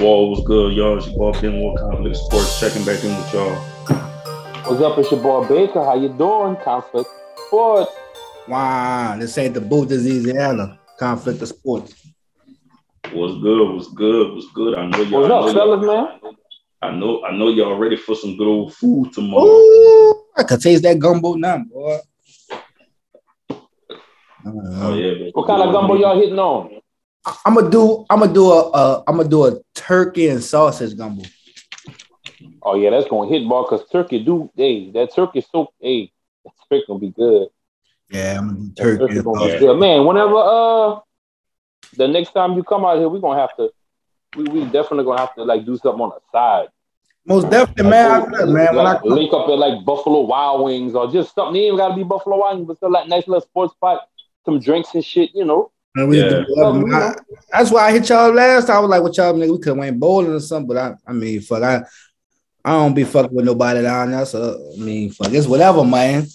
[0.00, 0.96] Wall was good, y'all.
[0.96, 3.54] It's your boy Benoit Conflict Sports checking back in with y'all.
[4.64, 4.96] What's up?
[4.98, 5.84] It's your boy Baker.
[5.84, 6.56] How you doing?
[6.64, 7.10] Conflict
[7.46, 7.90] Sports.
[8.48, 11.94] Wow, this ain't the boot Louisiana conflict of sports.
[13.12, 13.74] What's good?
[13.74, 14.34] What's good?
[14.34, 14.78] What's good?
[14.78, 15.28] I know y'all.
[15.28, 16.34] What's up, fellas, man?
[16.80, 17.22] I know.
[17.24, 19.44] I know y'all ready for some good old food tomorrow.
[19.44, 21.98] Ooh, I could taste that gumbo now, boy.
[24.46, 25.12] Oh yeah.
[25.12, 25.30] man.
[25.34, 26.79] What kind of gumbo y'all hitting on?
[27.44, 28.06] I'm gonna do.
[28.08, 28.70] I'm gonna do a.
[28.70, 31.22] Uh, I'm gonna do a turkey and sausage gumbo.
[32.62, 34.50] Oh yeah, that's gonna hit ball because turkey do.
[34.56, 35.72] Hey, that turkey so.
[35.80, 36.12] Hey,
[36.44, 37.48] that steak gonna be good.
[38.08, 38.98] Yeah, I'm gonna do turkey.
[38.98, 40.06] turkey gonna be good, man.
[40.06, 41.00] Whenever uh,
[41.96, 43.70] the next time you come out here, we're gonna have to.
[44.36, 46.68] We we definitely gonna have to like do something on the side.
[47.26, 48.10] Most definitely, man.
[48.10, 51.34] I said, man, when I like, link up at like Buffalo Wild Wings or just
[51.34, 51.54] something.
[51.56, 54.08] It ain't even gotta be Buffalo Wild Wings, but still like nice little sports spot,
[54.46, 55.34] some drinks and shit.
[55.34, 55.70] You know.
[55.94, 56.28] Man, we Yeah.
[56.28, 56.94] do whatever.
[56.94, 57.14] I-
[57.52, 58.76] that's why I hit y'all last time.
[58.76, 59.50] I was like, "What y'all nigga?
[59.52, 61.82] We could have went bowling or something." But I, I mean, fuck, I,
[62.64, 64.24] I don't be fucking with nobody down there.
[64.26, 66.26] So I mean, fuck, it's whatever, man.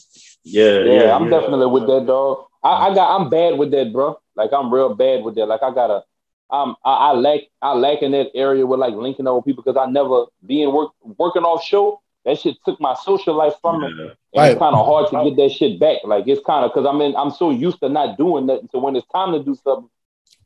[0.44, 1.16] Yeah, Yeah, yeah.
[1.16, 1.40] I'm yeah.
[1.40, 2.46] definitely with that dog.
[2.64, 4.20] I, I got I'm bad with that, bro.
[4.36, 5.46] Like I'm real bad with that.
[5.46, 6.04] Like I gotta
[6.50, 9.64] um I, I lack I lack in that area with like linking up with people
[9.64, 12.02] because I never being work working off show.
[12.26, 13.88] That shit took my social life from me.
[13.88, 14.02] Yeah.
[14.04, 14.52] And Right.
[14.52, 15.98] it's kind of hard to get that shit back.
[16.04, 18.68] Like it's kind of because I'm in I'm so used to not doing nothing.
[18.72, 19.90] So when it's time to do something,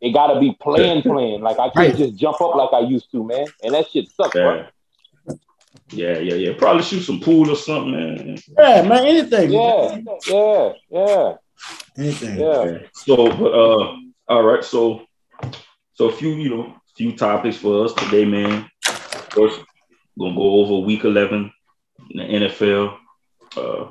[0.01, 1.41] it gotta be planned, planned.
[1.43, 1.95] Like I can't Right.
[1.95, 3.45] just jump up like I used to, man.
[3.63, 4.55] And that shit sucks, bro.
[4.57, 4.65] Yeah.
[5.91, 6.53] Yeah, yeah, yeah.
[6.57, 8.37] Probably shoot some pool or something, man.
[8.57, 9.05] Yeah, man.
[9.07, 9.51] Anything.
[9.51, 11.33] Yeah, yeah, yeah,
[11.97, 12.39] Anything.
[12.39, 12.77] yeah.
[12.93, 13.95] So, but uh,
[14.27, 14.63] all right.
[14.63, 15.01] So,
[15.93, 18.69] so a few, you know, few topics for us today, man.
[19.31, 19.61] First,
[20.17, 21.51] gonna go over Week 11
[22.09, 22.97] in the NFL.
[23.55, 23.87] Uh,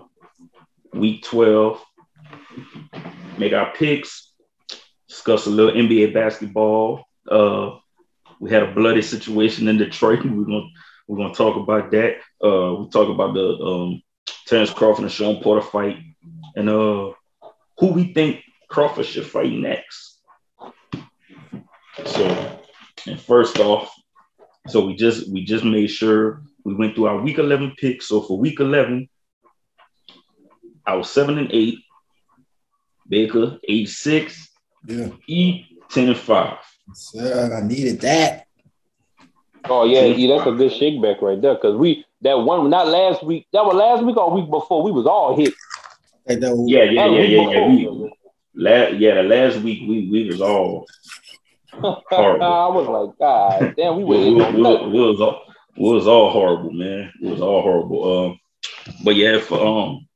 [0.92, 1.82] week 12.
[3.38, 4.32] Make our picks.
[5.08, 7.04] Discuss a little NBA basketball.
[7.30, 7.76] Uh,
[8.40, 10.24] we had a bloody situation in Detroit.
[10.24, 10.66] We're gonna
[11.06, 12.16] we're gonna talk about that.
[12.44, 14.02] Uh, we talk about the um,
[14.46, 15.98] Terrence Crawford and Shawn Porter fight,
[16.54, 17.12] and uh,
[17.78, 20.20] who we think Crawford should fight next.
[22.04, 22.60] So,
[23.06, 23.92] and first off,
[24.68, 28.08] so we just we just made sure we went through our week 11 picks.
[28.08, 29.08] So for week 11,
[30.86, 31.78] I was seven and eight,
[33.08, 34.48] Baker eight six,
[34.86, 35.08] Yeah.
[35.26, 36.58] E 10 and five.
[36.94, 38.46] Sir, I needed that.
[39.64, 41.56] Oh yeah, yeah, that's a good shake back right there.
[41.56, 44.82] Cause we that one not last week, that was last week or week before.
[44.82, 45.52] We was all hit.
[46.26, 47.68] Like that Yeah, yeah, yeah, yeah, yeah.
[47.68, 48.12] We,
[48.54, 50.86] la- yeah, the last week we we was all
[51.72, 52.42] Horrible.
[52.44, 55.42] I was like, God damn, we we, were we, hitting on we- we was all
[55.78, 57.12] we was all horrible, man.
[57.22, 58.26] It was all horrible.
[58.26, 58.40] Um,
[59.04, 60.08] but yeah, for um,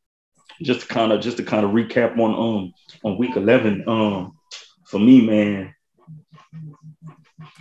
[0.62, 2.72] just to kind of just to kind of recap on um
[3.04, 4.36] on week eleven, um,
[4.86, 5.74] for me, man,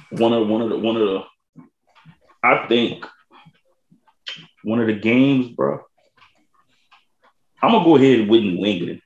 [0.10, 1.24] one of one of the one of the,
[2.44, 3.06] I think
[4.64, 5.82] one of the games, bro.
[7.62, 9.02] I'm gonna go ahead with New England,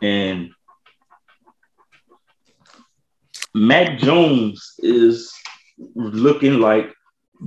[0.00, 0.50] and
[3.54, 5.30] Mac Jones is
[5.94, 6.90] looking like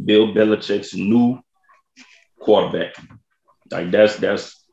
[0.03, 1.39] Bill Belichick's new
[2.39, 2.95] quarterback.
[3.71, 4.65] Like that's that's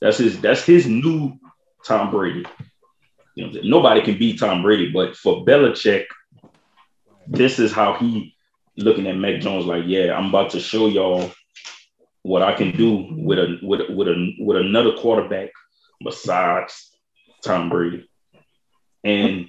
[0.00, 1.38] that's his that's his new
[1.84, 2.44] Tom Brady.
[3.34, 6.06] You know, nobody can beat Tom Brady, but for Belichick,
[7.26, 8.34] this is how he
[8.76, 9.66] looking at Mac Jones.
[9.66, 11.30] Like, yeah, I'm about to show y'all
[12.22, 15.50] what I can do with a with a, with a with another quarterback
[16.02, 16.92] besides
[17.42, 18.08] Tom Brady,
[19.04, 19.48] and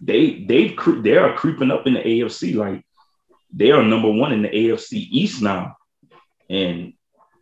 [0.00, 2.54] they they they are creeping up in the AFC.
[2.54, 2.84] Like
[3.52, 5.76] they are number one in the AFC East now,
[6.50, 6.92] and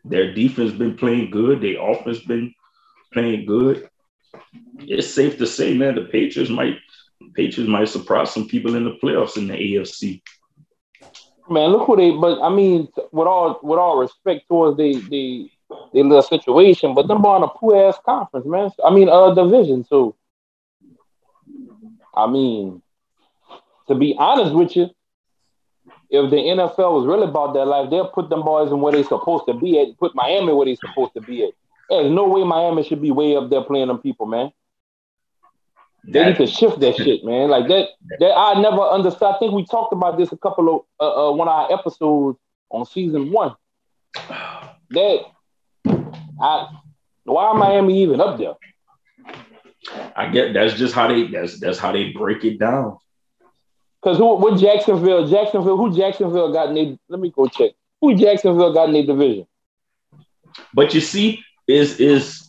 [0.05, 1.61] their defense been playing good.
[1.61, 2.55] Their offense been
[3.13, 3.89] playing good.
[4.79, 6.79] It's safe to say, man, the Patriots might
[7.35, 10.23] Patriots might surprise some people in the playoffs in the AFC.
[11.49, 12.11] Man, look who they.
[12.11, 15.51] But I mean, with all with all respect towards the the
[15.93, 18.71] the little situation, but them on a poor ass conference, man.
[18.85, 19.85] I mean, uh, division.
[19.85, 20.15] too.
[22.15, 22.83] I mean,
[23.89, 24.91] to be honest with you,
[26.25, 29.05] if the NFL was really about that life, they'll put them boys in where they're
[29.05, 29.97] supposed to be at.
[29.99, 31.51] Put Miami where they're supposed to be at.
[31.89, 34.53] There's no way Miami should be way up there playing them people, man.
[36.09, 37.51] They need to shift that shit, man.
[37.51, 37.89] Like that.
[38.21, 39.35] That I never understood.
[39.35, 42.39] I think we talked about this a couple of uh, uh, one of our episodes
[42.71, 43.55] on season one.
[44.91, 45.21] That
[46.41, 46.69] I
[47.25, 48.55] why Miami even up there?
[50.15, 52.99] I get that's just how they that's that's how they break it down.
[54.07, 55.27] Because who what Jacksonville?
[55.27, 57.73] Jacksonville, who Jacksonville got in their let me go check.
[58.01, 59.49] Who Jacksonville got in their division?
[60.73, 62.49] But you see, is is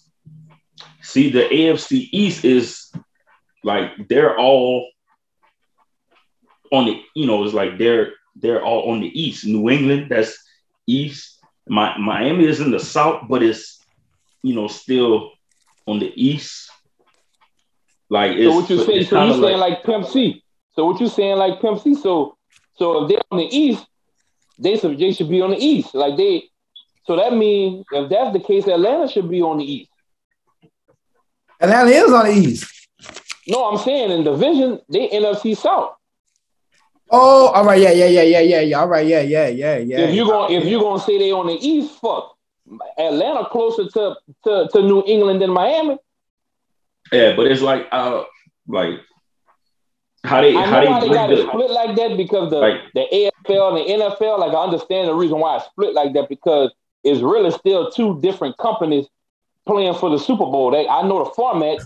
[1.02, 2.92] see the AFC East is
[3.64, 4.88] like they're all
[6.72, 9.44] on the you know it's like they're they're all on the east.
[9.44, 10.38] New England, that's
[10.86, 11.40] east.
[11.68, 13.84] My, Miami is in the south, but it's
[14.44, 15.32] you know still
[15.88, 16.70] on the east.
[18.12, 19.06] Like so, what you saying?
[19.06, 20.44] So you saying like, like Pimp C?
[20.78, 21.96] So what you saying like Pimp C?
[21.96, 22.38] So
[22.76, 23.84] so if they're on the east,
[24.60, 25.96] they should they should be on the east.
[25.96, 26.44] Like they.
[27.06, 29.90] So that means if that's the case, Atlanta should be on the east.
[31.60, 32.90] Atlanta is on the east.
[33.48, 35.96] No, I'm saying in division, they NFC South.
[37.10, 38.80] Oh, all right, yeah, yeah, yeah, yeah, yeah, yeah.
[38.80, 40.00] All right, yeah, yeah, yeah, yeah.
[40.00, 42.36] If you're gonna if you're gonna say they on the east, fuck.
[43.00, 45.98] Atlanta closer to, to, to New England than Miami.
[47.14, 48.26] Yeah, but it's like uh
[48.68, 49.00] like
[50.24, 52.82] how they I how they, why they got it split like that because the Like-
[52.94, 53.06] the
[53.48, 54.40] AFL and the NFL.
[54.40, 56.72] Like I understand the reason why it's split like that because
[57.04, 59.06] it's really still two different companies
[59.66, 60.72] playing for the Super Bowl.
[60.72, 61.80] They, I know the format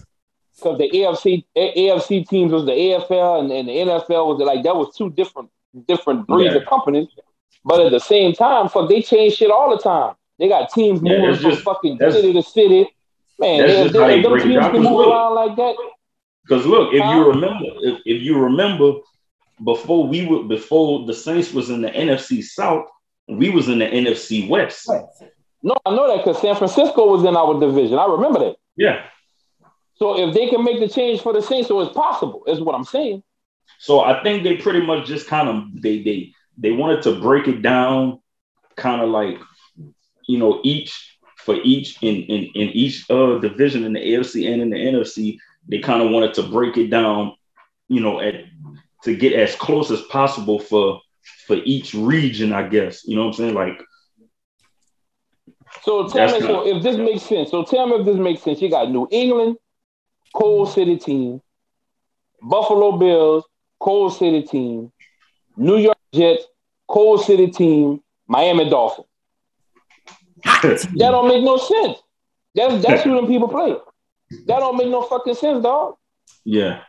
[0.55, 4.75] because the AFC AFC teams was the AFL and, and the NFL was like that
[4.75, 5.49] was two different
[5.87, 6.61] different breeds Yeah.
[6.61, 7.07] of companies.
[7.63, 10.15] But at the same time, fuck, they change shit all the time.
[10.39, 12.89] They got teams Yeah, moving from just- fucking city to city.
[13.39, 15.75] Man, they, they, how they them teams can move around like that.
[16.43, 18.93] Because look, if you remember, if, if you remember,
[19.63, 22.85] before we were before the Saints was in the NFC South,
[23.27, 24.89] we was in the NFC West.
[25.63, 27.97] No, I know that because San Francisco was in our division.
[27.97, 28.55] I remember that.
[28.75, 29.05] Yeah.
[29.95, 32.73] So if they can make the change for the Saints, so it's possible, is what
[32.73, 33.21] I'm saying.
[33.77, 37.47] So I think they pretty much just kind of they they they wanted to break
[37.47, 38.19] it down,
[38.75, 39.37] kind of like
[40.27, 44.61] you know each for each in in in each uh division in the AFC and
[44.61, 45.37] in the NFC,
[45.71, 47.33] they kind of wanted to break it down,
[47.87, 48.35] you know, at
[49.03, 51.01] to get as close as possible for
[51.47, 53.07] for each region, I guess.
[53.07, 53.53] You know what I'm saying?
[53.55, 53.81] Like
[55.81, 57.49] So tell me, so if this makes sense.
[57.49, 58.61] So tell me if this makes sense.
[58.61, 59.57] You got New England,
[60.35, 61.41] Coal City team,
[62.41, 63.45] Buffalo Bills,
[63.79, 64.91] Coal City team,
[65.55, 66.43] New York Jets,
[66.87, 69.07] Coal City team, Miami Dolphins.
[70.43, 71.97] That don't make no sense.
[72.55, 73.75] That's that's who them people play.
[74.47, 75.95] That don't make no fucking sense, dog.
[76.43, 76.81] yeah.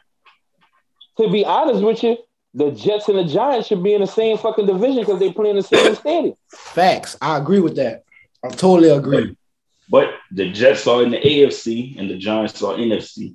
[1.18, 2.16] To be honest with you,
[2.54, 5.50] the Jets and the Giants should be in the same fucking division because they play
[5.50, 6.34] in the same stadium.
[6.50, 7.16] Facts.
[7.20, 8.04] I agree with that.
[8.44, 9.36] I totally agree.
[9.90, 13.34] But the Jets are in the AFC and the Giants are NFC.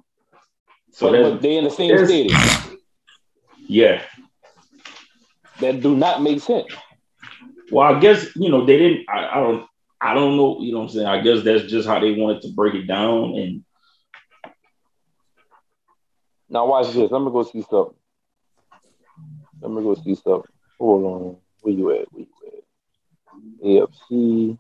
[0.92, 2.40] So but, that's but they in the same stadium.
[3.68, 4.02] yeah.
[5.60, 6.68] That do not make sense.
[7.72, 9.06] Well, I guess you know they didn't.
[9.10, 9.66] I, I don't.
[10.00, 10.60] I don't know.
[10.62, 11.08] You know what I'm saying?
[11.08, 13.36] I guess that's just how they wanted to break it down.
[13.36, 13.64] And
[16.50, 17.12] Now watch this.
[17.12, 17.96] Let me go see something.
[19.62, 20.52] Let me go see something.
[20.80, 21.38] Hold on.
[21.62, 22.12] Where you at?
[22.14, 23.90] Where you at?
[24.12, 24.58] AFC.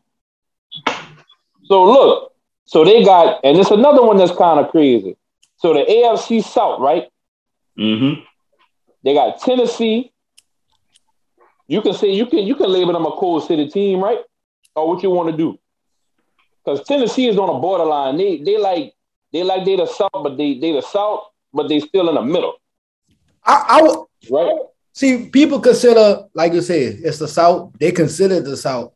[1.65, 2.33] So look.
[2.65, 5.15] So they got, and it's another one that's kind of crazy.
[5.57, 7.07] So the AFC South, right?
[7.77, 8.21] mm-hmm.
[9.03, 10.11] They got Tennessee.
[11.67, 14.19] You can say you can you can label them a cold city team, right?
[14.75, 15.57] Or what you want to do?
[16.63, 18.17] Because Tennessee is on a borderline.
[18.17, 18.93] They they like
[19.31, 21.23] they like they the South, but they they the South,
[21.53, 22.53] but they still in the middle,
[23.43, 24.55] I, I would right?
[24.93, 27.73] see people consider, like you said, it's the South.
[27.79, 28.93] They consider the South.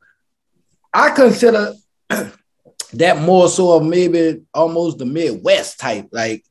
[0.94, 1.74] I consider
[2.10, 6.10] that more so of maybe almost the Midwest type.
[6.12, 6.44] Like,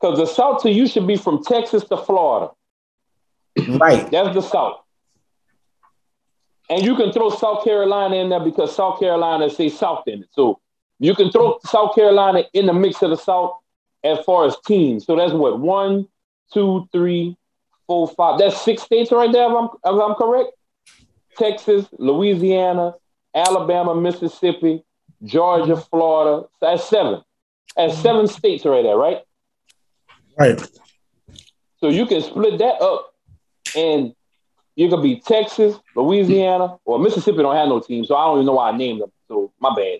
[0.00, 2.52] Because the South to you should be from Texas to Florida.
[3.68, 4.10] right.
[4.10, 4.78] That's the South.
[6.70, 10.28] And you can throw South Carolina in there because South Carolina say South in it.
[10.32, 10.60] So
[11.02, 13.56] you can throw South Carolina in the mix of the South
[14.04, 15.04] as far as teams.
[15.04, 16.06] So that's what one,
[16.54, 17.36] two, three,
[17.88, 18.38] four, five.
[18.38, 20.50] That's six states right there, if I'm, if I'm correct.
[21.36, 22.94] Texas, Louisiana,
[23.34, 24.84] Alabama, Mississippi,
[25.24, 26.46] Georgia, Florida.
[26.60, 27.20] That's seven.
[27.76, 29.22] That's seven states right there, right?
[30.38, 30.62] Right.
[31.80, 33.12] So you can split that up
[33.74, 34.14] and
[34.76, 38.46] you could be Texas, Louisiana, or Mississippi don't have no team, so I don't even
[38.46, 39.10] know why I named them.
[39.26, 39.98] So my bad.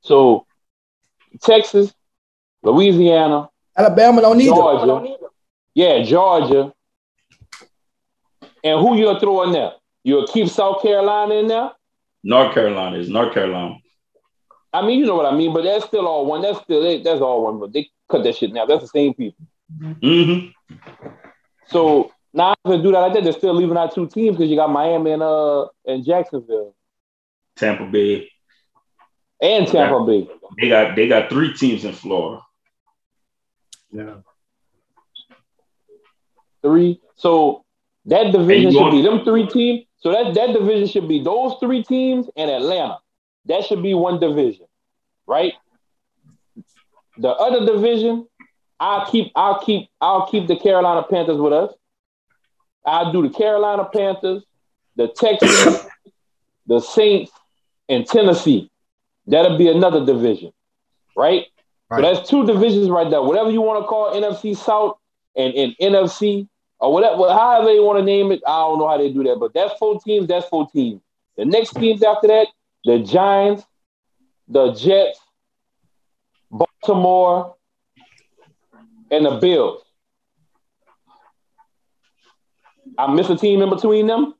[0.00, 0.46] So
[1.42, 1.92] Texas,
[2.62, 4.56] Louisiana, Alabama don't need them.
[4.56, 5.16] Georgia.
[5.74, 6.72] Yeah, Georgia.
[8.64, 9.72] And who you'll throw in there?
[10.02, 11.70] You'll keep South Carolina in there?
[12.24, 13.76] North Carolina is North Carolina.
[14.72, 16.42] I mean, you know what I mean, but that's still all one.
[16.42, 18.66] That's still that's all one, but they cut that shit now.
[18.66, 19.46] That's the same people.
[19.78, 20.74] Mm-hmm.
[21.66, 24.50] So now if they do that like that, they're still leaving out two teams because
[24.50, 26.74] you got Miami and uh and Jacksonville
[27.56, 28.30] Tampa Bay.
[29.40, 30.28] And Tampa Bay.
[30.60, 32.42] They got they got three teams in Florida.
[33.90, 34.16] Yeah.
[36.62, 37.00] Three.
[37.16, 37.64] So
[38.06, 39.84] that division should be them three teams.
[39.98, 42.98] So that that division should be those three teams and Atlanta.
[43.46, 44.66] That should be one division,
[45.26, 45.54] right?
[47.16, 48.26] The other division,
[48.78, 51.72] I'll keep I'll keep I'll keep the Carolina Panthers with us.
[52.86, 54.44] I'll do the Carolina Panthers,
[54.96, 55.86] the Texans,
[56.66, 57.32] the Saints,
[57.88, 58.70] and Tennessee.
[59.28, 60.52] That'll be another division,
[61.14, 61.46] right?
[61.90, 62.02] Right.
[62.02, 63.22] So that's two divisions right there.
[63.22, 64.96] Whatever you want to call NFC South
[65.36, 66.48] and, and NFC
[66.80, 69.36] or whatever, however you want to name it, I don't know how they do that.
[69.38, 70.28] But that's four teams.
[70.28, 71.02] That's four teams.
[71.36, 72.48] The next teams after that,
[72.84, 73.64] the Giants,
[74.48, 75.20] the Jets,
[76.50, 77.54] Baltimore,
[79.10, 79.82] and the Bills.
[82.96, 84.34] I miss a team in between them.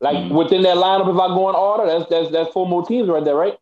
[0.00, 0.30] Like Mhm.
[0.32, 3.24] within that lineup, if I go in order, that's that's that's four more teams right
[3.24, 3.58] there, right?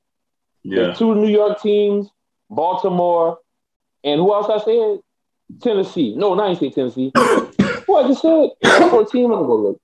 [0.62, 0.88] Yeah.
[0.88, 2.08] The two New York teams,
[2.50, 3.38] Baltimore,
[4.04, 5.00] and who else I said?
[5.62, 6.14] Tennessee.
[6.16, 7.12] No, not even say Tennessee.
[7.86, 8.50] who I just said?
[8.62, 9.80] That's four teams I'm gonna look.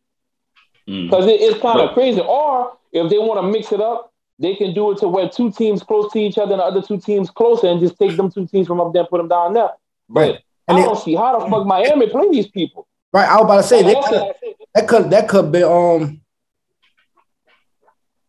[0.88, 1.08] Mm.
[1.10, 2.20] Because it, it's kind of But- crazy.
[2.20, 5.50] Or if they want to mix it up, they can do it to where two
[5.50, 8.30] teams close to each other and the other two teams closer and just take them
[8.30, 9.70] two teams from up there, and put them down there.
[10.08, 10.38] But Right.
[10.68, 12.86] And I don't see how the fuck Miami play these people.
[13.12, 14.34] Right, I was about to say they That's could,
[14.74, 16.20] that could that could be um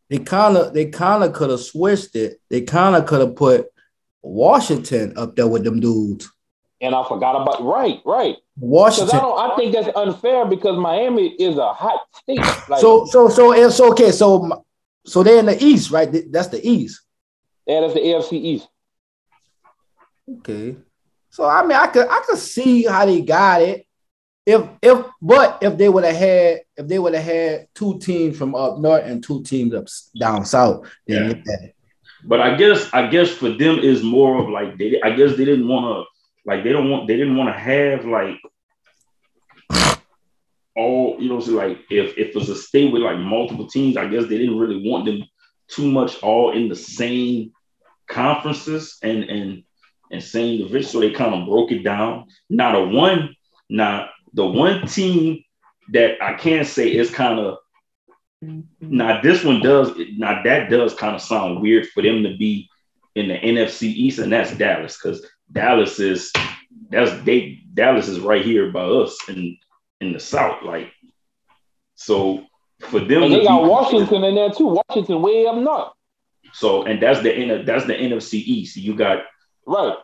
[0.09, 2.39] they kind of they kind of could have switched it.
[2.50, 3.67] They kind of could have put
[4.21, 6.29] Washington up there with them dudes.
[6.81, 8.35] and I forgot about right, right.
[8.55, 9.19] Because I Washington.
[9.19, 9.51] don't.
[9.51, 12.39] I think that's unfair because Miami is a hot state.
[12.69, 14.12] Like, So so so it's okay.
[14.12, 14.63] So
[15.05, 16.09] so they're in the East, right?
[16.31, 17.01] That's the East.
[17.67, 18.67] yeah, that's the AFC East.
[20.39, 20.75] Okay.
[21.29, 23.85] So I mean, I could I could see how they got it.
[24.46, 28.38] If if but if they would have had if they would have had two teams
[28.38, 29.88] from up north and two teams up
[30.20, 31.68] down south, then Yeah.
[32.24, 35.46] But I guess I guess for them is more of like they I guess they
[35.46, 38.38] didn't want to like they don't want they didn't want to have like
[40.75, 44.08] all you know so like if if it's a state with like multiple teams I
[44.08, 45.24] guess they didn't really want them
[45.70, 47.52] too much all in the same
[48.08, 49.64] conferences and and
[50.12, 52.28] and same division so they kind of broke it down.
[52.50, 53.36] Not a one
[53.70, 55.44] now the one team
[55.89, 57.58] that I can say is kind of
[58.44, 58.62] mm-hmm.
[58.82, 62.70] now this one does now that does kind of sound weird for them to be
[63.15, 66.32] in the NFC East, and that's Dallas because Dallas is
[66.89, 69.58] that's they Dallas is right here by us in
[70.01, 70.92] in the South, like
[71.96, 72.46] so
[72.82, 73.24] for them.
[73.24, 74.68] And they got be- Washington in there too.
[74.89, 75.94] Washington way up north.
[76.54, 78.75] So and that's the N- that's the NFC East.
[78.75, 79.24] You got
[79.65, 79.96] Right.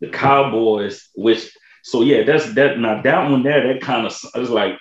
[0.00, 1.50] the Cowboys, which
[1.86, 4.76] so yeah, that's that now that one there that kind of is like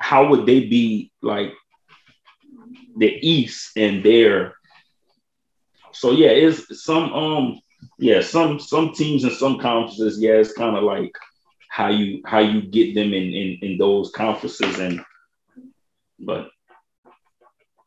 [0.00, 1.52] how would they be like
[2.96, 4.56] the East and their
[5.92, 7.60] so yeah, it's some um
[8.00, 11.12] yeah, some some teams and some conferences, yeah, it's kind of like
[11.68, 15.00] how you how you get them in in, in those conferences and
[16.18, 16.48] but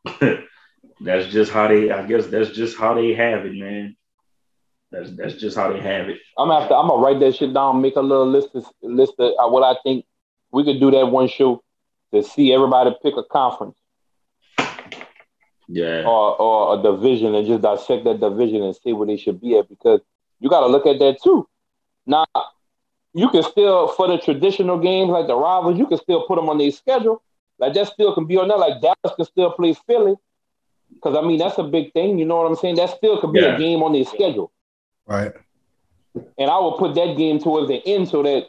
[1.02, 3.94] that's just how they I guess that's just how they have it, man.
[4.92, 6.18] That's that's just how they have it.
[6.36, 9.52] I'm gonna I'm gonna write that shit down, make a little list of list of
[9.52, 10.04] what I think
[10.50, 11.62] we could do that one show
[12.12, 13.78] to see everybody pick a conference
[15.68, 16.02] Yeah.
[16.04, 19.56] or or a division and just dissect that division and see where they should be
[19.56, 20.00] at because
[20.40, 21.46] you gotta look at that too.
[22.06, 22.26] Now
[23.14, 26.48] you can still for the traditional games like the rivals, you can still put them
[26.48, 27.22] on their schedule.
[27.60, 28.58] Like that still can be on there.
[28.58, 30.14] Like Dallas can still play Philly.
[31.00, 32.74] Cause I mean that's a big thing, you know what I'm saying?
[32.74, 33.54] That still could be Yeah.
[33.54, 34.50] a game on their schedule.
[35.10, 35.32] Right.
[36.38, 38.46] and I will put that game towards the end so that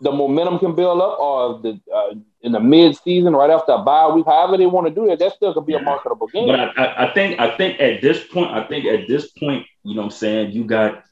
[0.00, 3.78] the momentum can build up, or the uh, in the mid season, right after a
[3.78, 6.48] bye week, however they want to do that, that still could be a marketable game.
[6.48, 9.64] But I, I, I think I think at this point, I think at this point,
[9.84, 11.04] you know what I'm saying, you got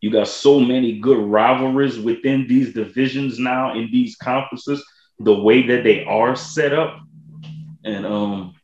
[0.00, 4.84] you got so many good rivalries within these divisions now in these conferences,
[5.18, 7.00] the way that they are set up.
[7.84, 8.54] And um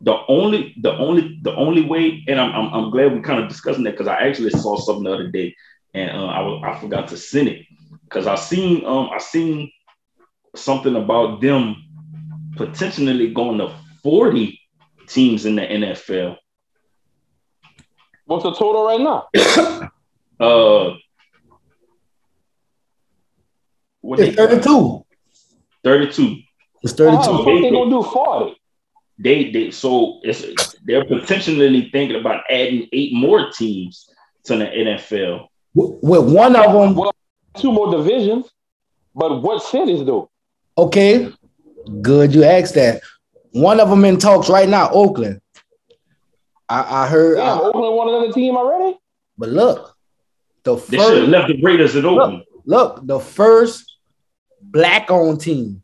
[0.00, 3.48] the only the only the only way, and I'm I'm, I'm glad we're kind of
[3.48, 5.54] discussing that because I actually saw something the other day
[5.94, 7.66] and uh, I was I forgot to send it
[8.04, 9.72] because I seen um I seen
[10.54, 11.76] something about them
[12.56, 14.58] potentially going to 40
[15.06, 16.36] teams in the NFL.
[18.24, 19.90] What's the total right now?
[20.38, 20.92] Uh,
[24.02, 25.02] what It's 32.
[25.82, 26.36] 32.
[26.82, 27.36] It's How the 32.
[27.38, 28.60] fuck they gonna do forty?
[29.18, 30.44] They they so it's
[30.84, 34.08] they're potentially thinking about adding eight more teams
[34.44, 35.46] to the NFL.
[35.74, 37.14] With with one of them, Well,
[37.56, 38.46] two more divisions,
[39.14, 40.30] but what cities though?
[40.76, 41.32] okay,
[42.02, 43.00] good you asked that.
[43.52, 45.40] One of them in talks right now, Oakland.
[46.68, 48.98] I, I heard, Damn, I- Oakland won another team already.
[49.38, 49.96] but look,
[50.64, 52.42] the They should have first, left the Raiders at Oakland.
[52.66, 53.96] look, the first
[54.60, 55.82] black-owned team.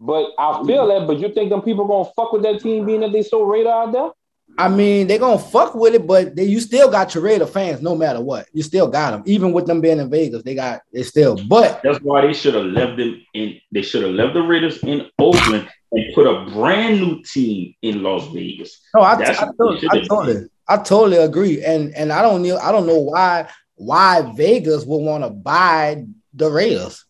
[0.00, 1.06] But I feel that.
[1.06, 3.84] But you think them people gonna fuck with that team being that they so radar
[3.84, 4.10] out there?
[4.58, 7.82] I mean, they gonna fuck with it, but they, you still got your Raider fans
[7.82, 8.46] no matter what.
[8.52, 10.42] You still got them, even with them being in Vegas.
[10.42, 11.38] They got they still.
[11.48, 13.60] But that's why they should have left them in.
[13.72, 18.02] They should have left the Raiders in Oakland and put a brand new team in
[18.02, 18.80] Las Vegas.
[18.94, 22.72] No, I, I, totally, I totally, I totally agree, and and I don't know, I
[22.72, 26.04] don't know why why Vegas would want to buy
[26.34, 27.04] the Raiders.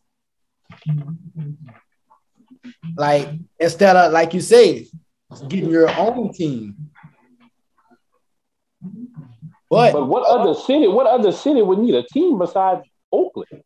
[2.97, 3.29] Like
[3.59, 4.87] instead of like you say,
[5.49, 6.91] getting your own team.
[9.69, 10.89] But, but what other city?
[10.89, 12.83] What other city would need a team besides
[13.13, 13.63] Oakland?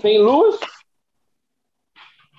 [0.00, 0.20] St.
[0.20, 0.58] Louis.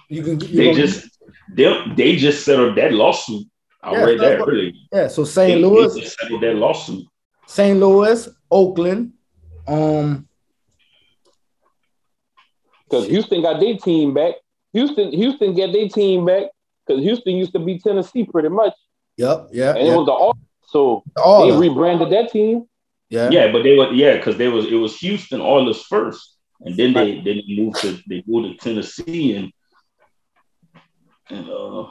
[0.09, 0.39] You can.
[0.39, 1.17] You they just
[1.50, 3.47] they, they just settled that lawsuit.
[3.81, 4.71] I yeah, read that earlier.
[4.91, 5.62] Yeah, so St.
[5.62, 7.05] Louis they settled that lawsuit.
[7.47, 7.79] St.
[7.79, 9.13] Louis, Oakland,
[9.67, 10.27] um,
[12.83, 14.35] because Houston got their team back.
[14.75, 16.48] Houston, Houston get their team back
[16.86, 18.74] because Houston used to be Tennessee pretty much.
[19.15, 19.70] Yep, yeah.
[19.70, 19.94] And yep.
[19.94, 22.65] it was the so the they rebranded that team.
[23.10, 26.75] Yeah, yeah, but they were yeah because they was it was Houston Oilers first, and
[26.75, 29.53] then they then they moved to they moved to Tennessee and
[31.29, 31.88] and uh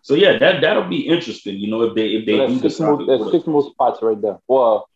[0.00, 1.58] so yeah that that'll be interesting.
[1.58, 4.20] You know if they if they so that's, six more, that's six more spots right
[4.22, 4.38] there.
[4.48, 4.88] Well,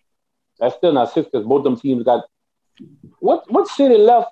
[0.59, 2.25] that's still not six because both of them teams got
[3.19, 4.31] what what city left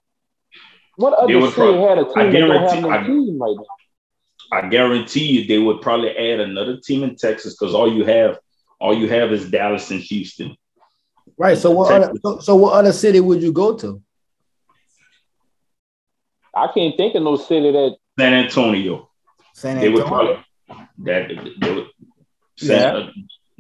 [0.99, 3.57] what other city pro- had a team I that don't have no I, team right
[3.57, 4.59] now?
[4.59, 8.38] I guarantee you they would probably add another team in Texas because all you have,
[8.81, 10.57] all you have is Dallas and Houston.
[11.37, 11.57] Right.
[11.57, 14.02] So what other, so, so what other city would you go to?
[16.52, 19.09] I can't think of no city that San Antonio.
[19.55, 19.90] San Antonio.
[19.90, 20.45] They would probably
[21.05, 21.28] that
[21.61, 21.87] they would,
[22.57, 23.11] San, yeah.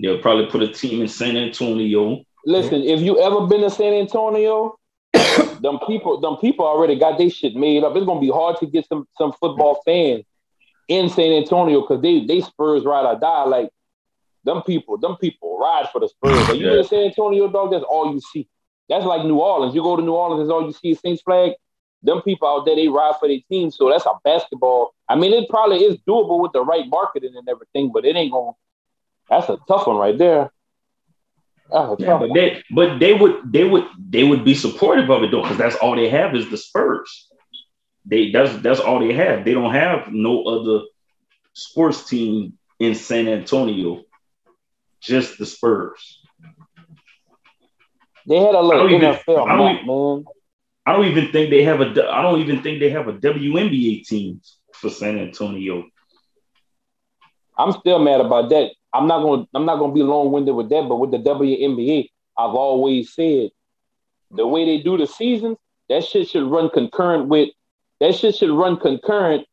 [0.00, 2.24] they would probably put a team in San Antonio.
[2.44, 4.77] Listen, if you ever been to San Antonio,
[5.60, 7.96] them people, them people already got their shit made up.
[7.96, 10.24] It's gonna be hard to get some some football fans
[10.88, 13.44] in San Antonio because they they Spurs ride or die.
[13.44, 13.70] Like
[14.44, 16.48] them people, them people ride for the Spurs.
[16.48, 16.78] Like you yeah.
[16.78, 18.48] in San Antonio, dog, that's all you see.
[18.88, 19.74] That's like New Orleans.
[19.74, 21.52] You go to New Orleans, that's all you see is Saints flag.
[22.02, 23.70] Them people out there, they ride for their team.
[23.70, 24.94] So that's a basketball.
[25.08, 28.32] I mean, it probably is doable with the right marketing and everything, but it ain't
[28.32, 28.52] gonna.
[29.28, 30.50] That's a tough one right there.
[31.70, 35.30] Oh, yeah, but they but they would they would they would be supportive of it
[35.30, 37.28] though, because that's all they have is the Spurs.
[38.06, 39.44] They that's that's all they have.
[39.44, 40.84] They don't have no other
[41.52, 44.02] sports team in San Antonio,
[45.00, 46.20] just the Spurs.
[48.26, 50.24] They had a little NFL I don't, man.
[50.86, 52.08] I don't even think they have a.
[52.10, 54.40] I don't even think they have a WNBA team
[54.72, 55.84] for San Antonio.
[57.58, 58.70] I'm still mad about that.
[58.92, 60.88] I'm not gonna I'm not going to be long winded with that.
[60.88, 63.50] But with the WNBA, I've always said
[64.30, 65.56] the way they do the seasons,
[65.88, 67.50] that shit should run concurrent with.
[68.00, 69.46] That shit should run concurrent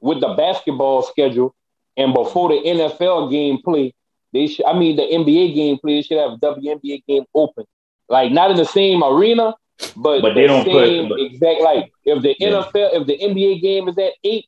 [0.00, 1.54] with the basketball schedule.
[1.96, 3.92] And before the NFL game play,
[4.32, 4.64] they should.
[4.64, 5.96] I mean, the NBA game play.
[5.96, 7.64] They should have a WNBA game open,
[8.08, 9.54] like not in the same arena,
[9.96, 12.48] but, but they the don't same put exact like if the yeah.
[12.48, 14.46] NFL, if the NBA game is at eight,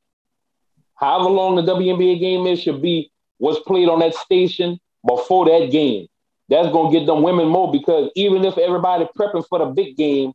[0.95, 3.12] however long the WNBA game is should be
[3.43, 6.07] was played on that station before that game.
[6.49, 10.33] That's gonna get them women more because even if everybody prepping for the big game,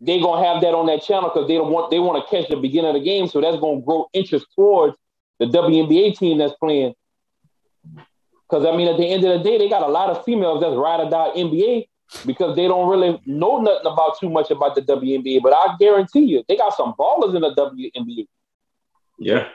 [0.00, 2.50] they gonna have that on that channel because they don't want they want to catch
[2.50, 3.28] the beginning of the game.
[3.28, 4.96] So that's gonna grow interest towards
[5.38, 6.92] the WNBA team that's playing.
[8.48, 10.60] Because I mean, at the end of the day, they got a lot of females
[10.60, 11.86] that's ride or die NBA
[12.26, 15.40] because they don't really know nothing about too much about the WNBA.
[15.40, 18.26] But I guarantee you, they got some ballers in the WNBA.
[19.20, 19.46] Yeah.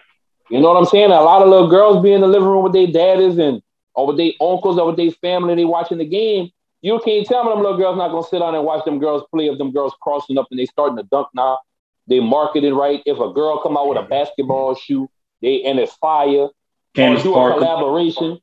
[0.50, 1.12] You know what I'm saying?
[1.12, 3.62] A lot of little girls be in the living room with their daddies and
[3.96, 6.52] or with their uncles or with their family, they watching the game.
[6.82, 9.24] You can't tell me them little girls not gonna sit down and watch them girls
[9.34, 11.60] play if them girls crossing up and they starting to dunk now.
[12.08, 13.02] They marketing right.
[13.06, 15.10] If a girl come out with a basketball shoe,
[15.42, 16.50] they and it's fire.
[16.96, 18.40] Candace do a collaboration.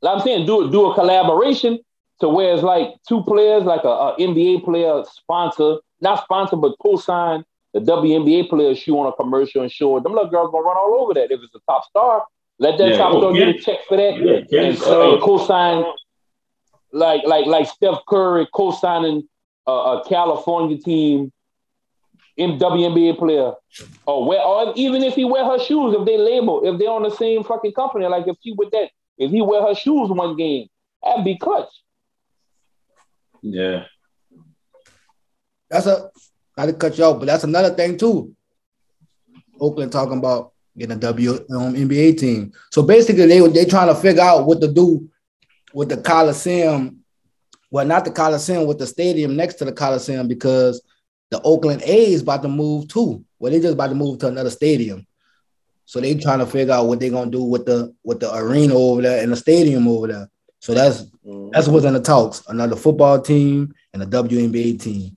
[0.00, 1.78] Like I'm saying do do a collaboration
[2.20, 6.76] to where it's like two players, like a, a NBA player sponsor, not sponsor, but
[6.80, 10.04] co-sign the WNBA player shoe on a commercial and show it.
[10.04, 11.30] Them little girls gonna run all over that.
[11.30, 12.24] If it's a top star,
[12.58, 13.46] let that yeah, top oh, star yeah.
[13.46, 15.84] get a check for that yeah, and, uh, and co-sign
[16.92, 19.28] like like like Steph Curry co-signing
[19.66, 21.32] a, a California team
[22.36, 23.52] in WNBA player,
[24.06, 27.02] or wear, or even if he wear her shoes, if they label, if they're on
[27.02, 30.36] the same fucking company, like if she with that, if he wear her shoes one
[30.36, 30.68] game,
[31.02, 31.68] that'd be clutch.
[33.42, 33.84] Yeah,
[35.70, 36.10] that's a
[36.56, 38.34] not to cut you off, but that's another thing too.
[39.60, 42.52] Oakland talking about getting a W um, NBA team.
[42.70, 45.08] So basically, they they trying to figure out what to do
[45.72, 47.00] with the Coliseum.
[47.70, 50.80] Well, not the Coliseum, with the stadium next to the Coliseum because
[51.30, 53.24] the Oakland A's about to move too.
[53.38, 55.06] Well, they just about to move to another stadium.
[55.86, 58.74] So they trying to figure out what they're gonna do with the with the arena
[58.74, 60.30] over there and the stadium over there.
[60.60, 61.50] So that's mm-hmm.
[61.52, 62.42] that's what's in the talks.
[62.48, 65.16] Another football team and a WNBA team.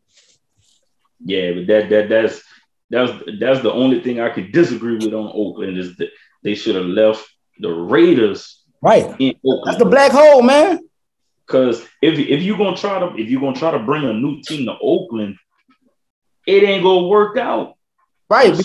[1.28, 2.42] Yeah, but that that that's
[2.90, 6.10] that's that's the only thing I could disagree with on Oakland is that
[6.42, 7.28] they should have left
[7.60, 9.64] the Raiders right in Oakland.
[9.66, 10.80] That's the black hole, man.
[11.46, 14.42] Because if if you're gonna try to if you're gonna try to bring a new
[14.42, 15.36] team to Oakland,
[16.46, 17.76] it ain't gonna work out.
[18.30, 18.58] Right.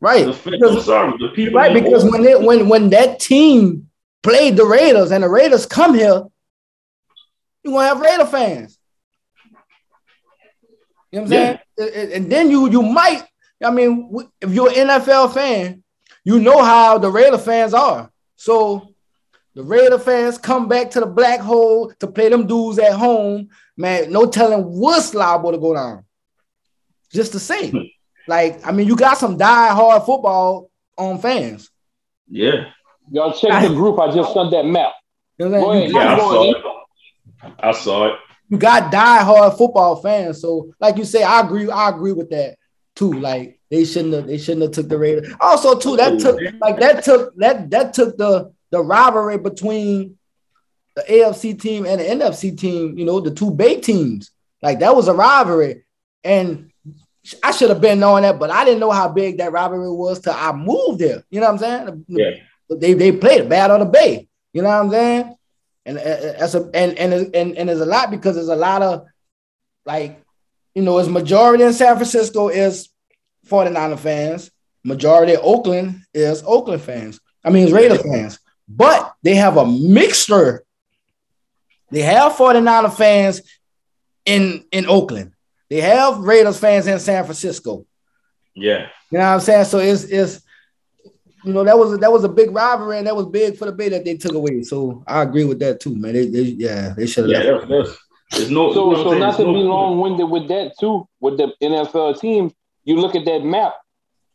[0.00, 0.26] Right.
[0.26, 1.18] Because, I'm sorry.
[1.18, 3.88] The people right, because Oakland, when it when when that team
[4.22, 6.24] played the Raiders and the Raiders come here,
[7.64, 8.77] you're gonna have Raider fans.
[11.10, 11.58] You know what I'm yeah.
[11.78, 12.12] saying?
[12.12, 13.24] And then you you might,
[13.62, 15.82] I mean, if you're an NFL fan,
[16.24, 18.10] you know how the Raider fans are.
[18.36, 18.94] So
[19.54, 23.48] the Raider fans come back to the black hole to play them dudes at home.
[23.76, 26.04] Man, no telling what's liable to go down.
[27.10, 27.70] Just to say.
[27.70, 27.78] Hmm.
[28.26, 31.70] like, I mean, you got some die-hard football on fans.
[32.28, 32.70] Yeah.
[33.10, 33.98] Y'all check the group.
[33.98, 34.92] I just sent that map.
[35.38, 36.56] You know ahead, yeah, I saw it.
[37.60, 38.14] I saw it.
[38.48, 40.40] You got die-hard football fans.
[40.40, 41.70] So, like you say, I agree.
[41.70, 42.56] I agree with that
[42.96, 43.12] too.
[43.12, 44.26] Like they shouldn't have.
[44.26, 45.32] They shouldn't have took the Raiders.
[45.40, 50.18] Also, too, that took like that took that that took the the rivalry between
[50.98, 54.30] the AFC team and the NFC team, you know, the two Bay teams.
[54.62, 55.84] Like that was a rivalry.
[56.24, 56.70] And
[57.42, 60.20] I should have been knowing that, but I didn't know how big that rivalry was
[60.20, 61.22] till I moved there.
[61.30, 62.04] You know what I'm saying?
[62.08, 62.30] Yeah.
[62.70, 64.28] They, they played a bad on the Bay.
[64.52, 65.36] You know what I'm saying?
[65.88, 68.56] And uh, uh, that's a and and and and there's a lot because there's a
[68.56, 69.06] lot of
[69.84, 70.22] like
[70.74, 72.90] you know, as majority in San Francisco is
[73.48, 74.50] 49er fans,
[74.84, 77.18] majority of Oakland is Oakland fans.
[77.44, 80.64] I mean, it's Raider fans but they have a mixture.
[81.90, 83.40] They have 49er fans
[84.26, 85.32] in, in Oakland.
[85.70, 87.86] They have Raiders fans in San Francisco.
[88.54, 88.88] Yeah.
[89.10, 89.64] You know what I'm saying?
[89.64, 90.42] So it's it's
[91.48, 93.64] you know that was a, that was a big rivalry and that was big for
[93.64, 94.62] the Bay that they took away.
[94.62, 96.12] So I agree with that too, man.
[96.12, 97.42] They, they yeah, they should have.
[97.42, 97.96] Yeah, there's,
[98.32, 98.74] there's no.
[98.74, 101.08] So so not to be long winded with that too.
[101.20, 102.52] With the NFL team,
[102.84, 103.76] you look at that map.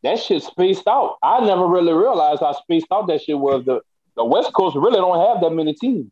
[0.02, 1.18] That shit spaced out.
[1.22, 3.64] I never really realized how spaced out that shit was.
[3.64, 3.82] The
[4.16, 6.12] the West Coast really don't have that many teams.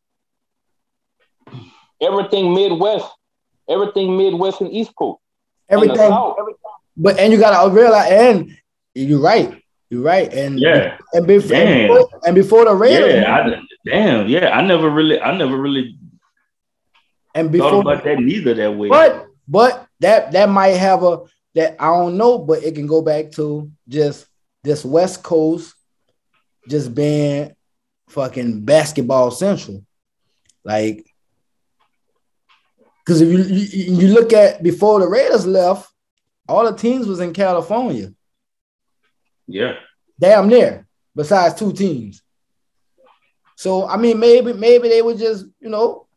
[1.99, 3.09] Everything Midwest,
[3.67, 5.19] everything Midwest and East Coast.
[5.67, 5.97] Everything.
[5.97, 6.61] South, everything.
[6.95, 8.55] But and you gotta realize, and
[8.93, 9.60] you're right.
[9.91, 10.33] You're right.
[10.33, 12.07] And yeah, and before damn.
[12.25, 15.97] and before the Raiders, yeah, I, damn, yeah, I never really, I never really
[17.35, 18.87] and before about that neither that way.
[18.87, 21.23] But but that that might have a
[21.55, 24.27] that I don't know, but it can go back to just
[24.63, 25.75] this West Coast
[26.69, 27.53] just being
[28.07, 29.83] fucking basketball central.
[30.63, 31.05] Like,
[33.03, 35.91] because if you, you, you look at before the Raiders left,
[36.47, 38.13] all the teams was in California.
[39.51, 39.75] Yeah.
[40.19, 42.21] Damn near, besides two teams.
[43.55, 46.07] So I mean, maybe maybe they would just, you know,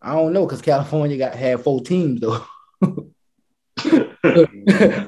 [0.00, 2.44] I don't know, because California got had four teams though.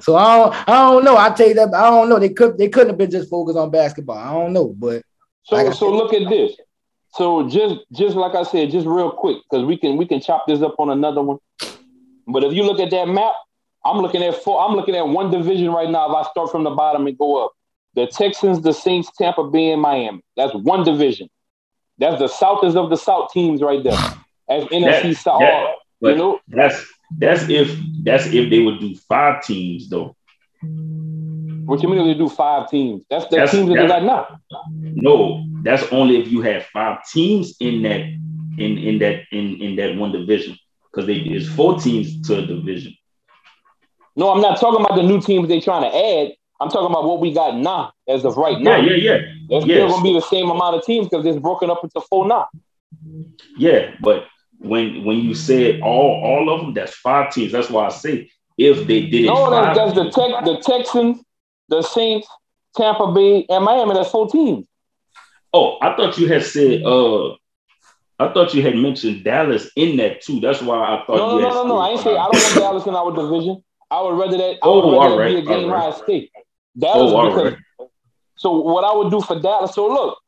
[0.01, 1.17] so I don't, I don't know.
[1.17, 2.19] I tell you that I don't know.
[2.19, 4.19] They could they couldn't have been just focused on basketball.
[4.19, 5.03] I don't know, but
[5.43, 6.57] so like so look at this.
[7.15, 10.47] So just just like I said, just real quick, because we can we can chop
[10.47, 11.39] this up on another one.
[12.27, 13.33] But if you look at that map,
[13.85, 16.09] I'm looking at four, I'm looking at one division right now.
[16.11, 17.53] If I start from the bottom and go up,
[17.95, 20.23] the Texans, the Saints, Tampa Bay, and Miami.
[20.37, 21.29] That's one division.
[21.99, 23.99] That's the Southest of the South teams right there.
[24.49, 25.41] As NFC South.
[25.41, 26.85] That, you know, that's
[27.19, 30.17] that's if that's if they would do five teams though.
[30.63, 33.05] What you mean they do five teams?
[33.11, 34.41] That's the that's, teams that they got now.
[34.81, 39.77] No, that's only if you have five teams in that in in that in in
[39.77, 40.57] that one division
[40.91, 42.95] because they there's four teams to a division.
[44.17, 46.33] No, I'm not talking about the new teams they're trying to add.
[46.61, 48.77] I'm talking about what we got now as of right now.
[48.77, 49.57] Yeah, yeah, yeah.
[49.57, 49.77] It's yes.
[49.77, 52.49] still gonna be the same amount of teams because it's broken up into four now.
[53.57, 54.27] Yeah, but
[54.59, 57.53] when when you said all all of them, that's five teams.
[57.53, 59.27] That's why I say if they did it.
[59.27, 61.23] No, that's, that's the tech the Texans,
[61.69, 62.29] the Saints,
[62.77, 63.95] Tampa Bay, and Miami.
[63.95, 64.67] That's four teams.
[65.53, 66.83] Oh, I thought you had said.
[66.83, 67.35] Uh,
[68.21, 70.41] I thought you had mentioned Dallas in that too.
[70.41, 71.17] That's why I thought.
[71.17, 71.79] No, no, no, no, no.
[71.79, 73.65] I ain't say I don't want Dallas in our division.
[73.91, 74.59] I would rather that.
[74.63, 75.95] I would oh, rather right, be a game right.
[75.95, 76.31] state.
[76.79, 77.53] Dallas oh, because.
[77.53, 77.89] Right.
[78.37, 79.75] So what I would do for Dallas.
[79.75, 80.19] So look,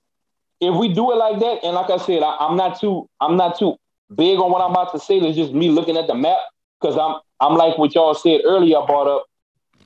[0.61, 3.09] if we do it like that, and like I said, I, am not too.
[3.21, 3.77] I'm not too
[4.15, 5.19] big on what I'm about to say.
[5.19, 6.39] It's just me looking at the map
[6.81, 7.21] because I'm.
[7.41, 8.79] I'm like what y'all said earlier.
[8.79, 9.27] I brought up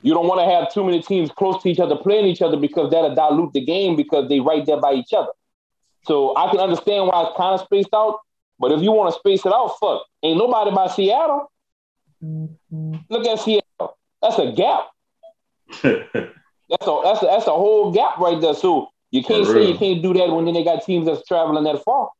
[0.06, 2.56] you don't want to have too many teams close to each other playing each other
[2.56, 5.32] because that'll dilute the game because they right there by each other.
[6.04, 8.20] So I can understand why it's kind of spaced out,
[8.60, 11.50] but if you want to space it out, fuck, ain't nobody by Seattle.
[12.22, 12.94] Mm-hmm.
[13.10, 13.98] Look at Seattle.
[14.22, 14.90] That's a gap.
[16.68, 18.54] That's a that's a, that's a whole gap right there.
[18.54, 21.64] So you can't say you can't do that when then they got teams that's traveling
[21.64, 22.10] that far.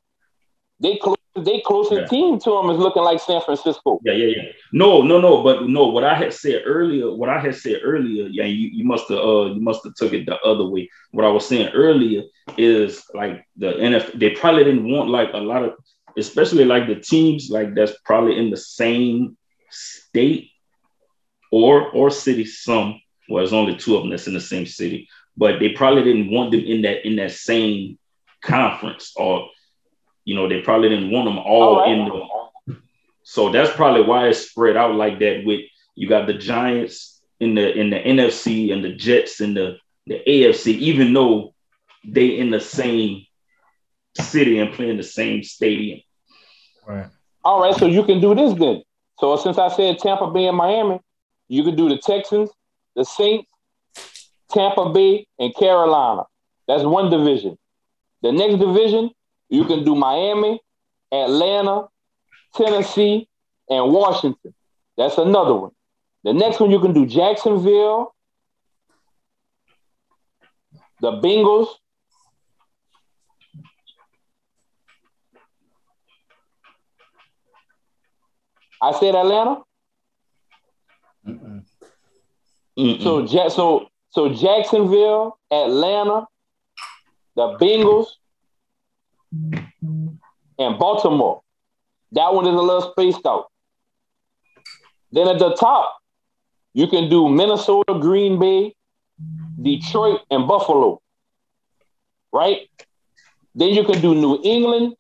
[0.81, 2.07] They close they closest yeah.
[2.07, 4.01] team to them is looking like San Francisco.
[4.05, 4.43] Yeah, yeah, yeah.
[4.73, 5.43] No, no, no.
[5.43, 8.85] But no, what I had said earlier, what I had said earlier, yeah, you, you
[8.85, 10.89] must have uh you must have took it the other way.
[11.11, 12.23] What I was saying earlier
[12.57, 15.75] is like the NFL, they probably didn't want like a lot of,
[16.17, 19.37] especially like the teams like that's probably in the same
[19.71, 20.51] state
[21.53, 22.47] or or city.
[22.47, 26.03] Some well, there's only two of them that's in the same city, but they probably
[26.03, 27.99] didn't want them in that in that same
[28.43, 29.49] conference or
[30.27, 31.91] you know, they probably didn't want them all oh, right.
[31.91, 32.77] in the.
[33.23, 35.45] So that's probably why it's spread out like that.
[35.47, 35.61] With
[35.95, 40.21] you got the Giants in the in the NFC and the Jets in the the
[40.27, 41.55] AFC, even though
[42.05, 43.25] they in the same
[44.21, 46.01] city and playing the same stadium.
[46.87, 47.07] Right.
[47.45, 48.83] All right, so you can do this then.
[49.19, 51.01] So since I said Tampa Bay and Miami,
[51.49, 52.51] you can do the Texans,
[52.97, 53.49] the Saints,
[54.51, 56.25] Tampa Bay, and Carolina.
[56.67, 57.57] That's one division.
[58.23, 59.11] The next division,
[59.49, 60.61] you can do Miami,
[61.13, 61.87] Atlanta,
[62.55, 63.29] Tennessee,
[63.69, 64.55] and Washington.
[64.97, 65.71] That's another one.
[66.25, 68.15] The next one you can do Jacksonville,
[71.01, 71.69] the Bengals.
[78.81, 79.63] I said Atlanta.
[81.27, 81.65] Mm-mm.
[82.79, 83.03] Mm-mm.
[83.03, 86.27] So, so, so Jacksonville, Atlanta,
[87.35, 88.07] the Bengals,
[90.59, 91.43] and Baltimore.
[92.13, 93.47] That one is a little spaced out.
[95.13, 95.97] Then at the top,
[96.75, 98.75] you can do Minnesota, Green Bay,
[99.61, 101.01] Detroit, and Buffalo.
[102.33, 102.69] Right?
[103.55, 104.95] Then you can do New England,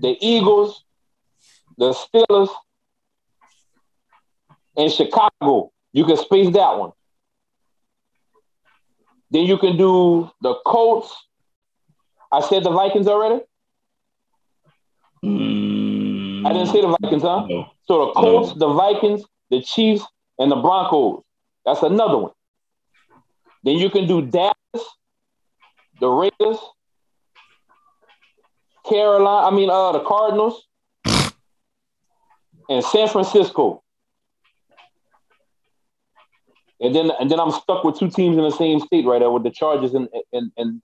[0.00, 0.84] the Eagles,
[1.78, 2.50] the Steelers,
[4.76, 5.71] and Chicago.
[5.92, 6.92] You can space that one.
[9.30, 11.14] Then you can do the Colts,
[12.30, 13.42] I said the Vikings already.
[15.24, 17.46] Mm, I didn't say the Vikings, huh?
[17.46, 17.66] No.
[17.82, 18.68] So the Colts, no.
[18.68, 20.04] the Vikings, the Chiefs,
[20.38, 21.22] and the Broncos.
[21.64, 22.32] That's another one.
[23.62, 24.54] Then you can do Dallas,
[26.00, 26.58] the Raiders,
[28.88, 29.46] Carolina.
[29.46, 30.66] I mean, uh, the Cardinals,
[32.68, 33.81] and San Francisco.
[36.82, 39.30] And then, and then I'm stuck with two teams in the same state right there
[39.30, 40.82] with the Chargers and and and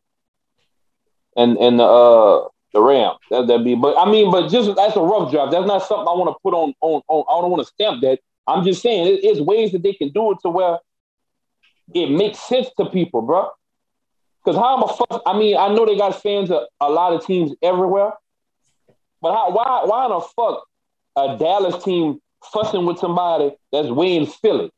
[1.37, 3.17] and and the uh, the Ram.
[3.31, 5.51] That that be, but I mean, but just that's a rough draft.
[5.51, 7.25] That's not something I want to put on on on.
[7.29, 8.21] I don't want to stamp that.
[8.47, 10.79] I'm just saying it, it's ways that they can do it to where
[11.95, 13.49] it makes sense to people, bro.
[14.45, 15.21] Because how am a fuss?
[15.27, 18.13] I mean, I know they got fans of a lot of teams everywhere,
[19.21, 20.65] but how, why why in the fuck
[21.17, 22.21] a Dallas team
[22.53, 24.71] fussing with somebody that's way in Philly?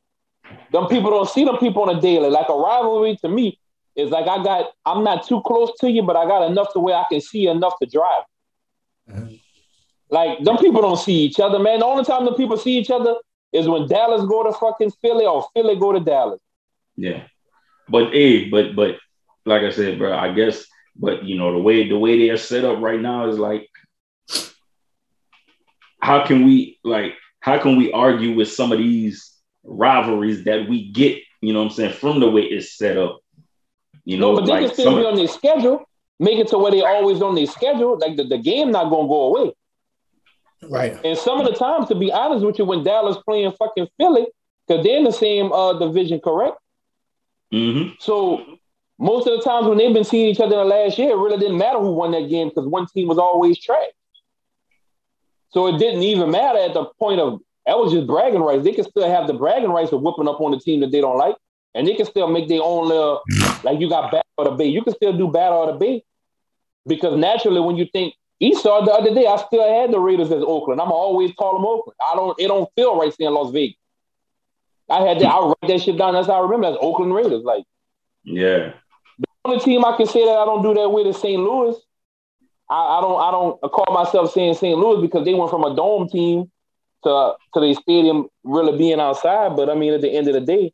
[0.72, 2.30] Them people don't see them people on a daily.
[2.30, 3.58] Like a rivalry to me
[3.96, 6.80] is like I got, I'm not too close to you, but I got enough to
[6.80, 8.22] where I can see enough to drive.
[9.10, 9.34] Mm-hmm.
[10.10, 11.80] Like them people don't see each other, man.
[11.80, 13.16] The only time the people see each other
[13.52, 16.40] is when Dallas go to fucking Philly or Philly go to Dallas.
[16.96, 17.22] Yeah,
[17.88, 18.96] but hey, but but
[19.46, 22.36] like I said, bro, I guess, but you know the way the way they are
[22.36, 23.68] set up right now is like,
[26.00, 29.32] how can we like how can we argue with some of these
[29.70, 31.18] rivalries that we get?
[31.40, 33.20] You know what I'm saying from the way it's set up.
[34.04, 35.84] You know, no, but like they can still be on their schedule.
[36.18, 37.98] Make it to where they always on their schedule.
[37.98, 39.54] Like the, the game not gonna go away.
[40.62, 40.98] Right.
[41.04, 44.26] And some of the times, to be honest with you, when Dallas playing fucking Philly,
[44.66, 46.58] because they're in the same uh, division, correct?
[47.52, 47.94] Mm-hmm.
[47.98, 48.44] So
[48.98, 51.16] most of the times when they've been seeing each other in the last year, it
[51.16, 53.88] really didn't matter who won that game because one team was always trash.
[55.52, 58.64] So it didn't even matter at the point of that was just bragging rights.
[58.64, 61.00] They can still have the bragging rights of whooping up on the team that they
[61.00, 61.36] don't like
[61.72, 63.22] and they can still make their own little
[63.62, 64.66] like you got Battle of the Bay.
[64.66, 66.04] You can still do Battle of the Bay
[66.84, 70.42] because naturally when you think Esau the other day, I still had the Raiders as
[70.42, 70.80] Oakland.
[70.80, 71.96] I'm always call them Oakland.
[72.10, 72.40] I don't.
[72.40, 73.76] It don't feel right saying Las Vegas.
[74.88, 75.26] I had that.
[75.26, 76.14] I write that shit down.
[76.14, 76.72] That's how I remember.
[76.72, 77.44] That's Oakland Raiders.
[77.44, 77.62] Like,
[78.24, 78.72] yeah.
[79.20, 81.40] The only team I can say that I don't do that with is St.
[81.40, 81.76] Louis.
[82.68, 83.20] I, I don't.
[83.20, 84.76] I don't call myself saying St.
[84.76, 86.50] Louis because they went from a dome team
[87.04, 89.56] to to the stadium really being outside.
[89.56, 90.72] But I mean, at the end of the day,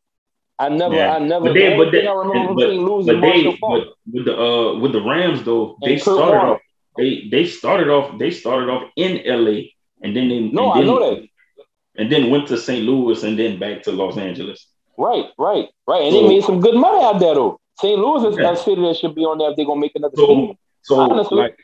[0.59, 1.15] I never, yeah.
[1.15, 1.47] I never.
[1.47, 4.93] But they, but they, I remember but, losing but they, but with the uh, with
[4.93, 6.61] the Rams though, they started off.
[6.97, 8.19] They they started off.
[8.19, 9.69] They started off in LA,
[10.03, 11.29] and then they no, then, I know that,
[11.97, 12.85] and then went to St.
[12.85, 14.67] Louis, and then back to Los Angeles.
[14.97, 17.61] Right, right, right, and so, they made some good money out there though.
[17.79, 17.99] St.
[17.99, 18.53] Louis is yeah.
[18.53, 20.17] a city that should be on there if they're gonna make another.
[20.17, 21.59] So, so like,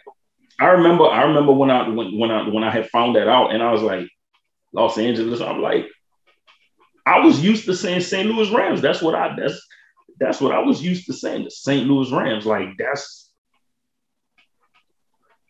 [0.60, 3.54] I remember, I remember when I when when I when I had found that out,
[3.54, 4.06] and I was like,
[4.72, 5.40] Los Angeles.
[5.40, 5.86] I'm like,
[7.06, 8.28] I was used to saying St.
[8.28, 8.80] Louis Rams.
[8.80, 9.60] That's what I that's
[10.18, 11.44] that's what I was used to saying.
[11.44, 11.86] The St.
[11.86, 13.30] Louis Rams, like that's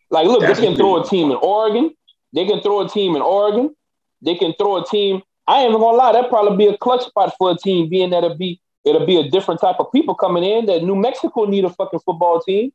[0.09, 1.91] like look, That's they can throw a team in Oregon.
[2.33, 3.75] They can throw a team in Oregon.
[4.21, 5.21] They can throw a team.
[5.47, 8.11] I ain't even gonna lie, that probably be a clutch spot for a team, being
[8.11, 10.65] that it'll be it'll be a different type of people coming in.
[10.65, 12.71] That New Mexico need a fucking football team.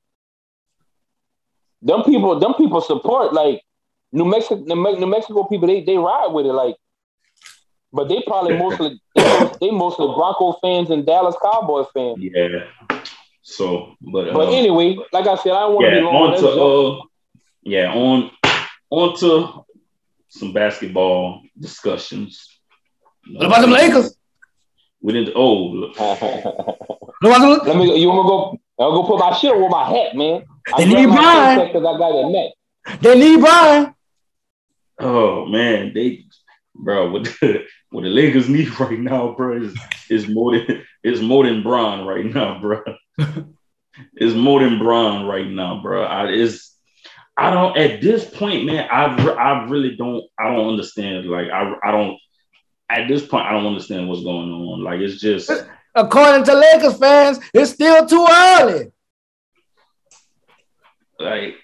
[1.80, 3.62] Them people, them people support like
[4.12, 5.68] New Mexico, New Mexico people.
[5.68, 6.76] They they ride with it like,
[7.92, 12.16] but they probably mostly they, they mostly Bronco fans and Dallas Cowboy fans.
[12.18, 12.64] yeah.
[13.42, 16.16] So, but, But uh, anyway, like I said, I don't want to yeah, be long.
[16.16, 17.02] on to jump.
[17.02, 17.06] uh,
[17.62, 18.30] yeah, on
[18.90, 19.64] on to
[20.28, 22.60] some basketball discussions.
[23.32, 24.14] What about them Lakers?
[25.00, 25.32] We didn't.
[25.34, 25.96] Oh, look.
[25.98, 28.00] What about them- Let me.
[28.00, 28.58] You wanna go?
[28.78, 30.44] I'll go put my shit with my hat, man.
[30.72, 31.66] I They grabbed need my Brian.
[31.68, 32.52] because I got a net.
[33.00, 33.94] They need Brian.
[35.00, 36.24] Oh man, they,
[36.74, 39.78] bro, what the, what the Lakers need right now, bro, is
[40.10, 42.82] is more than is more than Bron right now, bro.
[44.14, 46.04] it's more than Bron right now, bro.
[46.04, 46.72] I is.
[47.36, 48.88] I don't at this point, man.
[48.90, 50.24] I I really don't.
[50.38, 51.26] I don't understand.
[51.26, 52.18] Like I I don't.
[52.90, 54.82] At this point, I don't understand what's going on.
[54.82, 55.50] Like it's just.
[55.94, 58.92] According to Lakers fans, it's still too early.
[61.18, 61.56] Like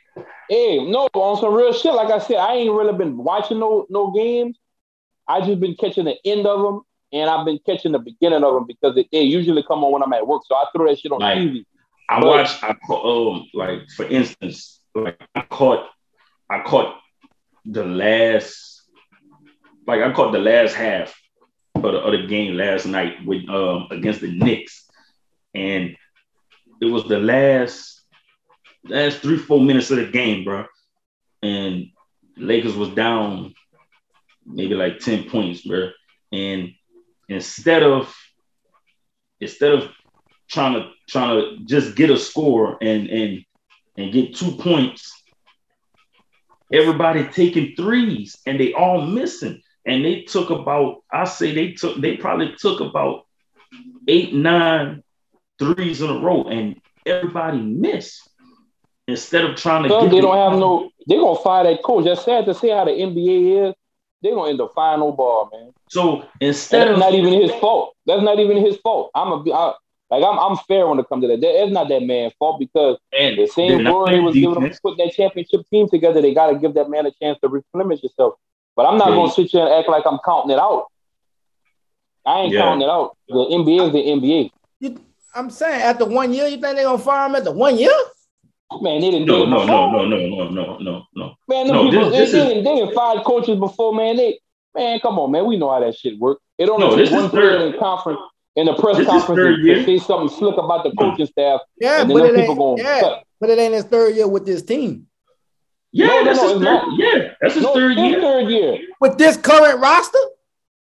[0.48, 1.94] Hey, no, on some real shit.
[1.94, 4.59] Like I said, I ain't really been watching no no games.
[5.26, 8.52] I just been catching the end of them, and I've been catching the beginning of
[8.54, 10.42] them because they, they usually come on when I'm at work.
[10.46, 11.38] So I throw that shit on Right.
[11.38, 11.64] TV.
[12.11, 12.62] I But- watched.
[12.62, 15.88] I um like for instance, like I caught,
[16.50, 16.96] I caught
[17.64, 18.83] the last,
[19.87, 21.14] like I caught the last half
[21.76, 24.87] of the, other game last night with um against the Knicks,
[25.54, 25.96] and
[26.83, 28.02] it was the last
[28.84, 30.66] last three four minutes of the game, bro,
[31.42, 31.86] and
[32.36, 33.54] Lakers was down
[34.46, 35.90] maybe like ten points, bro,
[36.32, 36.70] and
[37.28, 38.14] instead of
[39.40, 39.90] instead of
[40.48, 43.44] trying to trying to just get a score and and
[43.96, 45.22] and get two points.
[46.72, 49.62] Everybody taking threes and they all missing.
[49.86, 53.26] And they took about, I say they took, they probably took about
[54.08, 55.02] eight, nine
[55.58, 58.28] threes in a row, and everybody missed.
[59.06, 60.90] Instead of trying to So get they don't have no.
[61.06, 62.04] They're gonna fire that coach.
[62.06, 63.74] That's sad to see how the NBA is.
[64.22, 65.72] They're gonna end up firing Vogel, man.
[65.90, 67.94] so instead That's of not even his fault.
[68.06, 69.10] That's not even his fault.
[69.14, 69.74] I'm a I,
[70.10, 71.40] like I'm I'm fair when it comes to that.
[71.42, 74.50] That- It's not that man's fault because and the same they're not glory was giving
[74.56, 74.76] him defense.
[74.76, 76.22] to put that championship team together.
[76.22, 78.34] They got to give that man a chance to replenish himself.
[78.76, 79.16] But I'm not Yeah.
[79.16, 80.86] gonna sit here and act like I'm counting it out.
[82.24, 82.60] I ain't Yeah.
[82.62, 83.16] counting it out.
[83.28, 84.50] The NBA is the NBA.
[84.80, 84.96] You,
[85.34, 87.92] I'm saying after one year, you think they're gonna fire him after one year?
[88.82, 89.90] Man, they didn't No, do it no, before.
[89.90, 91.34] no, no, no, no, no, no, no.
[91.48, 94.16] Man, No, people, this- this they, is- they, they didn't fired coaches before, man.
[94.16, 94.38] They
[94.74, 95.46] man, come on, man.
[95.46, 96.38] We know how that shit work.
[96.58, 98.20] It only No, takes this one player third- in conference
[98.56, 100.98] in the press This conference third to, say something slick about the mm.
[100.98, 102.56] coaching staff, Yeah, and but it ain't.
[102.56, 103.24] gonna Yeah, cut.
[103.40, 105.08] but it ain't his third year with this team.
[105.92, 106.72] Yeah, No, no, that's no, his it's third.
[106.72, 106.98] not.
[106.98, 108.20] Yeah, that's his No, third year.
[108.20, 108.78] third year.
[109.00, 110.18] With this current roster,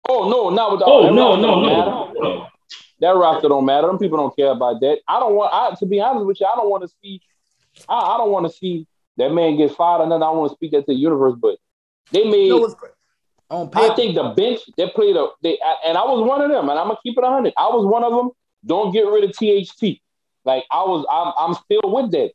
[0.10, 2.14] Oh no, not with the Oh no, no, no, no.
[2.22, 2.48] Oh.
[3.00, 3.88] That roster don't matter.
[3.88, 5.00] Them people don't care about that.
[5.08, 5.54] I don't want.
[5.54, 7.22] I, to be honest with you, I don't want to see.
[7.88, 10.24] I, I don't want to see that man get fired or nothing.
[10.24, 11.58] I want to speak that to the universe, but
[12.12, 12.48] they made.
[12.48, 12.76] you know
[13.50, 16.70] on I think the bench they played a they and I was one of them,
[16.70, 17.54] and I'm gonna keep it hundred.
[17.58, 18.32] I was one of them.
[18.66, 20.00] Don't get rid of THT.
[20.46, 22.32] Like I was, I'm, I'm still with that.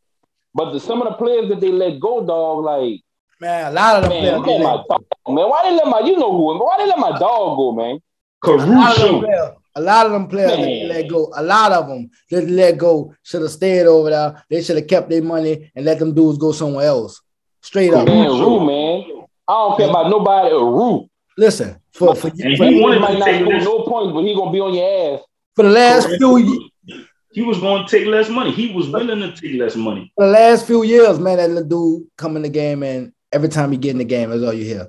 [0.55, 3.01] But the, some of the players that they let go, dog, like
[3.41, 4.61] man, a lot of them man, players.
[4.61, 5.49] let my dog, man.
[5.49, 6.59] Why they let my you know who?
[6.59, 7.99] Why they let my dog go, man?
[8.45, 9.58] A lot of them Caruso.
[9.79, 9.83] Players.
[9.83, 10.89] A lot of them players that Man.
[10.89, 11.33] let go.
[11.37, 14.45] A lot of them that they let go should have stayed over there.
[14.51, 17.21] They should have kept their money and let them dudes go somewhere else.
[17.63, 18.07] Straight up.
[18.07, 18.59] Man, Caruso.
[18.61, 19.25] Rue, man.
[19.49, 20.55] I don't care about nobody.
[20.55, 21.09] Uh, Rue.
[21.37, 23.65] Listen, for for, And for, he He wanted might to not take this.
[23.65, 25.25] no points, but he gonna be on your ass.
[25.55, 27.05] for the last few years.
[27.33, 28.51] He was going to take less money.
[28.51, 30.11] He was willing to take less money.
[30.17, 33.49] for the last few years, man, that little dude come in the game and every
[33.49, 34.89] time he get in the game, that's all you hear.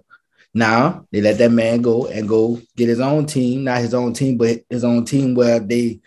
[0.53, 4.13] Now they let that man go and go get his own team, not his own
[4.13, 5.99] team, but his own team where they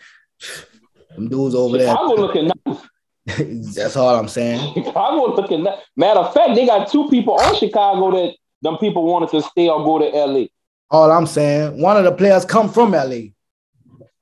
[1.15, 1.93] them dudes over there.
[1.93, 3.75] Looking nice.
[3.75, 4.73] that's all I'm saying.
[4.73, 5.79] Chicago looking nice.
[5.95, 9.69] Matter of fact, they got two people on Chicago that them people wanted to stay
[9.69, 10.45] or go to LA.
[10.91, 13.29] All I'm saying, one of the players come from LA.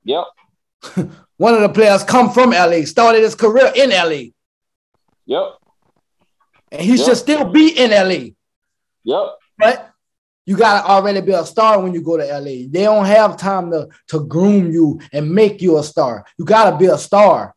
[0.04, 0.24] Yep.
[1.36, 4.30] One of the players come from LA, started his career in LA,
[5.26, 5.42] Yep.
[6.72, 7.04] and he Yeah.
[7.04, 8.30] should still be in LA.
[9.04, 9.26] Yep.
[9.58, 9.91] But
[10.46, 12.66] you gotta already be a star when you go to LA.
[12.68, 16.24] They don't have time to, to groom you and make you a star.
[16.38, 17.54] You gotta be a star.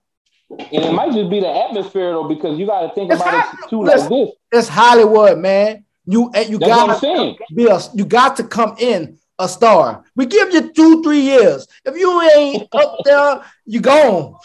[0.49, 3.33] And it might just be the atmosphere though, because you got to think It's about
[3.33, 3.59] hot.
[3.63, 4.29] it too like this.
[4.51, 5.86] It's Hollywood, man.
[6.05, 10.03] You and you That's gotta be a you got to come in a star.
[10.15, 11.67] We give you two, three years.
[11.83, 14.36] If you ain't up there, you gone.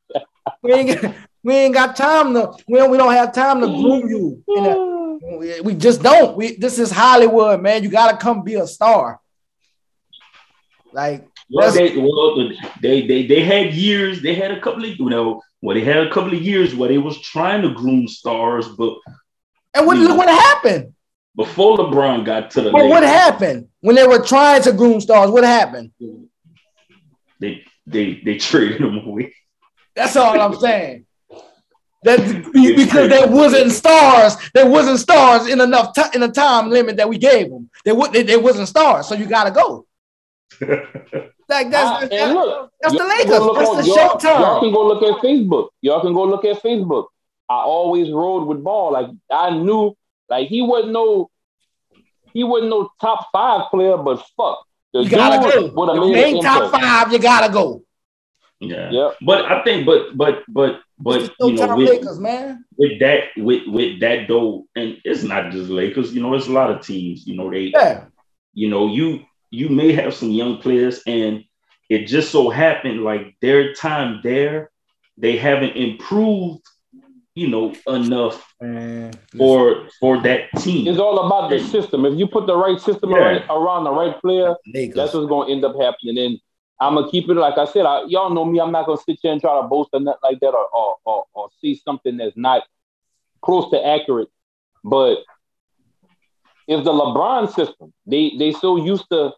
[0.62, 4.08] we ain't we ain't got time to we don't, we don't have time to groom
[4.08, 4.42] you.
[4.56, 6.36] Uh, we, we just don't.
[6.36, 7.82] We this is Hollywood, man.
[7.82, 9.20] You gotta come be a star.
[10.92, 14.22] Like well, they, well, they they they had years.
[14.22, 15.42] They had a couple of you know.
[15.62, 18.96] Well, they had a couple of years where they was trying to groom stars, but
[19.74, 20.94] and what look what happened
[21.36, 22.70] before LeBron got to the.
[22.70, 25.30] But what happened when they were trying to groom stars?
[25.30, 25.92] What happened?
[27.38, 29.34] They they they traded them away.
[29.94, 31.06] That's all I'm saying.
[32.02, 32.18] That
[32.54, 37.08] because they wasn't stars, they wasn't stars in enough t- in a time limit that
[37.08, 37.68] we gave them.
[37.84, 39.86] They would they, they wasn't stars, so you got to go.
[40.60, 43.28] like that's, ah, that's, and look, that's the Lakers.
[43.28, 44.40] That's on, the y'all, showtime.
[44.40, 45.68] Y'all can go look at Facebook.
[45.82, 47.06] Y'all can go look at Facebook.
[47.50, 48.92] I always rode with ball.
[48.92, 49.94] Like I knew,
[50.30, 51.30] like he wasn't no,
[52.32, 55.84] he wasn't no top five player, but fuck, the you gotta go.
[55.92, 57.82] If you ain't top five, you gotta go.
[58.60, 58.90] Yeah.
[58.90, 59.10] yeah.
[59.20, 62.64] But I think, but but but but you know, with, Lakers, man.
[62.76, 66.12] with that with with that though, and it's not just Lakers.
[66.12, 67.26] You know, it's a lot of teams.
[67.26, 67.72] You know, they.
[67.74, 68.04] Yeah.
[68.52, 69.20] You know, you
[69.50, 71.44] you may have some young players, and
[71.88, 74.70] it just so happened like their time there,
[75.16, 76.62] they haven't improved.
[77.36, 80.88] You know, enough man, for for that team.
[80.88, 82.04] It's all about the system.
[82.04, 83.46] If you put the right system yeah.
[83.48, 84.96] around the right player, Lakers.
[84.96, 86.18] that's what's going to end up happening.
[86.18, 86.40] And
[86.80, 87.84] I'm gonna keep it like I said.
[87.84, 88.58] I, y'all know me.
[88.58, 90.96] I'm not gonna sit here and try to boast or nothing like that, or, or
[91.04, 92.62] or, or see something that's not
[93.42, 94.28] close to accurate.
[94.82, 95.18] But
[96.66, 99.32] if the LeBron system, they they so used to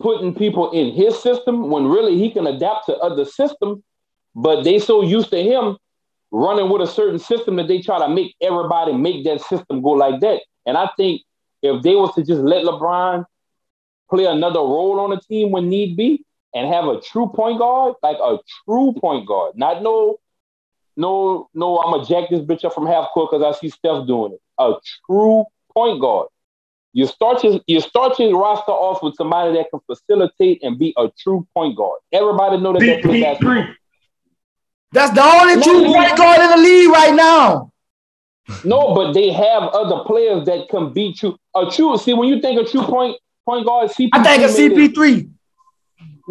[0.00, 3.82] putting people in his system when really he can adapt to other systems,
[4.34, 5.76] but they so used to him
[6.30, 9.90] running with a certain system that they try to make everybody make that system go
[9.90, 10.40] like that.
[10.64, 11.22] And I think
[11.62, 13.26] if they was to just let LeBron
[14.08, 16.24] play another role on the team when need be,
[16.54, 20.18] and have a true point guard, like a true point guard, not no,
[20.96, 24.06] no, no, I'm gonna jack this bitch up from half court because I see Steph
[24.06, 24.40] doing it.
[24.58, 24.74] A
[25.06, 26.28] true point guard.
[26.92, 30.92] You start your you start your roster off with somebody that can facilitate and be
[30.96, 32.00] a true point guard.
[32.12, 33.08] Everybody know that that's
[34.92, 37.72] That's the only true point guard in the league right now.
[38.64, 41.38] No, but they have other players that can beat you.
[41.54, 44.46] A true see when you think a true point point guard, CP3 I think a
[44.46, 45.30] CP3.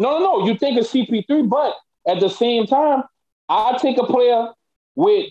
[0.00, 0.46] No, no, no.
[0.46, 1.76] You think of CP3, but
[2.08, 3.02] at the same time,
[3.50, 4.48] I take a player
[4.96, 5.28] with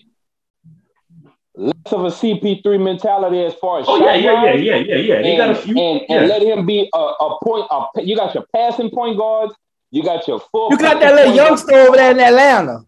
[1.56, 5.22] less of a CP3 mentality as far as oh yeah, yeah, yeah, yeah, yeah, yeah.
[5.22, 6.16] They and, got a few, and, yeah.
[6.16, 7.66] and let him be a, a point.
[7.68, 9.52] A, you got your passing point guards.
[9.90, 10.70] You got your full.
[10.70, 12.84] You got that little youngster over there in Atlanta.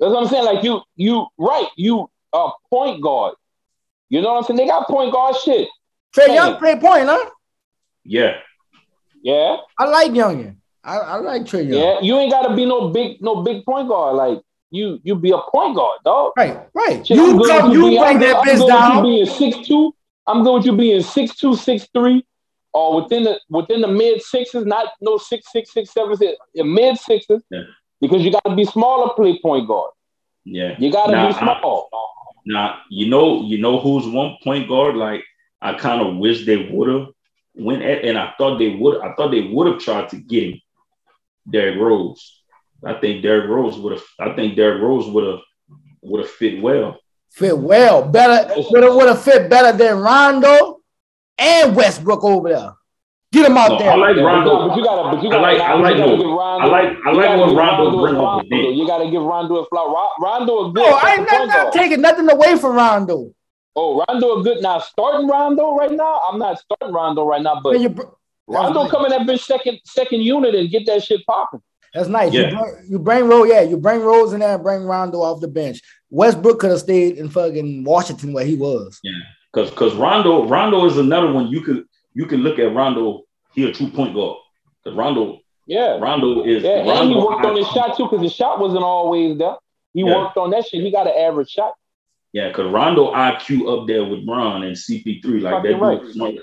[0.00, 0.44] That's what I'm saying.
[0.44, 1.68] Like you, you right.
[1.76, 3.36] You a point guard.
[4.08, 4.56] You know what I'm saying?
[4.56, 5.68] They got point guard shit.
[6.16, 7.30] Trae Young play point, huh?
[8.04, 8.38] Yeah.
[9.22, 9.56] Yeah.
[9.78, 10.56] I like Youngin.
[10.84, 11.80] I, I like Trae Young.
[11.80, 14.16] Yeah, you ain't gotta be no big no big point guard.
[14.16, 16.32] Like you you be a point guard, dog.
[16.36, 17.06] Right, right.
[17.06, 19.04] Shit, you come, you, you bring that bitch down.
[19.04, 19.94] You being six two.
[20.26, 22.24] I'm going to you being six two, six three,
[22.72, 26.16] or within the within the mid sixes, not no six six six seven,
[26.54, 27.62] mid sixes, yeah.
[28.00, 29.90] because you got to be smaller play point guard.
[30.44, 31.88] Yeah, you got to be small.
[32.44, 34.96] now you know you know who's one point guard.
[34.96, 35.22] Like
[35.60, 37.08] I kind of wish they would have
[37.54, 39.00] went at, and I thought they would.
[39.00, 40.60] I thought they would have tried to get him,
[41.50, 42.42] Derrick Rose.
[42.84, 44.04] I think Derrick Rose would have.
[44.18, 45.40] I think Derrick Rose would have
[46.02, 46.98] would have fit well.
[47.30, 50.80] Fit well, better would have would have fit better than Rondo
[51.38, 52.72] and Westbrook over there.
[53.32, 53.90] Get him out no, there.
[53.90, 55.46] I like Rondo, but you gotta, but you gotta.
[55.46, 58.44] I like, I like, Rondo, I like, I like what Rondo brings up.
[58.50, 60.08] You gotta give Rondo a flower.
[60.20, 60.84] Rondo is good.
[60.86, 63.32] Oh, I ain't not, not taking nothing away from Rondo.
[63.74, 64.80] Oh, Rondo a good now.
[64.80, 66.20] Starting Rondo right now.
[66.28, 67.96] I'm not starting Rondo right now, but Man,
[68.46, 71.62] Rondo come in that bitch second second unit and get that shit popping.
[71.94, 72.32] That's nice.
[72.32, 72.50] Yeah.
[72.50, 75.40] You, bring, you bring Rose, yeah, you bring Rose in there and bring Rondo off
[75.40, 75.80] the bench.
[76.10, 78.98] Westbrook could have stayed in fucking Washington where he was.
[79.02, 79.12] Yeah,
[79.52, 83.22] because because Rondo Rondo is another one you could you can look at Rondo.
[83.54, 84.38] He a true point guard.
[84.82, 86.62] Because Rondo, yeah, Rondo is.
[86.62, 89.56] Yeah, Rondo, and he worked on his shot too because his shot wasn't always there.
[89.92, 90.16] He yeah.
[90.16, 90.82] worked on that shit.
[90.82, 91.74] He got an average shot.
[92.32, 95.78] Yeah, because Rondo IQ up there with Ron and CP3 like that.
[95.78, 96.00] Right.
[96.12, 96.34] Smart.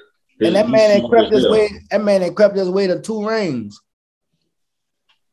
[0.42, 1.70] And that man ain't crept his way.
[1.92, 3.80] That man ain't crept his way to two rings.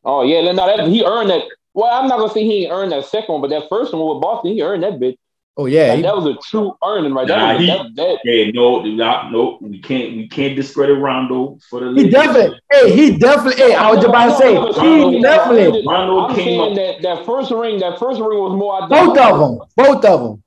[0.04, 1.42] Oh yeah, no, that, he earned that.
[1.74, 4.22] Well, I'm not gonna say he earned that second one, but that first one with
[4.22, 5.16] Boston, he earned that bitch.
[5.56, 7.58] Oh yeah, like, he, that was a true earning right nah, there.
[7.58, 11.92] He, that, that, hey, no, not, no, we can't, we can't discredit Rondo for the.
[12.00, 13.62] He definitely, hey, he definitely.
[13.62, 15.84] Hey, I was about to say, Rondo, he definitely.
[15.86, 16.76] Rondo I'm came saying up.
[16.76, 18.86] that that first ring, that first ring was more.
[18.88, 20.42] Both of them, both of them.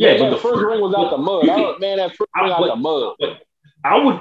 [0.00, 1.44] Yeah, yeah but the first ring was out the mud.
[1.44, 3.14] Can, I, man, that first ring out the mud.
[3.84, 4.20] I would,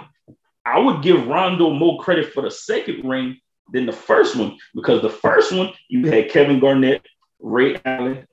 [0.65, 3.39] I would give Rondo more credit for the second ring
[3.71, 7.05] than the first one because the first one you had Kevin Garnett,
[7.39, 8.27] Ray Allen,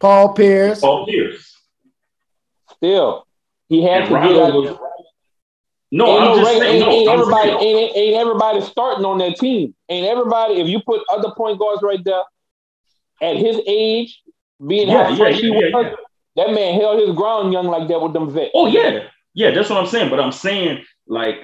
[0.00, 0.80] Paul Pierce.
[0.80, 1.52] Paul Pierce.
[2.76, 3.26] Still,
[3.68, 4.54] he had And to Rondo get out.
[4.54, 4.78] was-
[5.90, 6.74] No, ain't, I'm no just ring- saying.
[6.76, 7.60] ain't, No, ain't I'm everybody saying.
[7.76, 9.74] ain't, ain't everybody starting on that team.
[9.90, 10.54] Ain't everybody.
[10.54, 12.22] If you put other point guards right there,
[13.22, 14.22] at his age,
[14.66, 15.96] being Yeah, how yeah, fresh he yeah, yeah, was, yeah.
[16.36, 18.50] That man held his ground young like that with them vets.
[18.54, 19.50] Oh yeah, yeah.
[19.52, 20.10] That's what I'm saying.
[20.10, 21.36] But I'm saying like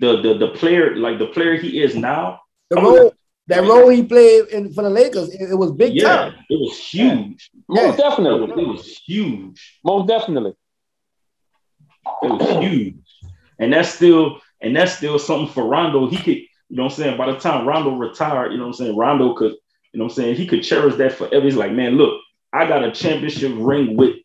[0.00, 2.40] the the the player like the player he is now.
[2.70, 3.14] The I would- role
[3.48, 6.34] that role he played in for the Lakers, it, it was big yeah, time.
[6.50, 7.50] it was huge.
[7.66, 8.10] Most Yeah.
[8.10, 9.78] Definitely, it was huge.
[9.82, 10.52] most definitely.
[12.22, 12.94] It was huge.
[13.58, 16.08] And that's still and that's still something for Rondo.
[16.10, 17.16] He could, you know what I'm saying?
[17.16, 18.96] By the time Rondo retired, you know what I'm saying?
[18.96, 19.52] Rondo could,
[19.92, 20.36] you know what I'm saying?
[20.36, 21.42] He could cherish that forever.
[21.44, 22.20] He's like, man, look,
[22.52, 24.16] I got a championship ring with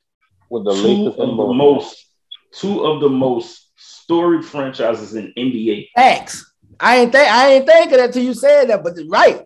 [0.50, 1.56] With the two Lakers of and the Bulls.
[1.58, 2.06] most,
[2.54, 5.90] two of the most storied franchises in NBA.
[5.98, 6.50] X.
[6.80, 9.42] I ain't think I ain't thinking that till you said that, but it's right.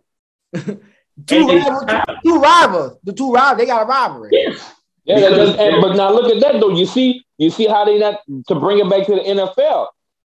[0.55, 2.05] two, And rivals, time.
[2.25, 2.99] two rivals.
[3.03, 4.29] The two rivals, they got a rivalry.
[4.31, 4.73] Yes.
[5.05, 6.69] Yeah, that- Because- and- but now look at that though.
[6.75, 9.87] You see, you see how they not to bring it back to the NFL.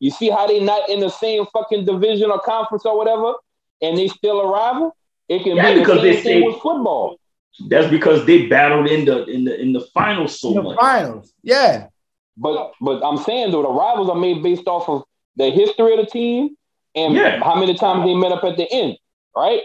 [0.00, 3.34] You see how they not in the same fucking division or conference or whatever,
[3.82, 4.94] and they still a rival.
[5.28, 7.18] It can Yeah, be the because same they thing say- with football.
[7.66, 10.78] That's because they battled in the in the in the finals so In the much.
[10.78, 11.32] finals.
[11.42, 11.88] Yeah.
[12.36, 15.02] But but I'm saying though, the rivals are made based off of
[15.36, 16.56] the history of the team
[16.94, 17.42] and Yeah.
[17.42, 18.96] how many times they met up at the end,
[19.36, 19.62] right?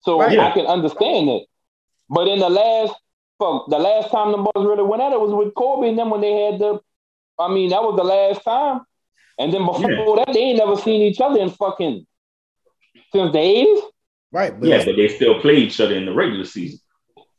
[0.00, 0.38] So Right.
[0.38, 1.46] I can understand it.
[2.08, 2.94] But in the last
[3.38, 6.08] fuck, the last time the boys really went at it was with Kobe and then
[6.10, 6.80] when they had the
[7.38, 8.82] I mean, that was the last time.
[9.38, 10.24] And then before Yeah.
[10.24, 12.06] that, they ain't never seen each other in fucking
[13.12, 13.82] since the 80s.
[14.32, 14.58] Right.
[14.58, 16.78] But Yeah, but they still play each other in the regular season.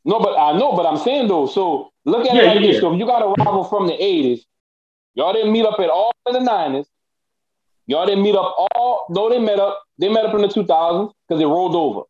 [0.06, 2.68] No, but I know, but I'm saying though, so look at Yeah, it like yeah.
[2.72, 2.80] this.
[2.80, 4.46] So if you got a rival from the 80s,
[5.14, 6.86] y'all didn't meet up at all in the 90s.
[7.86, 9.82] Y'all didn't meet up all, no, they met up.
[9.98, 12.02] They met up in the 2000s because it rolled over.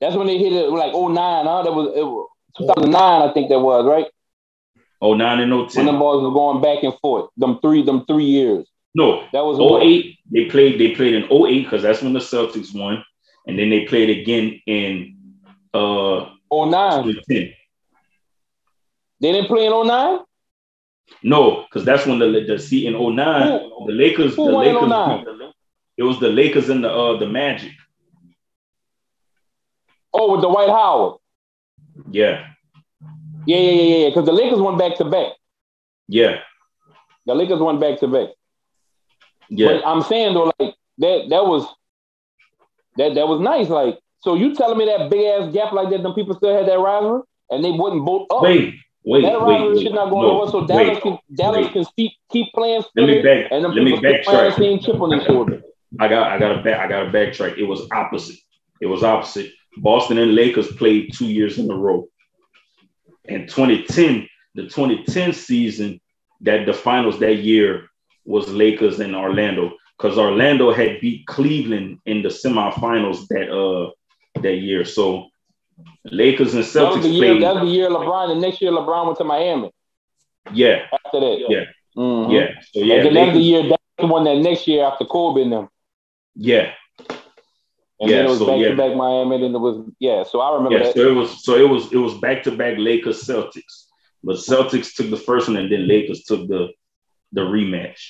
[0.00, 1.62] That's when they hit it like 09, huh?
[1.62, 2.28] That was, it was
[2.58, 4.06] 2009, I think that was, right?
[5.00, 5.98] Oh, nine and oh When the ten.
[5.98, 7.30] boys were going back and forth.
[7.36, 8.66] Them three, them three years.
[8.94, 10.80] No, That was Oh eight, they played.
[10.80, 13.04] They played in 08 because that's when the Celtics won,
[13.46, 15.14] and then they played again in
[15.72, 17.14] uh 09.
[17.28, 17.56] They
[19.20, 20.18] didn't play in 09?
[21.22, 23.16] No, because that's when the the see in 09,
[23.86, 25.52] the Lakers, who the won in Lakers, 09?
[25.96, 27.72] it was the Lakers and the uh the Magic.
[30.12, 31.18] Oh, with the Dwight Howard.
[32.10, 32.46] Yeah,
[33.46, 34.08] Yeah, yeah, yeah, yeah.
[34.08, 35.32] Because the Lakers went back to back.
[36.08, 36.38] yeah,
[37.26, 38.28] The Lakers went back to back.
[39.50, 39.68] yeah.
[39.68, 41.66] But I'm saying though, like that that was
[42.96, 43.68] that that was nice.
[43.68, 46.66] Like, so you telling me that big ass gap like that, them people still had
[46.68, 48.42] that rivalry and they wouldn't both up.
[48.42, 49.82] Wait, wait, that wait, rivalry wait.
[49.82, 50.48] should not go No, nowhere.
[50.50, 51.02] So Dallas wait.
[51.02, 51.72] can Dallas wait.
[51.72, 53.46] can keep keep playing Let me back.
[53.50, 54.58] and them Let me people playing the backtrack.
[54.58, 55.62] same chip on their shoulder.
[55.98, 57.58] I got I got a back I got a backtrack.
[57.58, 58.36] It was opposite.
[58.80, 59.50] It was opposite.
[59.78, 62.06] Boston and Lakers played two years in a row.
[63.26, 66.00] In 2010, the 2010 season,
[66.42, 67.88] that the finals that year
[68.24, 73.90] was Lakers and Orlando because Orlando had beat Cleveland in the semifinals that uh
[74.34, 74.84] that year.
[74.84, 75.28] So
[76.04, 77.32] Lakers and That was Celtics the year.
[77.34, 77.42] played.
[77.42, 78.28] That was the year LeBron.
[78.34, 79.70] The next year, LeBron went to Miami.
[80.52, 81.64] yeah, After that, Yeah.
[81.96, 82.32] Mhm.
[82.32, 82.60] yeah.
[82.72, 83.62] So yeah, and then the year.
[83.68, 85.68] That's the one that next year after Kobe and them.
[86.34, 86.72] yeah.
[88.02, 88.68] And Yeah, then it was so, back yeah.
[88.70, 89.38] to back Miami.
[89.40, 90.22] Then it was yeah.
[90.22, 90.94] So I remember Yeah, that.
[90.94, 93.86] so it was so it was it was back to back Lakers Celtics,
[94.24, 96.68] but Celtics took the first one and then Lakers took the
[97.32, 98.00] the rematch.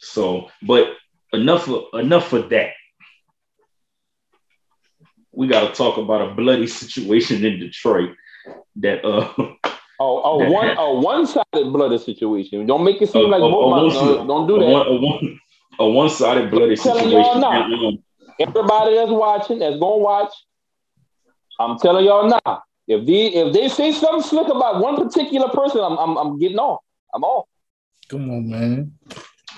[0.00, 0.94] So, but
[1.32, 2.70] enough of, enough of that.
[5.38, 8.10] We got to talk about a bloody situation in Detroit.
[8.74, 9.32] That uh,
[10.00, 12.66] Oh, a one a one sided bloody situation.
[12.66, 14.66] Don't make it seem A- like a- both a my, one- don't do a that.
[14.68, 15.40] one a one
[15.78, 17.22] a one sided bloody Telling situation.
[17.22, 17.64] y'all now.
[17.64, 17.98] And, um,
[18.40, 20.32] Everybody that's watching, that's gonna watch,
[21.60, 22.62] I'm telling y'all now.
[22.88, 26.58] If they if they say something slick about one particular person, I'm I'm, I'm getting
[26.58, 26.80] off.
[27.14, 27.46] I'm off.
[28.08, 28.92] Come on, man.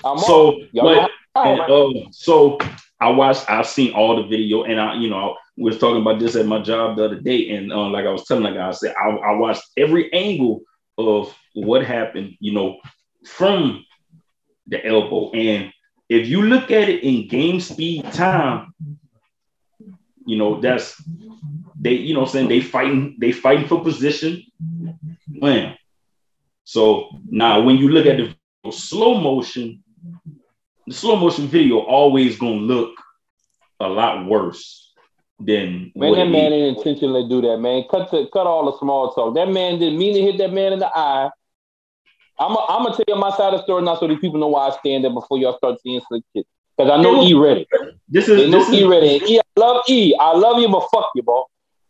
[0.03, 0.25] I'm off.
[0.27, 1.61] so, Y'all but know And,
[2.05, 2.59] uh, so
[2.99, 6.19] I watched, I've seen all the video, and I, you know, we was talking about
[6.19, 8.67] this at my job the other day, and uh, like I was telling the guy,
[8.67, 10.61] I said I, I watched every angle
[10.97, 12.79] of what happened, you know,
[13.25, 13.85] from
[14.67, 15.71] the elbow, and
[16.09, 18.73] if you look at it in game speed time,
[20.25, 21.01] you know, that's
[21.79, 24.43] they, you know, I'm saying they fighting, they fighting for position,
[25.27, 25.75] man.
[26.63, 29.83] So now when you look at the slow motion
[30.87, 32.93] the slow motion video always gonna look
[33.79, 34.80] a lot worse
[35.45, 37.83] than Man, that man didn't intentionally do that, man.
[37.89, 39.35] Cut to, cut all the small talk.
[39.35, 41.29] That man didn't mean to hit that man in the eye.
[42.39, 44.69] I'm gonna tell you my side of the story now, so these people know why
[44.69, 46.47] I stand there before y'all start seeing slick shit.
[46.75, 47.67] Because I know E ready.
[48.09, 49.17] This is They know this E ready.
[49.17, 50.15] And E, I love E.
[50.19, 51.45] I love you, but fuck you, bro.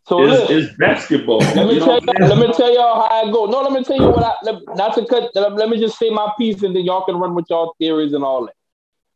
[0.07, 1.37] So it's, listen, is basketball.
[1.39, 2.01] let me tell you.
[2.01, 2.29] saying?
[2.29, 3.45] Let me tell y'all how I go.
[3.45, 4.33] No, let me tell you what I.
[4.43, 5.31] Let, not to cut.
[5.35, 8.13] Let, let me just say my piece, and then y'all can run with y'all theories
[8.13, 8.55] and all that.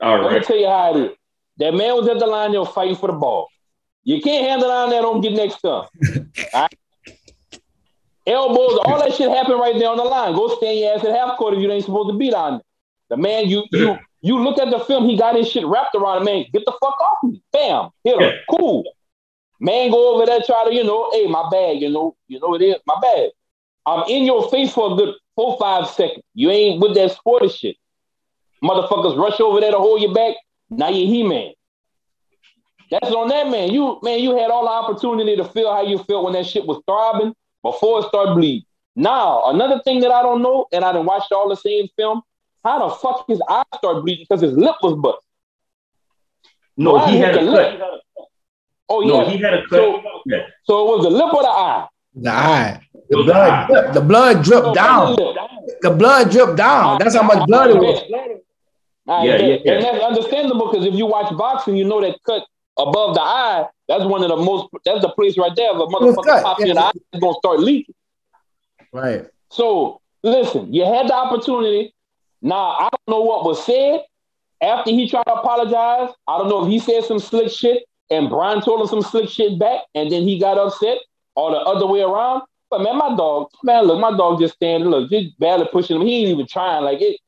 [0.01, 1.17] All Let me tell you how it is.
[1.57, 3.47] That man was at the line, they were fighting for the ball.
[4.05, 6.31] You can't handle down there, don't get next to him.
[6.53, 6.75] All right?
[8.27, 10.33] Elbows, all that shit happened right there on the line.
[10.33, 12.61] Go stand your ass at half court if you ain't supposed to be down there.
[13.09, 16.19] The man, you you you look at the film, he got his shit wrapped around
[16.19, 16.45] him, man.
[16.51, 17.39] Get the fuck off me.
[17.51, 17.89] Bam.
[18.03, 18.33] Hit him.
[18.49, 18.83] Cool.
[19.59, 22.55] Man, go over there, try to, you know, hey, my bad, you know, you know
[22.55, 23.29] it is, my bad.
[23.85, 26.23] I'm in your face for a good four, five seconds.
[26.33, 27.77] You ain't with that sporty shit.
[28.63, 30.35] Motherfuckers rush over there to hold you back.
[30.69, 31.53] Now you're He-Man.
[32.91, 33.71] That's on that man.
[33.71, 36.65] You man, you had all the opportunity to feel how you felt when that shit
[36.65, 37.33] was throbbing
[37.63, 38.65] before it started bleeding.
[38.95, 42.21] Now, another thing that I don't know, and I didn't watch all the same film,
[42.63, 45.17] how the fuck his eye started bleeding because his lip was bust.
[46.77, 47.71] No, Brian he hit had a the cut.
[47.79, 47.91] lip.
[48.89, 49.29] Oh No, yeah.
[49.31, 49.69] he had a cut.
[49.71, 50.37] So, Yeah.
[50.63, 51.87] so it was the lip or the eye?
[52.15, 52.81] The eye.
[53.09, 53.91] The The blood eye.
[53.91, 55.15] The blood So, dripped down.
[55.81, 56.99] The blood dripped down.
[56.99, 58.01] That's how much blood it was.
[59.07, 59.71] I Yeah, yeah, yeah.
[59.73, 62.43] And that's understandable because if you watch boxing, you know that cut
[62.77, 65.71] above the eye, that's one of the most, that's the place right there.
[65.71, 66.65] If a motherfucker cut, pop yeah.
[66.67, 67.95] in the eye, it's to start leaking.
[68.91, 69.27] Right.
[69.49, 71.93] So listen, you had the opportunity.
[72.41, 74.01] Now, I don't know what was said
[74.61, 76.13] after he tried to apologize.
[76.27, 79.29] I don't know if he said some slick shit and Brian told him some slick
[79.29, 80.97] shit back and then he got upset
[81.35, 82.43] or the other way around.
[82.69, 86.05] But man, my dog, man, look, my dog just standing, look, just barely pushing him.
[86.05, 86.83] He ain't even trying.
[86.83, 87.19] Like it,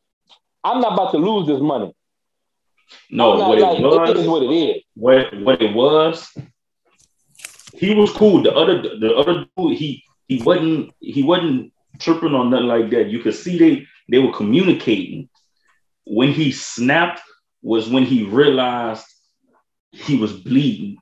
[0.64, 1.94] I'm not about to lose this money.
[3.10, 3.80] No, not what like,
[4.10, 4.84] it it is was, what it is.
[4.96, 6.38] what what it was,
[7.74, 8.42] he was cool.
[8.42, 13.10] The other the other dude, he he wasn't he wasn't tripping on nothing like that.
[13.10, 15.30] You could see they they were communicating.
[16.06, 17.22] When he snapped
[17.62, 19.06] was when he realized
[19.92, 20.98] he was bleeding,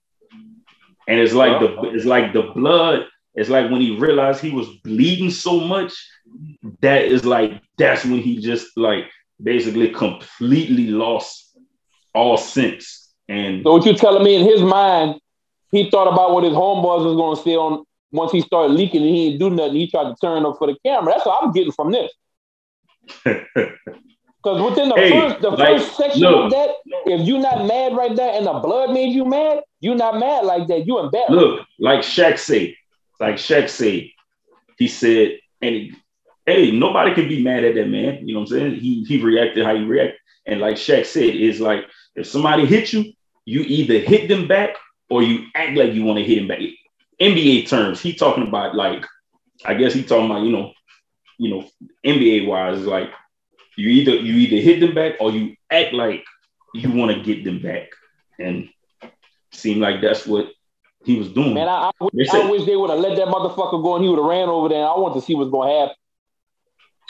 [1.08, 1.92] and it's like the uh-huh.
[1.94, 3.08] it's like the blood.
[3.36, 5.94] It's like when he realized he was bleeding so much,
[6.82, 9.06] that is like that's when he just like
[9.42, 11.55] basically completely lost
[12.16, 13.14] all sense.
[13.30, 15.20] And So what you telling me in his mind,
[15.72, 19.10] he thought about what his homeboys was gonna say on once he started leaking and
[19.16, 19.76] he didn't do nothing.
[19.76, 21.14] He tried to turn up for the camera.
[21.14, 22.12] That's what I'm getting from this.
[24.44, 26.46] Because within the Hey, first the like, first section look.
[26.46, 26.70] of that,
[27.08, 30.46] if you're not mad right there and the blood made you mad, you're not mad
[30.46, 30.86] like that.
[30.86, 31.32] You embarrassed.
[31.32, 32.76] look, like Shaq said,
[33.20, 34.04] like Shaq said,
[34.78, 35.96] he said, and
[36.46, 38.28] hey, nobody can be mad at that man.
[38.28, 38.76] You know what I'm saying?
[38.76, 40.20] He he reacted how he reacted.
[40.46, 41.86] And like Shaq said, is like
[42.16, 43.14] if somebody hit you,
[43.46, 44.76] you either hit them back
[45.10, 46.60] or you act like you want to hit him back.
[47.22, 49.06] NBA terms, he talking about like,
[49.64, 50.74] I guess he talking about, you know,
[51.38, 51.70] you know,
[52.06, 53.10] NBA wise, like
[53.78, 56.24] you either you either hit them back or you act like
[56.74, 57.90] you want to get them back.
[58.40, 58.70] And
[59.52, 60.52] seemed like that's what
[61.04, 61.54] he was doing.
[61.54, 64.10] Man, I, I, wish, I wish they would have let that motherfucker go and he
[64.10, 64.86] would have ran over there.
[64.86, 65.96] I want to see what's gonna happen.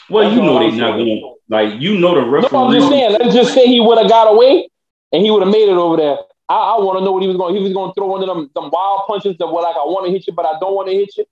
[0.09, 2.89] well, that's you know they I'm not going like you know the No, I'm just
[2.89, 3.11] saying.
[3.19, 4.69] Let's just say he would have got away
[5.16, 6.18] and he would have made it over there.
[6.49, 7.55] I, I want to know what he was going.
[7.55, 9.88] He was going to throw one of them, them wild punches that were like, I
[9.88, 11.26] want to hit you, but I don't want to hit you.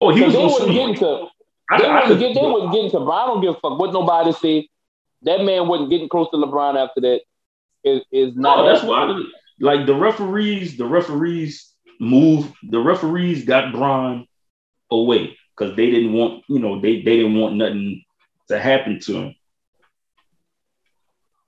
[0.00, 1.26] oh, he was they wouldn't get to into.
[1.70, 2.34] I, They I wouldn't could, get.
[2.34, 3.00] They wouldn't get into.
[3.00, 4.68] But I don't give a fuck what nobody say.
[5.22, 7.20] That man wasn't getting close to LeBron after that.
[7.84, 8.64] Is is not.
[8.64, 9.22] No, that's why.
[9.60, 12.50] Like the referees, the referees move.
[12.62, 14.26] The referees got Bron
[14.90, 18.04] away because they didn't want, you know, they they didn't want nothing
[18.48, 19.34] to happen to him.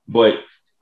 [0.07, 0.35] But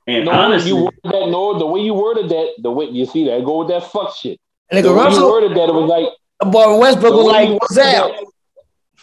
[0.08, 1.28] and No, honestly, you worded that.
[1.30, 4.14] No, the way you worded that, the way you see that, go with that fuck
[4.16, 4.40] shit.
[4.70, 7.76] And The nigga way you worded that, it was like, boy Westbrook was like, "What's
[7.76, 8.24] worded that?"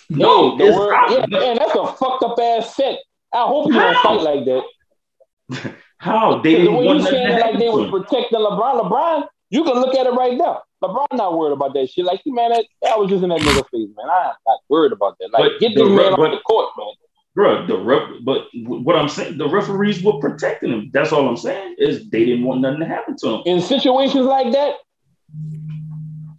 [0.10, 3.00] no, the word, yeah, man, that's a fucked up ass set.
[3.34, 4.04] I hope you don't How?
[4.04, 5.76] fight like that.
[5.98, 8.82] how they the way you nothing saying it like happen they to was protecting LeBron.
[8.82, 10.62] LeBron, you can look at it right now.
[10.84, 12.06] LeBron not worried about that shit.
[12.06, 14.10] Like, man, that, that was just in that nigga face, man.
[14.10, 15.32] I'm not worried about that.
[15.34, 16.88] Like, But get the this man re- off but- the court, man.
[17.36, 20.90] Bro, the ref, but what I'm saying, the referees were protecting him.
[20.94, 23.42] That's all I'm saying is they didn't want nothing to happen to him.
[23.46, 24.76] In situations like that,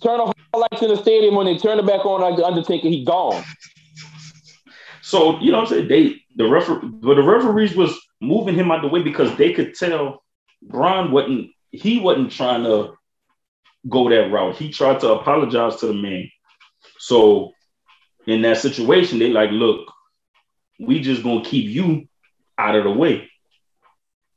[0.02, 2.88] turn off lights in the stadium when they turn it back on like the Undertaker,
[2.88, 3.44] he gone.
[5.02, 5.88] So you know what I'm saying?
[5.88, 9.74] They the refer but the referees was moving him out the way because they could
[9.74, 10.24] tell
[10.62, 12.94] Bron wasn't he wasn't trying to
[13.88, 14.56] go that route.
[14.56, 16.30] He tried to apologize to the man.
[16.98, 17.52] So
[18.26, 19.92] in that situation, they like, look,
[20.78, 22.06] we just gonna keep you
[22.58, 23.30] out of the way.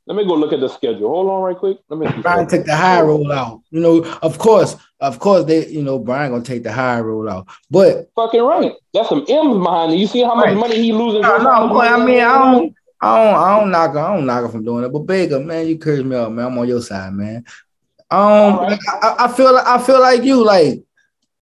[0.06, 1.08] Let me go look at the schedule.
[1.08, 1.78] Hold on, right quick.
[1.88, 2.06] Let me.
[2.10, 3.62] See Brian take the high roll out.
[3.70, 7.28] You know, of course, of course, they, you know, Brian gonna take the high roll
[7.28, 7.46] out.
[7.70, 9.96] But fucking right, that's some M's behind it.
[9.98, 10.56] You see how much Right.
[10.56, 11.22] money he losing?
[11.22, 14.44] no, no, boy, I mean, I don't, I don't, I don't knock, I don't knock
[14.46, 14.92] him from doing it.
[14.92, 16.46] But Baker, man, you curse me up, man.
[16.46, 17.44] I'm on your side, man.
[18.10, 18.78] Um, right.
[19.02, 20.82] I, I feel, I feel like you, like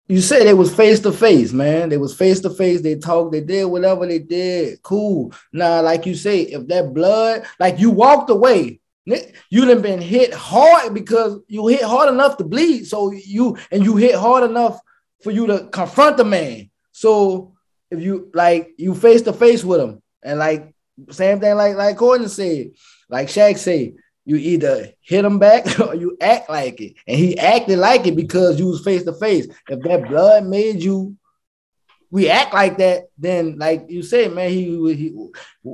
[0.07, 1.89] you said, they was face to face, man.
[1.89, 2.81] They was face to face.
[2.81, 4.81] They talked, they did whatever they did.
[4.81, 5.33] Cool.
[5.51, 10.33] Now, like you say, if that blood, like you walked away, you done been hit
[10.33, 12.85] hard because you hit hard enough to bleed.
[12.87, 14.79] So you and you hit hard enough
[15.23, 16.69] for you to confront the man.
[16.91, 17.53] So
[17.89, 20.73] if you like you face to face with him, and like
[21.09, 22.71] same thing like like Gordon said,
[23.09, 23.93] like Shaq said,
[24.27, 26.95] you either hit him back or you act like it.
[27.07, 29.47] And he acted like it because you was face to face.
[29.69, 31.15] If that blood made you
[32.11, 35.29] react like that, then like you say, man, he he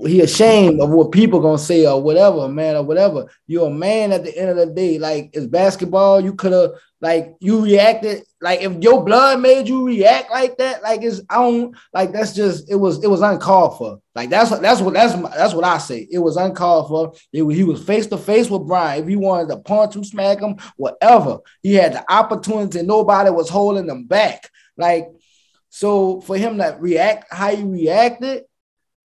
[0.08, 3.28] he ashamed of what people gonna say or whatever, man, or whatever.
[3.48, 5.00] You're a man at the end of the day.
[5.00, 6.74] Like it's basketball, you could have
[7.04, 11.36] like you reacted like if your blood made you react like that, like it's I
[11.36, 14.00] don't like that's just it was it was uncalled for.
[14.16, 16.08] Like that's that's what that's my, that's what I say.
[16.10, 17.14] It was uncalled for.
[17.34, 19.04] It he was face to face with Brian.
[19.04, 22.82] If he wanted to punch him, smack him, whatever, he had the opportunity.
[22.84, 24.50] Nobody was holding him back.
[24.78, 25.10] Like
[25.70, 28.44] so for him to react how he reacted,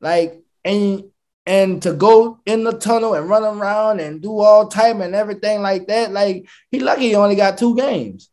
[0.00, 1.02] like and
[1.48, 5.62] and to go in the tunnel and run around and do all type and everything
[5.62, 8.28] like that, like he lucky he only got two games.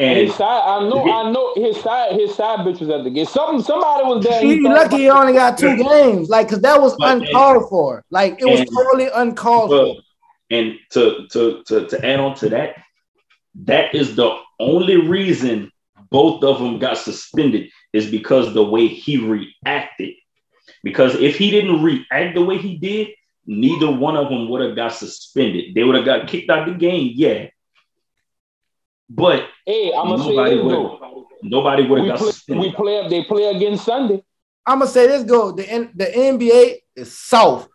[0.00, 3.10] And His side, I know, I know his side, his side bitch was at the
[3.10, 3.26] game.
[3.26, 4.40] Something, somebody was there.
[4.40, 8.04] He thought lucky he only got two games, like because that was But- uncalled for.
[8.10, 10.02] Like it was And- totally uncalled for.
[10.50, 12.76] And to, to to to add on to that,
[13.64, 15.70] that is the only reason
[16.10, 20.14] both of them got suspended is because the way he reacted.
[20.84, 23.08] Because if he didn't react the way he did,
[23.46, 25.74] neither one of them would have got suspended.
[25.74, 27.48] They would have got kicked out the game, yeah.
[29.10, 31.26] But Hey, I'm gonna say Nobody this would- though.
[31.42, 32.64] nobody would We have got play, suspended.
[32.64, 34.22] we play, they play again Sunday.
[34.66, 37.68] I'm gonna say this go the N- the NBA is soft.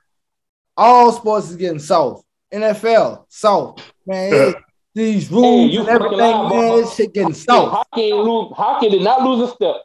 [0.78, 2.24] All sports is getting soft.
[2.52, 4.34] NFL soft, man.
[4.34, 4.56] it-
[4.96, 6.48] these rules you and everything, man.
[6.50, 6.78] bro.
[6.82, 7.72] This shit getting soft.
[7.72, 8.52] Hockey ain't lose.
[8.56, 9.76] Hockey did not lose a step.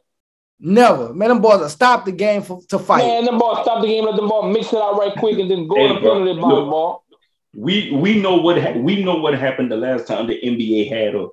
[0.60, 1.28] Never, man.
[1.28, 3.04] Them boys will stop the game for, to fight.
[3.04, 5.50] Man, them ball stop the game, let them ball mix it out right quick, and
[5.50, 7.04] then go Hey, in the bro, penalty box, ball.
[7.54, 11.14] we we know what ha- we know what happened the last time the NBA had
[11.14, 11.28] a,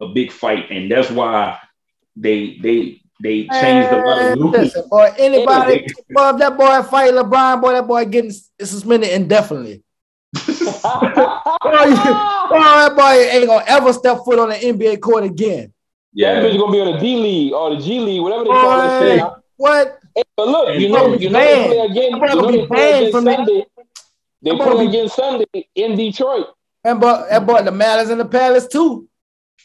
[0.00, 1.58] a big fight, and that's why
[2.16, 4.52] they they they changed a lot Man, of rules.
[4.56, 5.12] listen, boy.
[5.18, 5.88] Anybody, Anyway.
[6.10, 9.82] boy, if that boy fight LeBron, boy, that boy getting suspended indefinitely.
[10.50, 15.72] Boy, boy, that boy ain't gonna ever step foot on the NBA court again.
[16.14, 18.50] That bitch yeah, gonna be on the D League or the G League, whatever they
[18.50, 19.22] call that shit.
[19.56, 19.98] What?
[20.16, 21.90] Hey, but look, you know, bro, you know they play banned.
[21.92, 22.18] again.
[22.18, 23.66] Bro, You know be they play banned again from the- Sunday.
[24.42, 26.46] They Bro, play be- again Sunday in Detroit.
[26.82, 29.06] And but that boy, the Malice in the Palace too.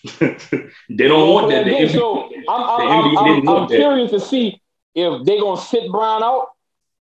[0.19, 1.65] they don't want that.
[1.65, 3.75] The Again, NBA so I'm, I'm, I'm, I'm, I'm that.
[3.75, 4.61] curious to see
[4.93, 6.49] if they gonna sit Bron out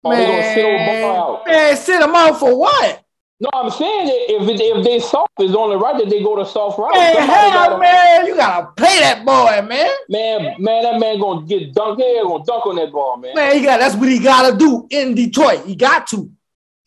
[0.03, 1.47] or they gonna sit old out.
[1.47, 3.03] man, sit him out for what?
[3.41, 6.35] No, I'm saying that if it, if they soft, it's only right that they go
[6.35, 6.91] to soft route.
[6.93, 9.89] Man, Somebody hell, gotta- man, you gotta play that boy, man.
[10.09, 12.01] man, man, that man gonna get dunked.
[12.01, 13.33] He gonna dunk on that ball, man.
[13.35, 15.65] Man, he got that's what he gotta do in Detroit.
[15.65, 16.29] He got to.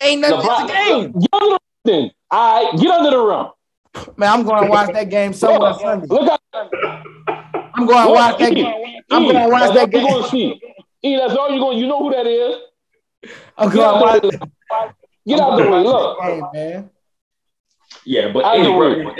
[0.02, 1.12] Ain't nothing LeBron, the game.
[1.12, 2.10] Get under the rim.
[2.30, 3.46] All right, get under the rim.
[4.16, 6.06] Man, I'm going to watch that game somewhere Look, Sunday.
[6.08, 6.40] look at
[7.74, 9.00] I'm going to watch that game.
[9.10, 10.00] I'm E, gonna watch that game.
[10.02, 10.60] You gonna see.
[11.02, 11.78] E, that's all you going.
[11.78, 12.56] You know who that is.
[13.58, 14.92] I'm going to watch the that way.
[15.26, 15.82] Get out the way.
[15.82, 16.90] Look, game, man.
[18.04, 19.14] Yeah, but I hey, bro,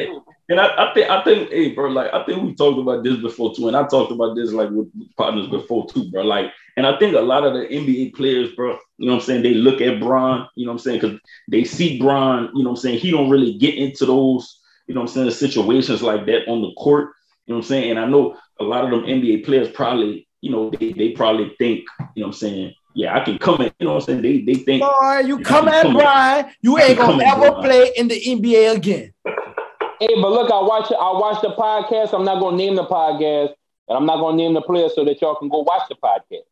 [0.49, 3.17] and I, I think I think hey, bro, like I think we talked about this
[3.19, 6.23] before too, and I talked about this like with partners before too, bro.
[6.23, 9.27] Like, and I think a lot of the NBA players, bro, you know what I'm
[9.27, 12.65] saying, they look at Bron, you know what I'm saying, because they see Bron, you
[12.65, 15.31] know what I'm saying, he don't really get into those, you know what I'm saying,
[15.31, 17.11] situations like that on the court,
[17.47, 20.27] you know what I'm saying, and I know a lot of them NBA players probably,
[20.41, 21.85] you know, they, they probably think,
[22.15, 24.23] you know what I'm saying, yeah, I can come in, you know what I'm saying,
[24.23, 24.83] they they think.
[24.83, 28.09] Boy, you Yeah, come you at come- Brian, you you ain't gonna ever play in
[28.09, 29.13] the NBA again.
[29.25, 30.91] hey, but look, I watch.
[30.93, 32.13] I watch the podcast.
[32.15, 33.55] I'm not gonna name the podcast,
[33.89, 36.45] and I'm not gonna name the player so that y'all can go watch the podcast.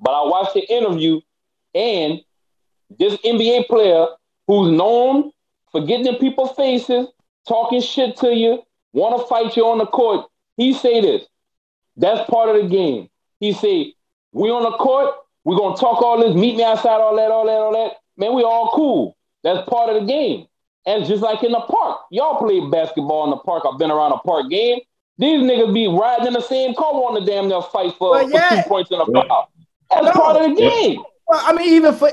[0.00, 1.20] But I watched the interview,
[1.74, 2.20] and
[2.98, 4.06] this NBA player
[4.46, 5.30] who's known
[5.70, 7.06] for getting in people's faces,
[7.46, 8.62] talking shit to you,
[8.92, 10.26] want to fight you on the court,
[10.56, 11.22] he say this.
[11.96, 13.08] That's part of the game.
[13.38, 13.94] He say,
[14.32, 15.14] we on the court,
[15.44, 17.96] we gonna talk all this, meet me outside, all that, all that, all that.
[18.16, 19.16] Man, we all cool.
[19.42, 20.46] That's part of the game.
[20.86, 22.00] And it's just like in the park.
[22.10, 23.64] Y'all play basketball in the park.
[23.70, 24.80] I've been around a park game.
[25.18, 28.28] These niggas be riding in the same car on the damn near fight for, Well,
[28.28, 29.22] for two points in a Yeah.
[29.28, 29.50] foul.
[29.90, 30.12] That's No.
[30.12, 31.02] part of the game.
[31.26, 32.10] Well, I mean, even for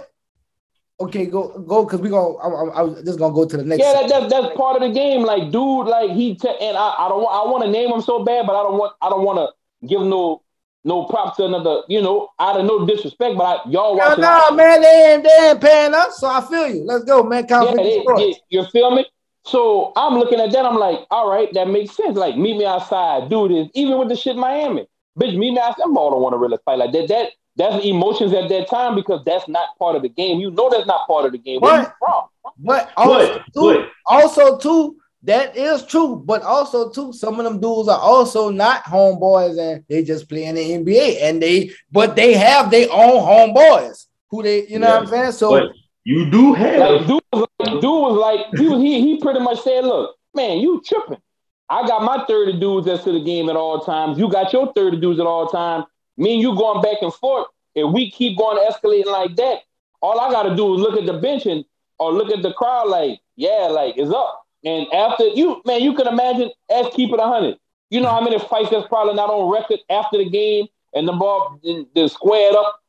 [1.00, 2.36] okay, go go because we gonna.
[2.38, 3.80] I, I, I was just gonna go to the next.
[3.80, 5.24] Yeah, that, that, that's part of the game.
[5.24, 8.02] Like, dude, like he te- and I, I don't want I want to name him
[8.02, 10.42] so bad, but I don't want I don't want to give no
[10.84, 11.82] no props to another.
[11.88, 14.22] You know, out of no disrespect, but I, y'all watching.
[14.22, 16.84] no, man, they ain't, they ain't paying us, so I feel you.
[16.84, 17.46] Let's go, man.
[17.50, 19.06] yeah, they- yeah, you feel me?
[19.44, 20.66] So I'm looking at that.
[20.66, 22.18] I'm like, all right, that makes sense.
[22.18, 23.70] Like, meet me outside, do this.
[23.76, 25.84] Even with the shit Miami, bitch, meet me outside.
[25.84, 27.08] Them ball don't want to really fight like that.
[27.08, 30.40] That that's emotions at that time because that's not part of the game.
[30.40, 31.62] You know that's not part of the game.
[31.62, 32.30] Where you What?
[32.44, 32.54] from?
[32.60, 34.98] But also, But, too, but also too,
[35.28, 36.24] that is true.
[36.26, 40.46] But also too, some of them dudes are also not homeboys and they just play
[40.46, 44.90] in the NBA and they, but they have their own homeboys who they, you know
[44.90, 45.32] what I'm saying?
[45.34, 45.72] So but
[46.06, 49.62] you do have Like, dude was like, dude was like, dude, he he pretty much
[49.62, 51.22] said, look, man, you tripping.
[51.70, 54.18] I got my 30 dudes that's to the game at all times.
[54.18, 55.86] You got your 30 dudes at all times.
[56.16, 57.48] Me and you going back and forth.
[57.76, 59.60] If we keep going escalating like that,
[60.02, 61.66] all I gotta do is look at the bench and
[62.00, 64.47] or look at the crowd like, yeah, like it's up.
[64.64, 67.58] And after you, man, you can imagine as keep it 100.
[67.90, 71.14] You know how many fights that's probably not on record after the game and the
[71.14, 72.80] ball the squared up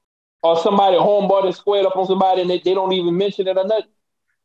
[0.42, 3.56] or somebody homeboy that squared up on somebody and they, they don't even mention it
[3.56, 3.90] or nothing.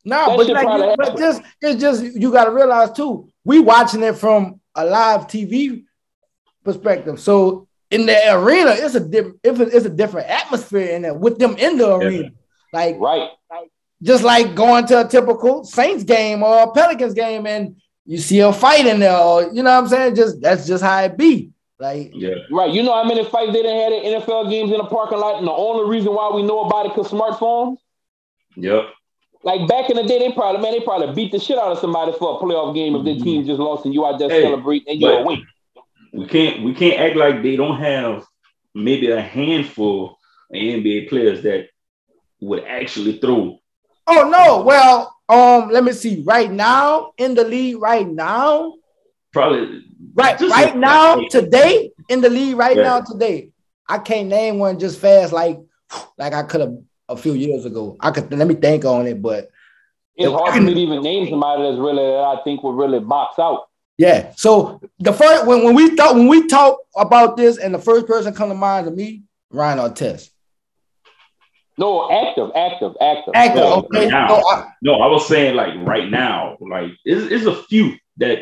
[0.04, 3.28] No, That but, like, but just it's just you got to realize too.
[3.44, 5.84] We watching it from a live TV
[6.62, 7.18] perspective.
[7.18, 11.56] So in the arena, it's a different it's a different atmosphere in there with them
[11.56, 12.30] in the arena.
[12.72, 13.30] Like Right.
[14.04, 18.40] Just like going to a typical Saints game or a Pelicans game, and you see
[18.40, 20.14] a fight in there, or you know what I'm saying?
[20.14, 21.50] Just that's just how it be.
[21.78, 22.34] Like yeah.
[22.50, 22.72] Right.
[22.72, 25.38] You know how many fights they done had at NFL games in the parking lot,
[25.38, 27.78] and the only reason why we know about it because smartphones.
[28.56, 28.84] Yep.
[29.42, 31.78] Like back in the day, they probably man, they probably beat the shit out of
[31.78, 33.24] somebody for a playoff game if their mm-hmm.
[33.24, 35.40] team just lost and you out there Hey, celebrating and you but- awake.
[36.12, 38.24] We can't we can't act like they don't have
[38.72, 40.16] maybe a handful of
[40.56, 41.66] NBA players that
[42.40, 43.58] would actually throw.
[44.06, 46.22] Oh no, well, um, let me see.
[46.22, 48.74] Right now in the league, right now,
[49.32, 49.82] Probably
[50.14, 52.82] right, right now, today in the league, right Yeah.
[52.84, 53.50] now, today,
[53.88, 55.58] I can't name one just fast like
[56.18, 56.74] like I could have
[57.08, 57.96] a few years ago.
[58.00, 59.48] I could let me think on it, but
[60.16, 63.00] It's hard for me to even name somebody that's really that I think would really
[63.00, 63.68] box out.
[63.98, 64.32] yeah.
[64.36, 68.06] So the first when, when we thought when we talk about this, and the first
[68.06, 70.30] person come to mind to me, Ron Artest.
[71.76, 73.32] No, active, active, active.
[73.34, 73.62] Active.
[73.64, 74.06] Yeah, okay.
[74.08, 74.28] now.
[74.28, 78.38] So I- no, I was saying like right now, like it's, it's a few that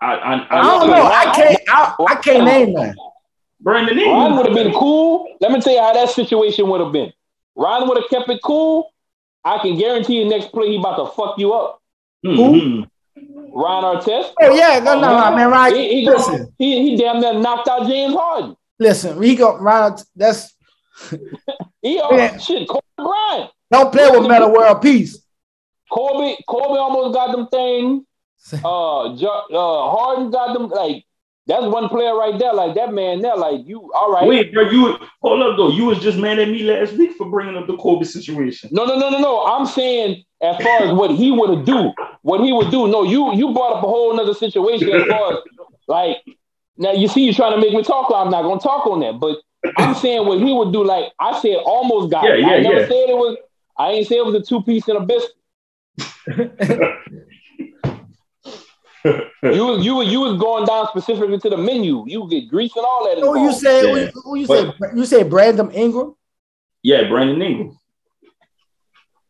[0.00, 1.02] I I, I, I don't know.
[1.06, 1.60] I can't.
[1.68, 2.94] I, I can't name one.
[3.60, 5.26] Brandon Ryan Ingram would have been cool.
[5.40, 7.12] Let me tell you how that situation would have been.
[7.56, 8.90] Ryan would have kept it cool.
[9.44, 11.80] I can guarantee you next play he about to fuck you up.
[12.24, 12.88] Mhm.
[13.54, 14.32] Ron Artest.
[14.42, 15.50] Oh yeah, no, no, no, man.
[15.50, 18.56] Ryan, He, he, listen, he, he damn near knocked out James Harden.
[18.78, 19.20] listen.
[19.22, 19.96] He go Ryan.
[20.14, 20.54] That's
[21.86, 22.36] He uh, Yeah.
[22.38, 23.50] shit, Kobe Bryant.
[23.70, 25.22] don't play with Metta World Peace.
[25.92, 28.04] Kobe, Kobe almost got them thing.
[28.64, 30.68] Uh, jo- uh, Harden got them.
[30.68, 31.04] Like
[31.48, 32.52] that's one player right there.
[32.52, 33.36] Like that man there.
[33.36, 34.26] Like you, all right.
[34.26, 35.70] Wait, bro, you hold up though.
[35.70, 38.68] You was just mad at me last week for bringing up the Kobe situation.
[38.72, 39.44] No, no, no, no, no.
[39.46, 42.86] I'm saying as far as what he would do, what he would do.
[42.88, 45.38] No, you you brought up a whole other situation as far as
[45.88, 46.16] like
[46.76, 48.12] now you see you trying to make me talk.
[48.14, 49.38] I'm not gonna talk on that, but
[49.76, 50.84] I'm saying what he would do.
[50.84, 52.24] Like I said, almost got.
[52.24, 52.44] Yeah, it.
[52.44, 52.86] I never yeah.
[52.86, 53.36] said it was.
[53.78, 55.32] I ain't say it was a two piece and a biscuit.
[59.42, 62.04] You was you was you was going down specifically to the menu.
[62.08, 63.20] You get grease and all that.
[63.20, 63.60] Who you involved.
[63.60, 64.04] say?
[64.04, 64.10] Yeah.
[64.12, 64.72] Who, who you say?
[64.94, 66.16] You say Brandon Ingram?
[66.82, 67.78] Yeah, Brandon Ingram.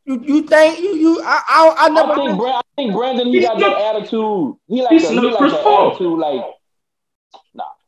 [0.06, 1.22] You, you think you you?
[1.22, 2.12] I I, I never.
[2.12, 4.54] I think, Brand, I think Brandon, he He's got that attitude.
[4.68, 5.90] He like he's a, he not like Chris that Paul.
[5.90, 6.18] attitude.
[6.18, 6.52] Like, nah,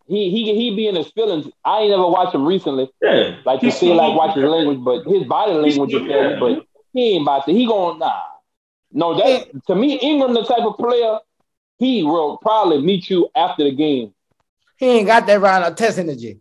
[0.09, 1.47] he he he be in his feelings.
[1.65, 2.91] I ain't never watched him recently.
[3.03, 3.37] Yeah.
[3.45, 6.33] Like you see, like watch his language, but his body language is there.
[6.33, 6.41] yeah.
[6.41, 7.53] But he ain't about to.
[7.53, 8.23] He going nah.
[8.91, 11.19] No, that to me, Ingram the type of player.
[11.79, 14.13] He will probably meet you after the game.
[14.79, 16.41] he ain't got that Ron Artest energy.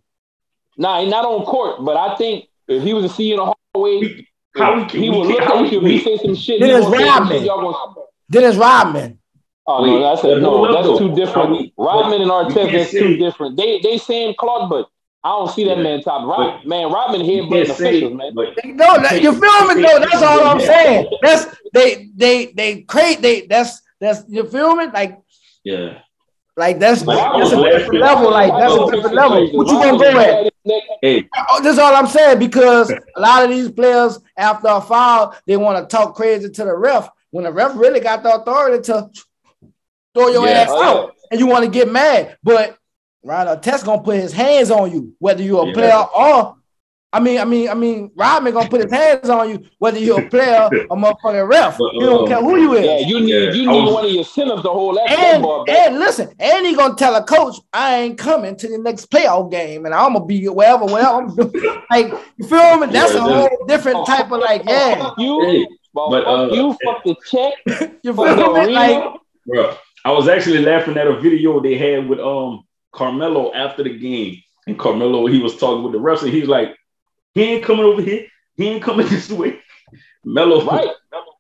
[0.77, 3.39] Nah, he not on court, but I think if he was to see you in
[3.45, 5.79] the hallway, How we he would look at you.
[5.81, 7.37] we- If he say some shit, Then he it's gonna say some Rodman.
[7.37, 7.45] shit.
[7.45, 9.19] Y'all gonna Dennis Rodman.
[9.69, 10.97] Oh Wait, no, that's a, no, that's though.
[10.97, 11.49] too different.
[11.49, 13.57] Are we- Rodman and but you Artest, can't that's say- too different.
[13.57, 14.87] They they same cloth, but
[15.23, 15.83] I don't see that Yeah.
[15.83, 16.25] man top.
[16.25, 18.31] Rod, man, Rodman You headbutting can't officials, man.
[18.33, 19.81] but No, that, you feel me?
[19.81, 21.07] No, that's all I'm saying.
[21.21, 24.85] That's they they they create they that's that's you feel me?
[24.93, 25.19] Like
[25.65, 25.99] yeah.
[26.55, 28.31] like that's Like, that's a different level.
[28.31, 29.49] Like that's a different level.
[29.57, 30.53] What you gonna go at?
[31.01, 35.35] Hey, Oh, That's all I'm saying because a lot of these players after a foul
[35.45, 38.81] they want to talk crazy to the ref when the ref really got the authority
[38.83, 39.09] to
[40.17, 40.53] throw your Yeah.
[40.61, 42.77] ass Oh, out and you want to get mad, but
[43.23, 45.73] Ron Artest gonna put his hands on you whether you're a Yeah.
[45.73, 46.53] player or
[47.13, 50.19] I mean, I mean, I mean, Rodman gonna put his hands on you, whether you're
[50.25, 51.77] a player or motherfucking ref.
[51.77, 52.85] But, you don't um, care who you is.
[52.85, 55.63] Yeah, you need you need was- one of your centers to hold that And, ball
[55.63, 55.87] back.
[55.87, 59.49] and listen, and he gonna tell a coach, I ain't coming to the next playoff
[59.49, 61.09] game, and I'm gonna be wherever, whatever.
[61.09, 61.51] I'm doing.
[61.89, 62.87] Like, you feel me?
[62.87, 65.11] That's a whole different type of like, yeah.
[65.17, 67.53] You, but, but, uh, you, fuck the check,
[68.03, 68.73] You fuck the feel me?
[68.73, 69.13] Like,
[69.45, 69.75] bro,
[70.07, 74.41] I was actually laughing at a video they had with um Carmelo after the game,
[74.65, 76.77] and Carmelo he was talking with the refs, and he's like,
[77.33, 79.59] he ain't coming over here, he ain't coming this way.
[80.23, 80.91] Melo, right?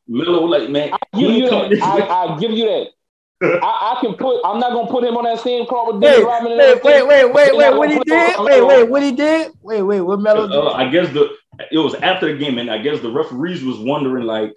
[0.05, 1.75] Melo, like man, I give he you ain't coming that.
[1.77, 2.09] this way.
[2.09, 2.87] I, I give you that.
[3.63, 4.41] I, I can put.
[4.43, 6.83] I'm not gonna put him on that same card with wait, Dennis Rodman and wait,
[6.83, 8.33] wait, wait, wait, wait, what he did?
[8.33, 9.51] him on Wait, wait, what he did?
[9.61, 10.57] Wait, wait, what Melo did?
[10.57, 11.33] Uh, I guess the
[11.71, 14.53] it was after the game, and I guess the referees was wondering, like,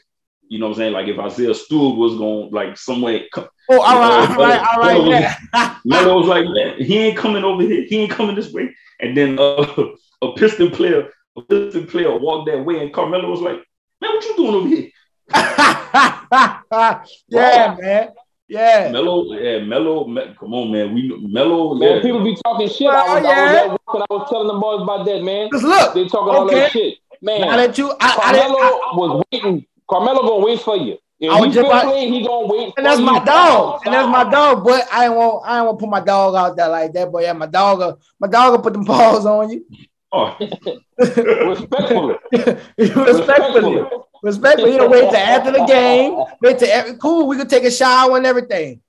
[0.48, 3.20] you know, what I'm saying, like if Isaiah Stewart was going like somewhere.
[3.32, 5.76] co- Oh, all right, all right, all right, Melo was- yeah.
[5.84, 8.74] Melo was like, man, he ain't coming over here, he ain't coming this way.
[8.98, 9.64] And then uh,
[10.22, 13.62] a Piston player, a Piston player walked that way, and Carmelo was like,
[14.00, 14.90] man, what you doing over here?
[17.28, 18.08] yeah, man.
[18.48, 18.90] Yeah.
[18.90, 22.02] Melo, yeah, Melo, Me- come on, man, we Melo, Man, yeah.
[22.02, 22.88] people be talking shit.
[22.88, 23.44] Well, I was, I yeah.
[23.44, 25.48] was at work I was telling the boys about that, man.
[25.50, 26.98] Cause look, They talking all that shit.
[27.22, 29.66] Man, now that you, I, I, didn't, Carmelo I, was waiting.
[29.88, 30.98] Carmelo gonna wait for you.
[31.20, 32.72] If I was he just feel about- playing, he gonna wait.
[32.78, 33.24] and that's my you.
[33.26, 34.64] dog, and that's my dog.
[34.64, 37.12] But I ain't want, I ain't want to put my dog out there like that.
[37.12, 39.66] But yeah, my dog, uh, my dog will put them paws on you.
[40.12, 40.34] Oh,
[40.98, 42.14] Respectfully.
[42.78, 43.82] Respectfully,
[44.22, 44.72] respectfully.
[44.72, 46.24] He'll wait till after the game.
[46.42, 47.26] Wait till every, cool.
[47.26, 48.80] We could take a shower and everything.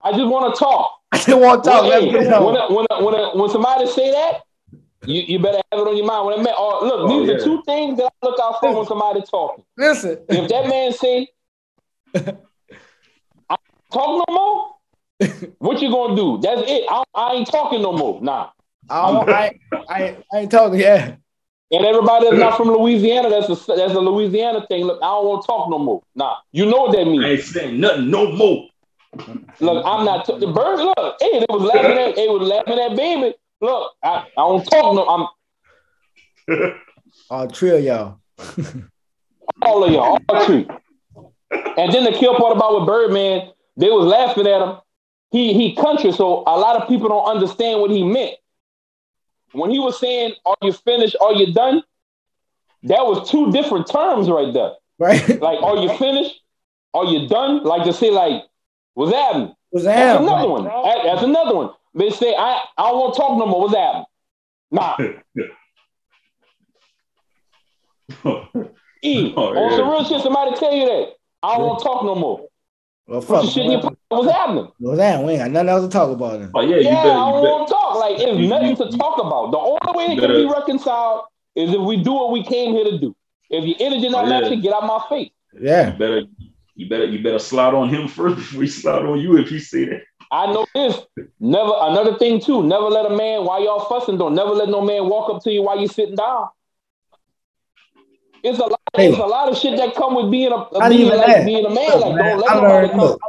[0.00, 0.98] I just want to talk.
[1.10, 1.82] I didn't want to talk.
[1.82, 2.74] When, Let's get when, on.
[2.74, 4.40] when, when, when, when somebody say that,
[5.04, 6.26] you, you better have it on your mind.
[6.26, 7.34] When I met, oh, look, Oh, these yeah.
[7.34, 9.64] are two things that I look out for when somebody talking.
[9.76, 11.26] Listen, If that man say, I
[12.14, 12.36] talk
[13.92, 14.74] no more,
[15.58, 16.38] what you gonna do?
[16.42, 16.84] That's it.
[16.88, 18.20] I, I ain't talking no more.
[18.22, 18.50] Nah.
[18.90, 20.80] Oh, I, don't, I, I, I ain't talking.
[20.80, 21.14] Yeah,
[21.70, 24.84] And everybody that's not from Louisiana, that's a that's a Louisiana thing.
[24.84, 26.02] Look, I don't want to talk no more.
[26.14, 27.24] Nah, you know what that means.
[27.24, 28.68] I ain't saying nothing no more.
[29.60, 30.80] Look, I'm not t- the bird.
[30.80, 33.34] Look, hey, they was laughing at, they was laughing at baby.
[33.60, 35.06] Look, I, I don't talk no.
[35.06, 35.28] I'm
[37.30, 38.18] all three of y'all.
[39.62, 40.66] all of y'all, all three.
[41.52, 44.76] And then the kill part about with Birdman, they was laughing at him.
[45.30, 48.34] He he country, so a lot of people don't understand what he meant.
[49.52, 51.16] When he was saying, "Are you finished?
[51.20, 51.82] Are you done?"
[52.84, 54.72] That was two different terms right there.
[54.98, 55.28] Right?
[55.40, 56.40] Like, are you finished?
[56.94, 57.62] Are you done?
[57.64, 58.42] Like to say, like,
[58.94, 59.54] what's happening?
[59.70, 60.24] Was That's him?
[60.28, 60.64] another one.
[60.64, 61.70] That's another one.
[61.94, 63.60] They say, I, I don't want to talk no more.
[63.62, 64.04] What's happening?
[64.70, 64.96] Nah.
[69.04, 71.12] E, Oh, on some real shit, somebody tell you that.
[71.42, 72.46] I don't want to talk no more.
[73.06, 73.42] Well, Put fuck.
[73.44, 73.98] your shit in your pocket.
[74.08, 74.68] What's happening?
[74.78, 75.22] Was that?
[75.24, 76.38] We ain't got nothing else to talk about.
[76.40, 76.50] Then.
[76.54, 77.94] Oh yeah, Yeah, you better, I don't want to talk.
[77.96, 79.50] Like, it's You- nothing to talk about.
[79.50, 81.22] The only way it you can be reconciled
[81.56, 83.14] is if we do what we came here to do.
[83.50, 84.40] If your energy not Oh, yeah.
[84.40, 85.30] matching, get out my face.
[85.60, 85.92] Yeah.
[85.92, 86.22] You better,
[86.76, 89.58] you better, you better slide on him first before he slide on you if he
[89.58, 90.02] say that.
[90.30, 90.98] I know this.
[91.40, 92.62] Never another thing too.
[92.62, 94.16] Never let a man while y'all fussing.
[94.16, 96.46] Don't never let no man walk up to you while you sitting down.
[98.42, 98.80] It's a lot.
[98.96, 99.08] Hey.
[99.08, 101.70] It's a lot of shit that come with being a Not being, like, being a
[101.70, 101.88] man.
[101.90, 103.20] Look, like man, don't let I learned- look.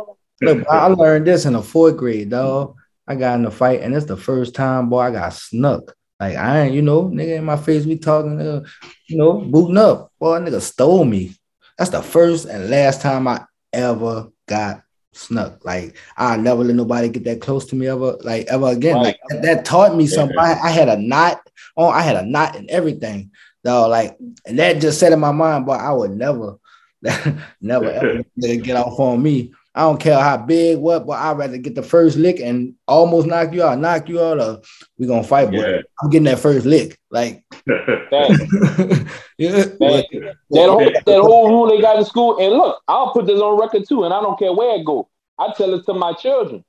[0.41, 2.75] Look, I learned this in the fourth grade, dog.
[3.07, 5.95] I got in a fight, and it's the first time, boy, I got snuck.
[6.19, 8.63] Like I ain't, you know, nigga in my face, we talking, uh,
[9.07, 10.11] you know, booting up.
[10.19, 11.35] Boy, nigga stole me.
[11.77, 15.65] That's the first and last time I ever got snuck.
[15.65, 18.95] Like I never let nobody get that close to me ever, like ever again.
[18.95, 19.03] Right.
[19.05, 20.37] Like that, that taught me something.
[20.37, 21.41] I, I had a knot
[21.75, 23.31] on, I had a knot and everything.
[23.63, 26.57] Dog, like, and that just set in my mind, but I would never,
[27.61, 29.53] never ever get off on me.
[29.75, 33.25] I don't care how big, what, but I'd rather get the first lick and almost
[33.25, 34.61] knock you out, knock you out, or
[34.99, 35.49] we gonna fight.
[35.49, 35.81] But Yeah.
[36.01, 36.99] I'm getting that first lick.
[37.09, 39.09] Like, That,
[39.39, 40.07] yeah, that,
[40.51, 42.37] that whole that whole rule they got in school.
[42.37, 45.09] And look, I'll put this on record too, and I don't care where it go.
[45.39, 46.63] I tell it to my children,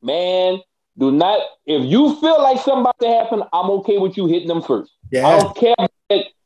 [0.00, 0.60] man.
[0.96, 4.48] Do not if you feel like something about to happen, I'm okay with you hitting
[4.48, 4.92] them first.
[5.10, 5.26] Yeah.
[5.26, 5.74] I don't care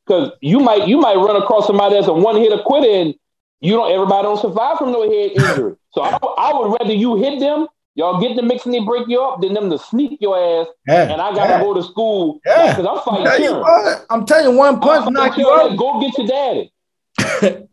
[0.07, 3.15] because you might you might run across somebody that's a one hitter quitter and
[3.61, 5.75] you don't everybody don't survive from no head injury.
[5.97, 9.09] So I, I would rather you hit them, y'all get the mix and they break
[9.09, 11.11] you up, than them to sneak your ass yeah.
[11.11, 11.61] and I gotta yeah.
[11.63, 12.77] go to school Yeah.
[12.77, 13.65] because I'm fighting you
[14.11, 15.75] I'm telling you, one punch I'm knock you out.
[15.79, 16.71] Go get your daddy.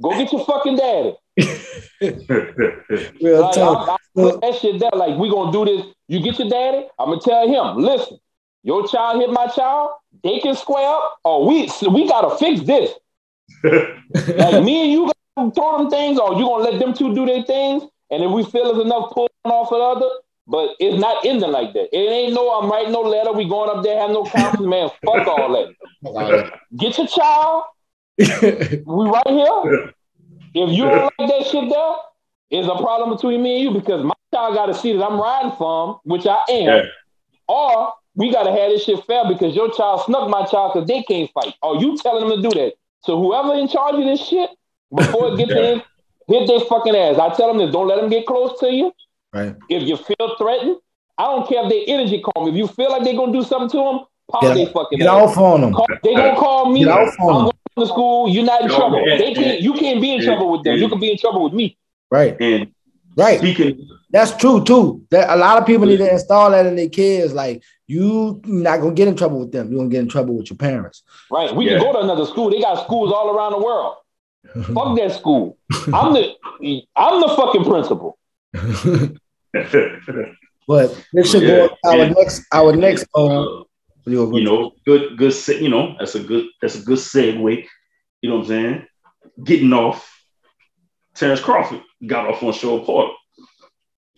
[0.02, 1.16] Go get your fucking daddy.
[3.22, 3.90] Real Like, tough.
[3.90, 4.92] I, I that shit there.
[4.94, 5.86] Like we gonna do this.
[6.08, 6.88] You get your daddy.
[7.00, 7.84] I'm gonna tell him.
[7.84, 8.18] Listen,
[8.64, 9.92] your child hit my child.
[10.24, 11.20] They can square up.
[11.26, 12.92] Oh, we we gotta fix this.
[14.14, 17.26] Like me and you gonna throw them things, or you gonna let them two do
[17.26, 20.10] their things, and if we feel there's enough pulling off of the other,
[20.48, 21.90] but it's not ending like that.
[21.92, 23.32] It ain't no I'm writing no letter.
[23.34, 24.90] We going up there have no conference, man.
[25.06, 25.52] Fuck all
[26.04, 26.60] that.
[26.78, 27.64] Get your child.
[28.18, 29.94] we right here.
[30.56, 31.94] If you don't like that shit there,
[32.52, 35.20] it's a problem between me and you because my child got to see that I'm
[35.20, 36.66] riding from, which I am.
[36.66, 36.84] Yeah.
[37.48, 40.88] Or we got to have this shit fair because your child snuck my child because
[40.88, 41.56] they can't fight.
[41.62, 42.74] Or you telling them to do that.
[43.02, 44.50] So whoever in charge of this shit,
[44.94, 45.82] before it gets in,
[46.28, 47.18] hit their fucking ass.
[47.18, 48.94] I tell them this, don't let them get close to you.
[49.34, 49.56] Right.
[49.70, 50.78] If you feel threatened,
[51.18, 52.48] I don't care if their energy calm.
[52.48, 54.00] If you feel like they're gonna do something to them,
[54.30, 55.30] pop they fucking get ass.
[55.30, 55.74] off on them.
[55.74, 56.84] Call, they gonna call me.
[56.86, 58.30] Get off on I'm going to school.
[58.30, 59.04] You're not in trouble.
[59.06, 59.62] they can't.
[59.62, 60.78] You can't be in trouble with them.
[60.78, 61.78] You can be in trouble with me.
[62.12, 62.40] Right.
[62.40, 62.73] And
[63.16, 63.40] right.
[63.40, 63.88] Speaking.
[64.10, 65.04] That's true too.
[65.10, 67.34] That a lot of people need to install that in their kids.
[67.34, 69.72] Like you not gonna get in trouble with them.
[69.72, 71.04] You're gonna get in trouble with your parents.
[71.32, 71.54] Right.
[71.56, 71.78] We yeah.
[71.78, 72.50] can go to another school.
[72.50, 73.96] They got schools all around the world.
[74.74, 75.58] Fuck that school.
[75.94, 76.36] I'm the
[76.96, 78.18] I'm the fucking principal.
[80.68, 81.68] but this should yeah.
[81.68, 82.10] go our yeah.
[82.10, 83.66] next our next um
[84.06, 87.66] you know, good good you know, that's a good that's a good segue.
[88.22, 88.88] You know what I'm saying?
[89.44, 90.10] Getting off
[91.16, 93.14] Terrence Crawford got off on Shawn Porter.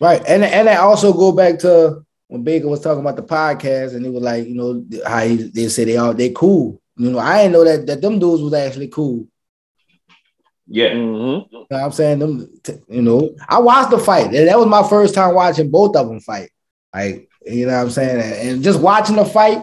[0.00, 0.22] Right.
[0.26, 4.04] And and I also go back to when Baker was talking about the podcast and
[4.04, 6.80] he was like, you know, how he, they say they all they cool.
[6.96, 9.28] You know, I didn't know that that them dudes was actually cool.
[10.66, 10.90] Yeah.
[10.90, 11.54] Mm-hmm.
[11.54, 12.48] You know I'm saying them,
[12.88, 14.26] you know, I watched the fight.
[14.26, 16.50] And that was my first time watching both of them fight.
[16.92, 18.48] Like, you know what I'm saying?
[18.48, 19.62] And just watching the fight,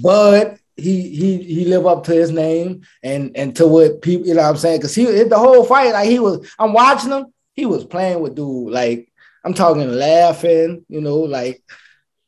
[0.00, 4.34] Bud, he he he live up to his name and and to what people, you
[4.34, 4.80] know what I'm saying?
[4.80, 8.20] Cause he hit the whole fight, like he was, I'm watching him, he was playing
[8.20, 9.12] with dude, like
[9.44, 11.62] I'm talking laughing, you know, like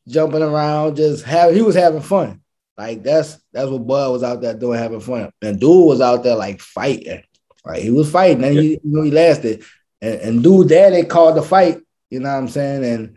[0.07, 2.41] jumping around, just have he was having fun.
[2.77, 5.31] Like that's that's what Bud was out there doing, having fun.
[5.41, 7.23] And dude was out there like fighting.
[7.63, 9.63] Like he was fighting and he, you know, he lasted.
[10.01, 11.79] And, and dude, they called the fight.
[12.09, 12.83] You know what I'm saying?
[12.83, 13.15] And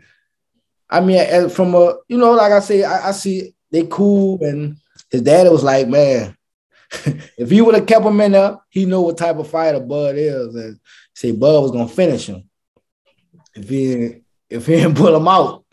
[0.89, 4.41] I mean, from a, you know, like I say, I, I see they cool.
[4.41, 4.77] And
[5.09, 6.35] his dad was like, man,
[7.37, 10.15] if he would have kept him in there, he know what type of fighter Bud
[10.17, 10.55] is.
[10.55, 10.79] And
[11.13, 12.49] say Bud was gonna finish him
[13.55, 15.65] if he if he didn't pull him out.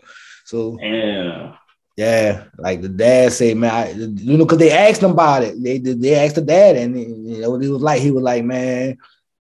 [0.44, 1.56] So yeah.
[1.94, 5.62] Yeah, like the dad said, man, I, you know, because they asked him about it.
[5.62, 8.96] They they asked the dad, and you know, he was like, he was like, man,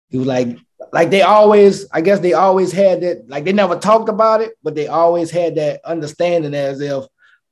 [0.09, 0.57] he was like,
[0.93, 4.53] like they always, I guess they always had that, like they never talked about it,
[4.63, 7.03] but they always had that understanding as if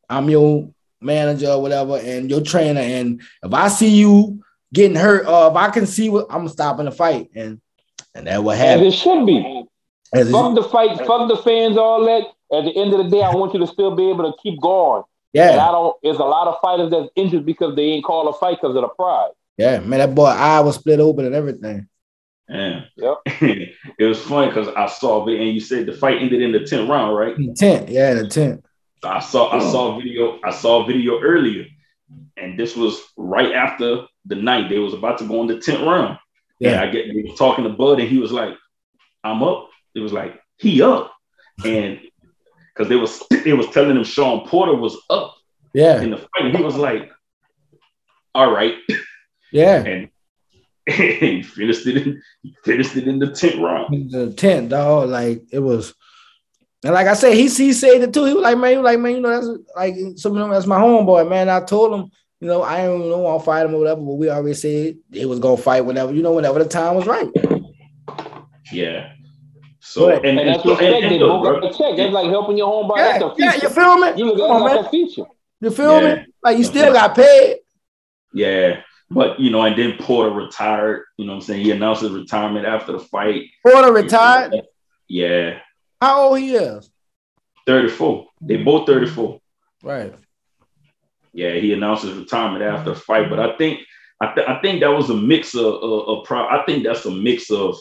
[0.09, 0.69] I'm your
[1.05, 4.43] manager or whatever, and your trainer, and if I see you
[4.73, 7.61] getting hurt, or if I can see what I'm stopping the fight, and
[8.13, 8.87] and that what happened.
[8.87, 9.65] As it should be.
[10.13, 12.23] As fuck the fight, fuck the fans, all that
[12.57, 14.59] at the end of the day, I want you to still be able to keep
[14.61, 15.03] going.
[15.33, 15.51] Yeah.
[15.51, 15.95] And I don't.
[16.03, 18.81] There's a lot of fighters that's injured because they ain't call a fight because of
[18.81, 19.31] the pride.
[19.57, 21.87] Yeah, man, that boy eye was split open and everything.
[22.49, 22.81] Yeah.
[22.95, 23.17] Yep.
[23.25, 26.59] it was funny because I saw it and you said the fight ended in the
[26.59, 27.35] 10th round, right?
[27.35, 28.63] The 10th, yeah, the 10th.
[29.05, 29.71] I saw I hmm.
[29.71, 31.65] saw video, I saw video earlier,
[32.37, 34.69] and this was right after the night.
[34.69, 36.19] They was about to go in the 10th round.
[36.59, 38.53] Yeah, and I get they was talking to Bud, and he was like,
[39.23, 39.69] I'm up.
[39.93, 41.11] It was like, he up.
[41.63, 41.99] And
[42.73, 45.35] because they was they was telling him Shawn Porter was up.
[45.73, 46.01] Yeah.
[46.01, 47.11] In the fight, and he was like,
[48.33, 48.75] "All right."
[49.51, 49.83] Yeah.
[49.83, 50.09] And,
[50.87, 51.97] and he finished it.
[51.97, 54.11] In, he finished it in the tenth round.
[54.11, 55.09] The tenth, dog.
[55.09, 55.93] Like it was.
[56.85, 58.25] And like I said, he he said it too.
[58.25, 60.51] He was like, man, he was like, man, you know, that's like some of them,
[60.51, 61.49] that's my homeboy, man.
[61.49, 64.13] I told him, you know, I don't know want to fight him or whatever, but
[64.13, 67.27] we already said it was gonna fight whenever, you know, whenever the time was right.
[68.71, 69.13] Yeah.
[69.79, 71.97] So and, and, and that's what and, and, look, check.
[71.97, 72.97] That's like helping your homeboy.
[72.97, 74.13] Yeah, that's yeah, you feel me?
[74.17, 74.85] You look at like man.
[74.85, 75.25] a feature.
[75.61, 76.15] You feel yeah.
[76.15, 76.25] me?
[76.43, 77.61] Like you still got paid.
[78.31, 78.81] Yeah.
[79.09, 81.05] But you know, and then Porter retired.
[81.17, 81.65] You know what I'm saying?
[81.65, 83.45] He announced his retirement after the fight.
[83.63, 84.53] Porter retired?
[85.07, 85.61] Yeah.
[86.01, 86.89] How old he is?
[87.65, 88.27] 34.
[88.41, 89.39] They both 34.
[89.83, 90.13] Right.
[91.33, 93.29] Yeah, he announced his retirement after the fight.
[93.29, 93.81] But I think
[94.21, 97.05] I, th- I think that was a mix of, of, of pro- I think that's
[97.05, 97.77] a mix of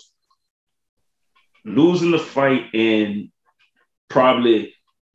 [1.65, 3.31] losing the fight and
[4.09, 4.74] probably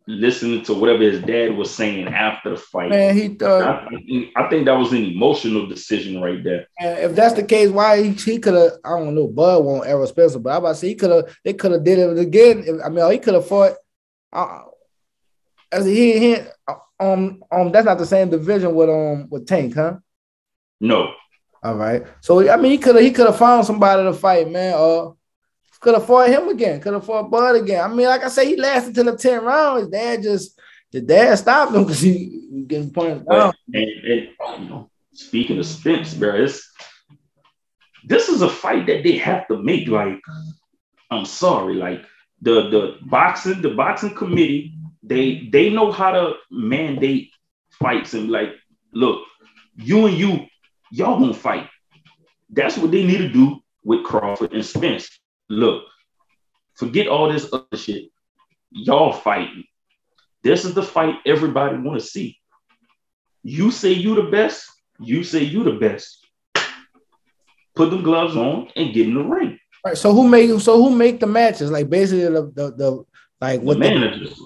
[0.10, 2.90] listening to whatever his dad was saying after the fight.
[2.90, 3.62] Man, he thought.
[3.62, 6.68] I, I think that was an emotional decision right there.
[6.80, 8.72] if that's the case, why he, he could have?
[8.84, 9.28] I don't know.
[9.28, 11.38] Bud won't ever Spencer, but I about to say he could have.
[11.46, 12.64] They could have did it again.
[12.66, 13.74] If, I mean, he could have fought.
[14.34, 14.64] Uh,
[15.72, 16.38] as he, he
[17.00, 19.98] um um that's not the same division with um with Tank, huh?
[20.80, 21.14] No.
[21.62, 22.04] All right.
[22.22, 24.74] So I mean, he could have he could have found somebody to fight, man.
[24.76, 25.12] Uh,
[25.80, 26.82] could have fought him again.
[26.82, 27.84] Could have fought Bud again.
[27.84, 29.90] I mean, like I said, he lasted till the 10 rounds.
[29.90, 30.60] Dad just,
[30.92, 33.54] the dad stopped him because he getting down.
[33.74, 34.30] And, you
[34.70, 36.48] know, speaking of Spence, bro,
[38.06, 39.88] this is a fight that they have to make.
[39.88, 40.20] Like,
[41.12, 42.04] I'm sorry, like
[42.42, 44.74] the the boxing, the boxing committee,
[45.04, 47.32] they they know how to mandate
[47.72, 48.50] fights and like,
[48.94, 49.22] look,
[49.76, 50.46] you and you,
[50.92, 51.68] y'all gonna fight.
[52.50, 55.10] That's what they need to do with Crawford and Spence.
[55.50, 55.84] Look,
[56.76, 58.12] forget all this other shit.
[58.72, 59.64] Y'all fighting.
[60.44, 62.38] This is the fight everybody want to see.
[63.44, 64.70] You say you the best.
[65.00, 66.26] You say you the best.
[67.76, 69.60] Put them gloves on and get in the ring.
[69.84, 69.98] All right.
[69.98, 71.72] So who make so who make the matches?
[71.72, 73.04] Like basically the the, the
[73.42, 74.38] like what the managers.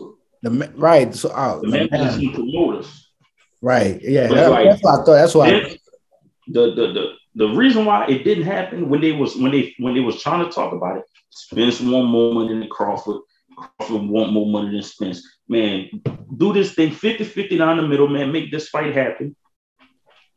[0.42, 1.14] The, the right.
[1.14, 3.12] So uh, the managers and promoters.
[3.62, 4.00] Right.
[4.02, 4.28] Yeah.
[4.28, 5.14] That, like, that's what I thought.
[5.14, 5.78] That's why.
[6.48, 9.94] The, the the the reason why it didn't happen when they was when they when
[9.94, 13.22] they was trying to talk about it, Spence won more money than Crawford.
[13.56, 15.28] Crawford want more money than Spence.
[15.48, 15.90] Man,
[16.38, 18.32] do this thing 50-50 down the middle, man.
[18.32, 19.36] Make this fight happen.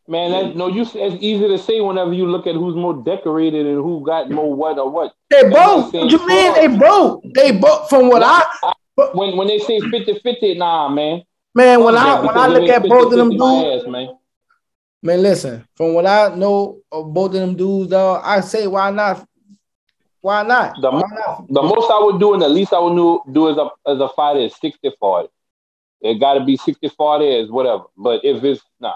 [0.09, 0.82] Man, that, no, you.
[0.82, 4.55] It's easy to say whenever you look at who's more decorated and who got more
[4.55, 5.12] what or what.
[5.31, 5.93] They both.
[5.93, 6.55] What you mean?
[6.55, 7.24] They both.
[7.35, 7.89] They both.
[7.89, 8.73] From what I, I
[9.12, 11.23] when when they say 50-50, nah, man.
[11.55, 14.16] Man, when I when I look at both of them dudes, ass,
[15.06, 15.16] man.
[15.16, 15.66] Man, listen.
[15.74, 19.26] From what I know of both of them dudes, though, I say why not?
[20.20, 20.80] Why not?
[20.80, 21.46] The, why not?
[21.48, 22.96] the most I would do and the least I would
[23.32, 25.28] do as a as a fighter is 60 40.
[26.02, 27.84] It got to be 60 40 is whatever.
[27.96, 28.94] But if it's nah,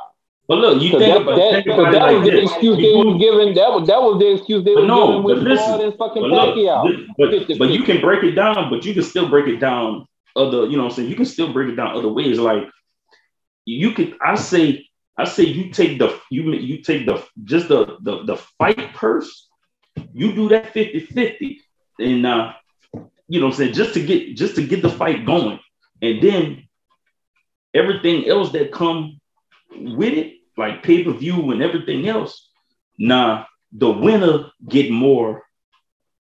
[0.50, 2.50] but look, you think that, about, that, think about that was like the this.
[2.50, 3.54] excuse they were giving.
[3.54, 6.30] That was that was the excuse they were no, giving with listen, and fucking but
[6.30, 7.06] look, Pacquiao.
[7.16, 10.66] But, but you can break it down, but you can still break it down other,
[10.66, 11.08] you know what I'm saying?
[11.08, 12.38] You can still break it down other ways.
[12.38, 12.64] Like
[13.64, 14.88] you could, I say,
[15.20, 19.48] I say you take the you you take the just the the, the fight purse,
[20.14, 21.58] you do that 50-50.
[21.98, 22.52] And uh,
[23.28, 25.60] you know I'm saying, just to get just to get the fight going.
[26.00, 26.68] And then
[27.74, 29.20] everything else that come
[29.70, 32.48] with it, like pay per view and everything else,
[32.96, 35.42] nah, the winner get more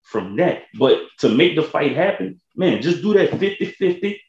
[0.02, 0.64] from that.
[0.78, 4.20] But to make the fight happen, man, just do that 50 50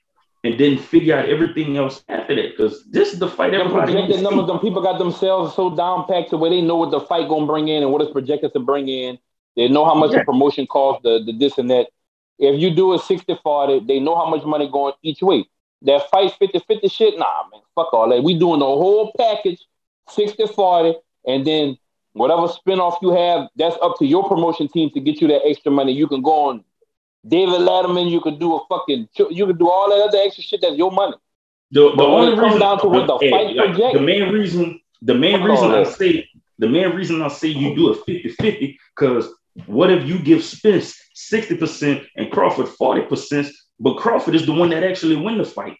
[0.43, 2.51] and then figure out everything else after that.
[2.51, 6.31] Because this is the fight everybody projected numbers, them people got themselves so down packed
[6.31, 8.59] to where they know what the fight gonna bring in and what it's projected to
[8.59, 9.18] bring in.
[9.55, 10.19] They know how much yeah.
[10.19, 11.88] the promotion costs, the, the this and that.
[12.39, 15.45] If you do a 60 40, they know how much money going each way.
[15.84, 18.23] That fight 50 50 shit, nah, man, fuck all that.
[18.23, 19.59] We doing the whole package
[20.09, 20.95] 60 40,
[21.27, 21.77] and then
[22.13, 25.72] whatever spinoff you have, that's up to your promotion team to get you that extra
[25.72, 25.91] money.
[25.91, 26.63] You can go on
[27.27, 30.61] David Letterman, you could do a fucking, you could do all that other extra shit
[30.61, 31.15] that's your money.
[31.72, 34.81] The, the only reason down to what the hey, fight like, project, the main reason,
[35.02, 36.27] the main reason I say,
[36.57, 39.30] the main reason I say you do a 50-50, because
[39.68, 43.49] what if you give Spence 60% and Crawford 40%,
[43.80, 45.77] but Crawford is the one that actually win the fight?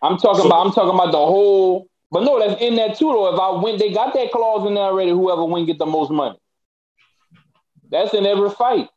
[0.00, 3.12] I'm talking so, about I'm talking about the whole but no, that's in that too
[3.12, 3.34] though.
[3.34, 5.10] If I win, they got that clause in there already.
[5.10, 6.38] Whoever win get the most money.
[7.90, 8.88] That's in every fight.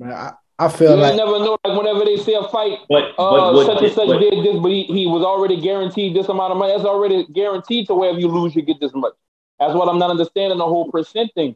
[0.00, 1.58] Man, I, I feel you like never know.
[1.62, 4.56] Like whenever they say a fight, but, uh, but such and such but, did this,
[4.56, 6.72] but he, he was already guaranteed this amount of money.
[6.72, 9.12] That's already guaranteed to wherever you lose, you get this much.
[9.58, 11.54] That's what I'm not understanding the whole percent thing.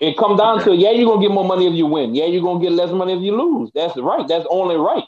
[0.00, 2.14] It come down to yeah, you're gonna get more money if you win.
[2.14, 3.70] Yeah, you're gonna get less money if you lose.
[3.74, 4.26] That's right.
[4.28, 5.04] That's only right.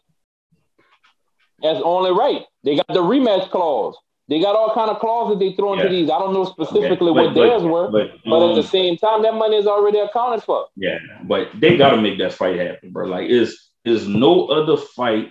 [1.62, 2.42] That's only right.
[2.64, 3.96] They got the rematch clause.
[4.28, 5.90] They got all kind of clauses they throw into yeah.
[5.90, 6.10] these.
[6.10, 7.14] I don't know specifically okay.
[7.20, 9.66] but, what theirs were, but, but um, at the um, same time, that money is
[9.66, 10.66] already accounted for.
[10.76, 13.06] Yeah, but they got to make that fight happen, bro.
[13.06, 15.28] Like, is is no other fight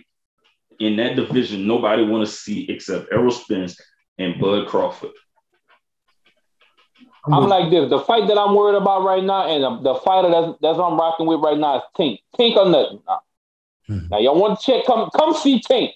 [0.79, 3.79] in that division nobody want to see except Errol Spence
[4.19, 5.11] and Bud Crawford.
[7.25, 7.89] I'm like this.
[7.89, 10.97] The fight that I'm worried about right now, and the, the fighter that's that's I'm
[10.99, 12.19] rocking with right now is Tink.
[12.37, 12.99] Tink or nothing.
[13.07, 13.19] Nah.
[13.87, 14.07] Hmm.
[14.11, 14.85] Now y'all want to check?
[14.85, 15.93] Come come see Tank.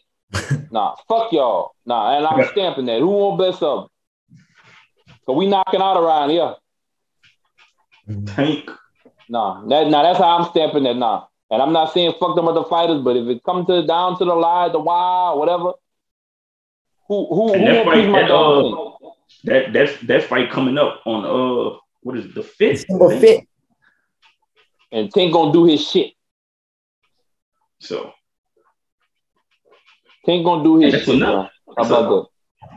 [0.72, 1.72] Nah, fuck y'all.
[1.86, 3.00] Nah, and I'm stamping that.
[3.00, 3.90] Who want best of
[5.26, 6.56] So we knocking out around here.
[8.28, 8.70] Tank.
[9.30, 10.96] Nah, that nah, that's how I'm stamping that.
[10.96, 11.26] Nah.
[11.50, 14.26] And I'm not saying fuck them other fighters, but if it comes to down to
[14.26, 15.74] the lie, the why, whatever,
[17.08, 19.10] who who and who that fight, that, uh,
[19.46, 22.82] that that's that fight coming up on uh what is it, the fifth?
[22.82, 23.46] December fifth.
[24.92, 26.14] And Tank gonna do his shit.
[27.80, 28.12] So
[30.28, 31.22] Tank gonna do his that's shit.
[31.24, 32.26] How about that?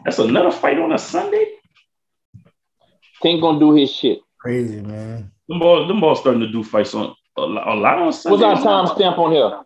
[0.04, 1.46] That's another fight on a Sunday.
[3.20, 4.20] Tank gonna do his shit.
[4.38, 5.32] Crazy man.
[5.48, 8.44] Them boys, them boys starting to do fights on a, a lot on Sunday.
[8.44, 9.62] What's our time stamp on here?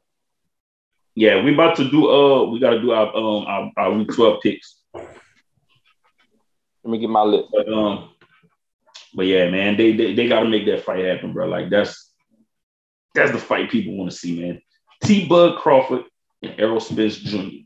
[1.15, 2.11] Yeah, we about to do.
[2.11, 4.81] Uh, we got to do our um our, our week twelve picks.
[4.95, 5.05] Let
[6.85, 7.51] me get my list.
[7.53, 8.13] But um,
[9.15, 11.47] but yeah, man, they they, they got to make that fight happen, bro.
[11.49, 12.13] Like that's
[13.15, 14.63] that's the fight people want to see, man.
[15.03, 15.29] T.
[15.29, 16.05] Bud Crawford
[16.43, 17.61] and Errol Spence Jr.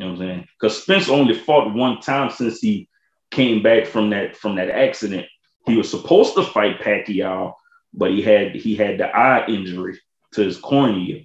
[0.00, 0.48] You know what I'm saying?
[0.58, 2.88] Because Spence only fought one time since he
[3.30, 5.26] came back from that from that accident.
[5.66, 7.52] He was supposed to fight Pacquiao,
[7.92, 10.00] but he had he had the eye injury
[10.32, 11.24] to his cornea.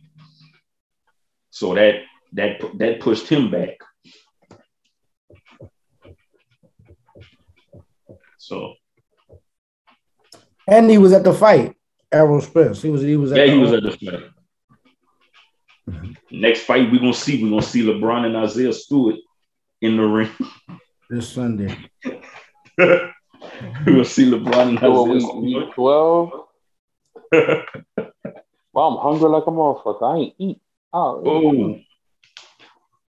[1.52, 2.02] So that
[2.34, 3.78] that that pushed him back.
[8.38, 8.74] So
[10.68, 11.78] And he was at the fight.
[12.12, 12.82] Errol Spence.
[12.82, 14.35] He was he was at yeah, the, he was at the fight.
[15.90, 16.12] Mm-hmm.
[16.42, 19.16] Next fight we're gonna see, We're gonna see LeBron and Isaiah Stewart
[19.82, 20.30] in the ring.
[21.10, 21.78] this Sunday.
[22.78, 23.12] we're
[23.86, 26.30] gonna see LeBron and So Isaiah we, we 12.
[27.28, 27.66] Stewart.
[28.74, 30.04] Wow, I'm hungry like a motherfucker.
[30.04, 30.62] I ain't eat.
[30.92, 31.80] Oh,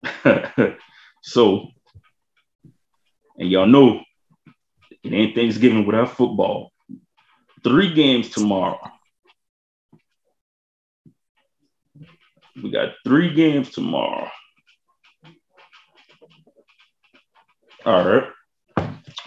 [0.05, 0.73] Oh.
[1.21, 1.67] so,
[3.37, 4.01] and y'all know
[5.03, 6.71] it ain't Thanksgiving without football.
[7.63, 8.79] Three games tomorrow.
[12.61, 14.29] We got three games tomorrow.
[17.85, 18.23] All right.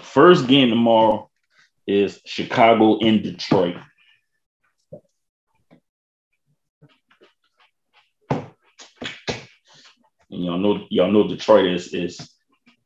[0.02, 1.30] First game tomorrow
[1.86, 3.76] is Chicago in Detroit.
[10.30, 12.30] And y'all know y'all know Detroit is is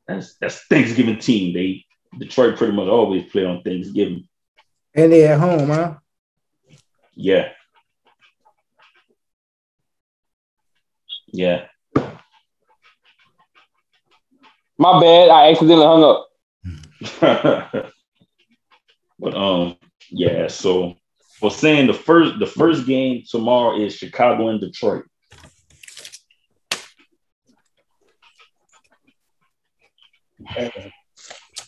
[0.06, 1.54] that's that's Thanksgiving team.
[1.54, 1.84] They
[2.18, 4.28] Detroit pretty much always play on Thanksgiving.
[4.94, 5.94] And they at home, huh?
[7.14, 7.48] Yeah.
[11.34, 11.66] Yeah.
[14.78, 15.30] my bad.
[15.30, 16.28] I accidentally hung up.
[19.18, 19.76] but um
[20.10, 20.94] yeah, so
[21.40, 25.06] for saying the first the first game tomorrow is Chicago and Detroit.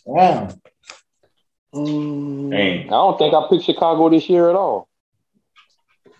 [0.05, 0.49] Wow.
[1.75, 2.87] Dang.
[2.87, 4.89] I don't think I picked Chicago this year at all.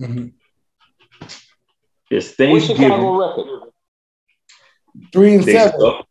[0.01, 0.33] Mhm.
[2.11, 3.05] It's What's Thanksgiving.
[3.07, 3.73] Record?
[5.13, 5.81] Three and They seven.
[5.81, 6.07] suck.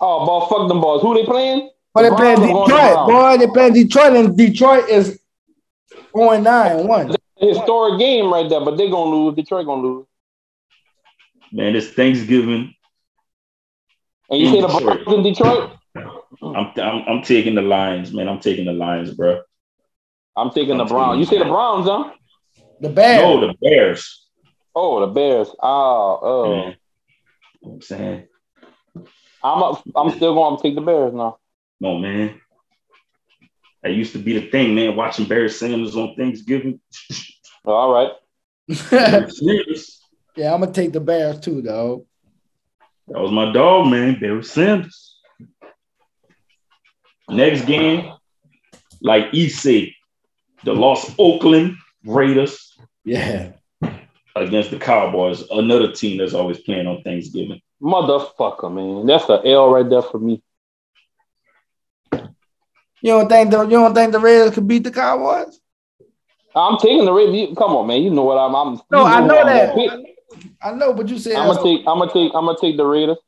[0.00, 1.02] Oh, ball, fuck them balls.
[1.02, 1.70] Who they playing?
[1.92, 3.08] But they The playing Browns going Detroit, down.
[3.08, 3.36] boy.
[3.38, 5.20] They playing Detroit, and Detroit is
[6.16, 7.14] 0 9 1.
[7.40, 9.34] Historic game right there, but they're gonna lose.
[9.34, 10.06] Detroit gonna lose.
[11.52, 12.74] Man, it's Thanksgiving.
[14.30, 15.04] And you In say the Detroit.
[15.04, 15.70] Browns in Detroit?
[16.42, 18.28] I'm, I'm I'm taking the Lions, man.
[18.28, 19.40] I'm taking the Lions, bro.
[20.36, 21.18] I'm taking the I'm Browns.
[21.18, 22.12] You say the Browns, huh?
[22.80, 23.22] The Bears.
[23.22, 24.27] No, the Bears.
[24.80, 25.48] Oh, the Bears.
[25.60, 26.18] Oh, uh.
[26.22, 26.56] oh.
[26.56, 26.66] Man.
[26.66, 26.76] You know
[27.60, 28.28] what I'm saying?
[29.42, 31.38] I'm up, I'm still going to take the Bears now.
[31.80, 32.40] No, man.
[33.82, 34.94] That used to be the thing, man.
[34.94, 36.80] Watching Barry Sanders on Thanksgiving.
[37.64, 38.12] All right.
[40.36, 42.06] Yeah, I'm gonna take the Bears too, though.
[43.08, 44.20] That was my dog, man.
[44.20, 45.18] Barry Sanders.
[47.28, 48.12] Next game,
[49.02, 49.88] like E said,
[50.62, 51.74] the Los Oakland
[52.04, 53.50] Raiders Yeah.
[54.42, 57.60] Against the Cowboys, another team that's always playing on Thanksgiving.
[57.82, 59.06] Motherfucker, man.
[59.06, 60.42] That's an L right there for me.
[63.00, 65.60] You don't think the you don't think the Raiders could beat the Cowboys?
[66.54, 67.56] I'm taking the Raiders.
[67.56, 68.02] Come on, man.
[68.02, 68.54] You know what I'm.
[68.54, 69.74] I'm No, you I know who I'm that.
[69.76, 70.02] gonna.
[70.60, 71.80] I know, but you said I'm gonna take.
[71.86, 72.32] I'm gonna take.
[72.34, 73.18] I'm gonna take the Raiders.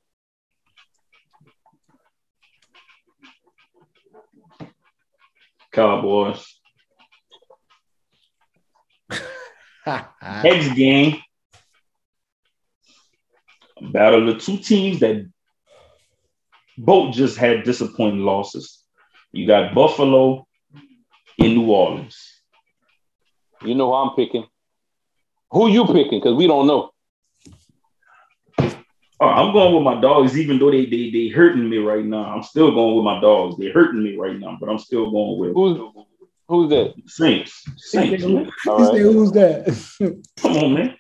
[5.73, 6.60] Cowboys.
[10.23, 11.21] Next game,
[13.81, 15.27] battle of the two teams that
[16.79, 18.85] both just had disappointing losses.
[19.33, 20.47] You got Buffalo
[21.39, 22.43] in New Orleans.
[23.63, 24.47] You know who I'm picking.
[25.51, 26.21] Who you picking?
[26.21, 26.91] Because we don't know.
[29.23, 32.25] Oh, I'm going with my dogs, even though they they they hurting me right now.
[32.25, 33.57] I'm still going with my dogs.
[33.59, 35.79] They're hurting me right now, but I'm still going with Who's
[36.51, 36.95] who's that?
[37.07, 37.65] Saints.
[37.77, 38.25] Saints.
[38.25, 38.51] man.
[38.67, 38.99] Right.
[38.99, 40.23] Who's that?
[40.43, 40.97] Come on, man.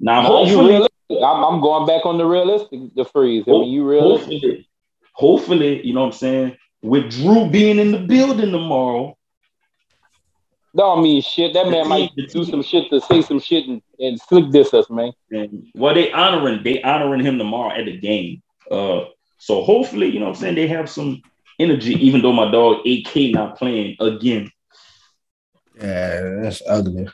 [0.00, 0.92] Now, Nah, you hopefully, realistic.
[1.10, 2.80] I'm, I'm going back on the realistic.
[2.94, 3.44] The freeze.
[3.46, 4.32] I mean, you realistic.
[4.32, 4.68] hopefully,
[5.12, 6.56] hopefully, you know what I'm saying.
[6.82, 9.16] With Drew being in the building tomorrow,
[10.74, 11.52] Don't mean shit.
[11.54, 14.88] That man might do some shit to say some shit and, and slick diss us,
[14.90, 15.12] man.
[15.30, 18.42] and well, they honoring they honoring him tomorrow at the game.
[18.70, 19.04] Uh,
[19.38, 21.20] so hopefully, you know what I'm saying, they have some
[21.62, 24.50] energy, even though my dog AK not playing again.
[25.80, 27.08] Yeah, that's ugly.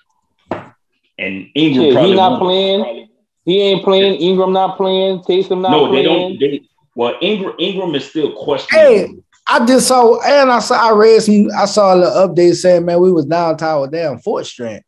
[1.18, 3.08] And Ingram Shit, probably he not won't- playing.
[3.44, 4.20] He ain't playing.
[4.20, 5.20] Ingram not playing.
[5.20, 5.70] Taysom not playing.
[5.70, 6.38] No, they don't.
[6.38, 6.60] They
[6.94, 8.86] well, Ingram Ingram is still questionable.
[8.86, 9.14] Hey,
[9.46, 12.84] I just saw and I saw I read some I saw a little update saying,
[12.84, 14.82] man, we was downtown with damn fourth string.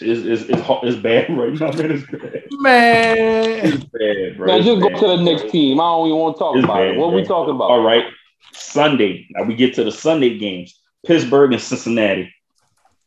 [0.00, 1.90] It's, it's, it's, ho- it's bad right now, man.
[1.92, 2.44] It's bad.
[2.50, 3.66] Man.
[3.66, 4.46] It's bad, bro.
[4.46, 4.98] Now It's just go bad.
[5.00, 5.80] to the next team.
[5.80, 6.98] I don't even want to talk It's about bad, it.
[6.98, 7.70] What we talking about?
[7.70, 8.04] All right.
[8.52, 9.26] Sunday.
[9.30, 10.80] Now we get to the Sunday games.
[11.06, 12.32] Pittsburgh and Cincinnati.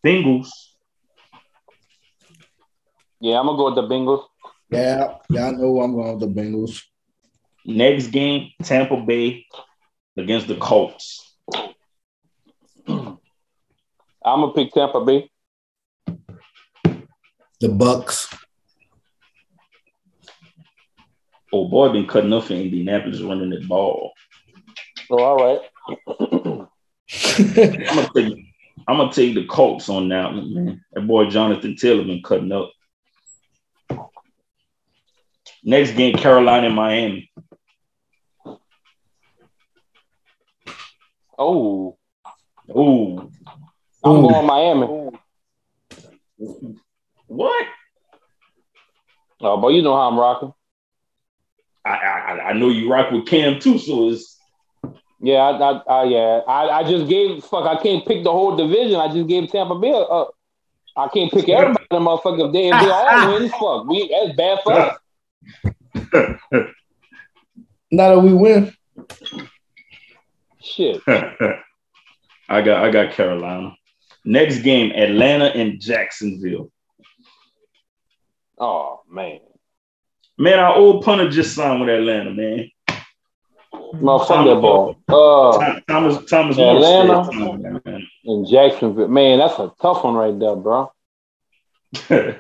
[0.05, 0.49] Bengals.
[3.19, 4.25] Yeah, I'm gonna go with the Bengals.
[4.69, 6.81] Yeah, y'all know I'm going with the Bengals.
[7.65, 9.45] Next game, Tampa Bay
[10.17, 11.35] against the Colts.
[12.87, 13.17] I'm
[14.25, 15.30] gonna pick Tampa Bay.
[17.61, 18.27] The Bucks.
[21.53, 24.13] Oh boy, been cutting up for Indianapolis running the ball.
[25.07, 25.61] So all right.
[26.17, 26.67] I'm
[27.85, 28.33] gonna take
[28.87, 30.85] I'm gonna take the Colts on that one, man.
[30.93, 32.71] That boy Jonathan Taylor been cutting up.
[35.63, 37.31] Next game, Carolina and Miami.
[41.37, 41.95] Oh,
[42.75, 43.31] Ooh,
[44.03, 45.11] I'm going Miami.
[47.31, 47.65] What?
[49.39, 50.53] Oh, but you know how I'm rocking.
[51.85, 54.37] I, I I know you rock with Cam too, so it's
[55.19, 57.65] Yeah, I, I, I yeah, I, I just gave fuck.
[57.65, 58.99] I can't pick the whole division.
[58.99, 59.91] I just gave Tampa Bay.
[59.93, 60.25] Uh,
[60.97, 61.85] I can't pick everybody.
[61.89, 62.47] Them motherfuckers.
[62.47, 63.87] If they if they all win, fuck.
[63.87, 64.97] We that's bad for us.
[67.93, 68.73] Now that we win,
[70.61, 71.01] Shit.
[71.07, 73.75] I got I got Carolina.
[74.23, 76.71] Next game, Atlanta and Jacksonville.
[78.63, 79.39] Oh man,
[80.37, 82.69] Man, our old punter just signed with Atlanta, man.
[83.95, 84.95] motherfucker that ball.
[85.09, 87.13] Uh, Tom- Thomas Thomas Atlanta.
[87.31, 88.07] Morstead, man.
[88.23, 90.91] in Jacksonville, man, that's a tough one right there, bro.
[92.09, 92.33] yeah,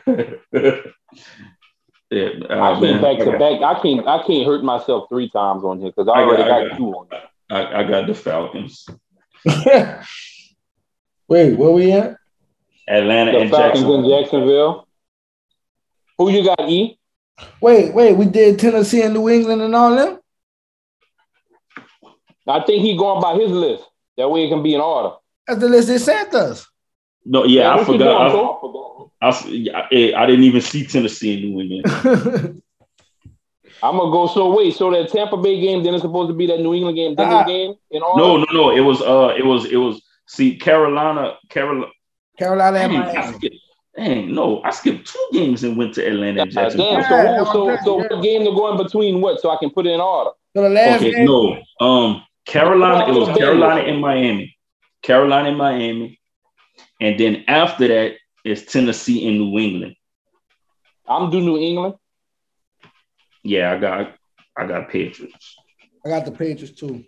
[2.49, 3.61] I uh, can't back to I back.
[3.61, 4.07] I can't.
[4.07, 6.69] I can't hurt myself three times on here because I I got- already I got,
[6.69, 7.07] got- two on.
[7.11, 7.21] Here.
[7.49, 8.85] I, I got the Falcons.
[11.27, 12.15] wait, where we at?
[12.87, 14.87] Atlanta The and Falcons in Jacksonville.
[16.27, 16.27] Jacksonville.
[16.27, 16.69] Who you got?
[16.69, 16.99] E.
[17.61, 20.19] Wait, wait, we did Tennessee and New England and all them.
[22.47, 23.83] I think he going by his list.
[24.17, 25.15] That way it can be in order.
[25.47, 26.67] That's the list they sent us.
[27.23, 27.97] No, yeah, I forgot.
[27.97, 29.11] doing, I, Cole?
[29.21, 32.61] I, I, I didn't even see Tennessee and New England.
[33.83, 34.27] I'm gonna go.
[34.27, 34.75] So wait.
[34.75, 37.29] So that Tampa Bay game, then it's supposed to be that New England game, then
[37.29, 38.21] this game in order.
[38.21, 38.69] No, no, no.
[38.75, 41.91] It was uh it was it was see Carolina, Carolina.
[42.37, 43.60] Carolina and Miami.
[43.93, 46.91] Skipped, dang, no, I skipped two games and went to Atlanta and God Jacksonville.
[46.91, 47.03] damn.
[47.03, 49.39] So, Yeah, who, so, that's so what game to go in between what?
[49.41, 50.31] So I can put it in order.
[50.55, 51.57] So the last Okay, game, no.
[51.79, 54.57] Um Carolina, it was Carolina and Miami.
[55.03, 56.19] Carolina and Miami.
[56.99, 59.95] And then after that is Tennessee and New England.
[61.07, 61.95] I'm do New England.
[63.43, 64.15] Yeah, I got
[64.57, 65.55] I got Patriots.
[66.05, 67.03] I got the Patriots too.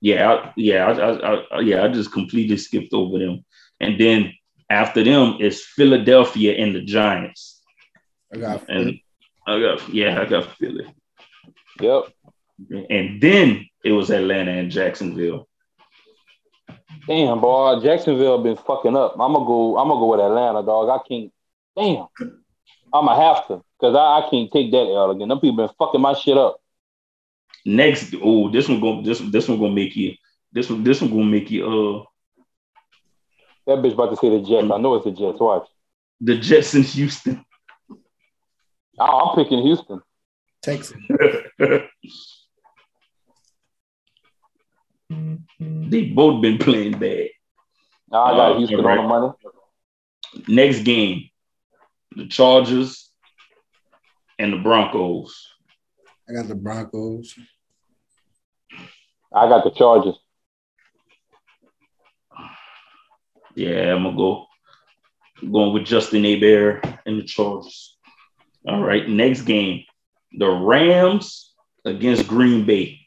[0.00, 1.82] Yeah, I, yeah, I, I, I, yeah.
[1.84, 3.44] I just completely skipped over them,
[3.80, 4.32] and then
[4.70, 7.62] after them is Philadelphia and the Giants,
[8.32, 8.98] I got and
[9.46, 10.86] I got yeah, I got Philly,
[11.80, 12.04] Yep.
[12.90, 15.48] and then it was Atlanta and Jacksonville.
[17.06, 19.12] Damn, boy, Jacksonville been fucking up.
[19.12, 19.76] I'm gonna go.
[19.76, 20.88] I'm gonna go with Atlanta, dog.
[20.88, 21.30] I can't.
[21.76, 22.06] Damn.
[22.92, 25.28] I'm gonna have to because I, I can't take that L again.
[25.28, 26.56] Them people been fucking my shit up.
[27.66, 30.14] Next, oh, this one gonna this this one gonna make you
[30.52, 32.04] this one this one gonna make you uh
[33.66, 34.70] That bitch about to say the Jets.
[34.72, 35.40] I know it's the Jets.
[35.40, 35.66] Watch.
[36.20, 37.44] the Jets in Houston.
[38.98, 40.00] Oh, I'm picking Houston.
[40.62, 40.96] Texas.
[45.60, 47.28] they both been playing bad.
[48.10, 48.98] Nah, I got Oh, Houston alright.
[48.98, 49.32] on the money.
[50.48, 51.28] Next game,
[52.16, 53.10] the Chargers
[54.38, 55.48] and the Broncos.
[56.28, 57.34] I got the Broncos.
[59.32, 60.16] I got the Chargers.
[63.54, 64.46] Yeah, I'm gonna go
[65.40, 67.96] going with Justin Herbert and the Chargers.
[68.66, 69.84] All right, next game,
[70.32, 71.54] the Rams
[71.84, 73.00] against Green Bay.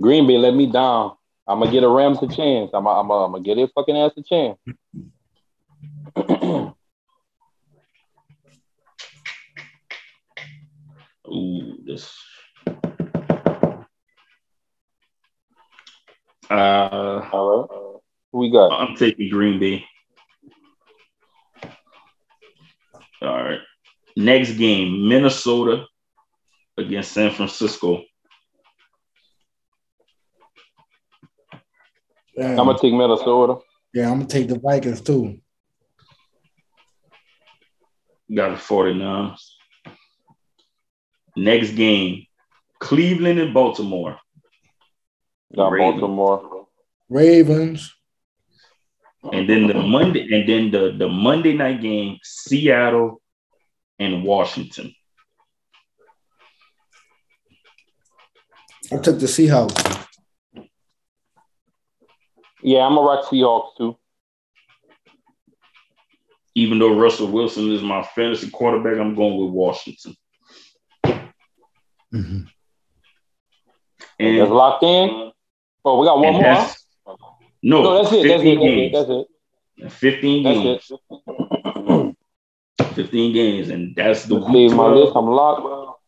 [0.00, 1.12] Green Bay let me down.
[1.46, 2.70] I'm gonna get a Rams a chance.
[2.72, 4.58] I'm gonna, I'm gonna, I'm gonna get their fucking ass a chance.
[11.28, 12.12] Ooh, this.
[16.50, 17.91] Uh, right.
[18.32, 18.72] Who we got?
[18.72, 19.84] I'm taking Green Bay.
[23.20, 23.60] All right.
[24.16, 25.84] Next game, Minnesota
[26.76, 28.02] against San Francisco.
[32.36, 32.58] Damn.
[32.58, 33.60] I'm gonna take Minnesota.
[33.92, 35.38] yeah, I'm gonna take the Vikings too.
[38.34, 39.40] Got the 49ers.
[41.36, 42.24] Next game,
[42.80, 44.18] Cleveland and Baltimore.
[45.54, 46.00] Got Ravens.
[46.00, 46.66] Baltimore.
[47.10, 47.94] Ravens.
[49.30, 53.20] And then the Monday, and then the, the Monday night game, Seattle
[53.98, 54.92] and Washington.
[58.92, 60.06] I took the Seahawks.
[62.62, 63.96] Yeah, I'm gonna rock Seahawks too.
[66.54, 70.14] Even though Russell Wilson is my fantasy quarterback, I'm going with Washington.
[72.12, 72.48] Mhm.
[74.18, 75.32] And, That's locked in.
[75.84, 76.66] Oh, we got one and more.
[77.62, 78.28] No, No, that's it.
[78.28, 78.60] That's 15 it.
[78.60, 78.92] games.
[78.92, 79.92] That's it.
[79.92, 80.90] 15 That's games.
[80.90, 81.00] it.
[81.16, 82.94] That's it.
[82.94, 83.68] 15 games.
[83.70, 85.12] And that's the week my list.
[85.16, 85.98] I'm locked.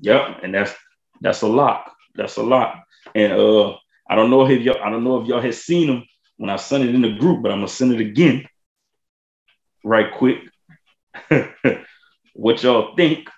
[0.00, 0.74] Yep, and that's
[1.20, 1.92] that's a lock.
[2.16, 2.84] That's a lock.
[3.14, 3.76] And uh,
[4.08, 6.04] I don't know if y'all I don't know if y'all had seen them
[6.36, 8.48] when I sent it in the group, but I'm gonna send it again,
[9.84, 10.38] right quick.
[12.34, 13.28] what y'all think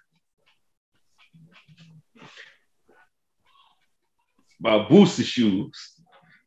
[4.61, 5.93] about Boosie shoes?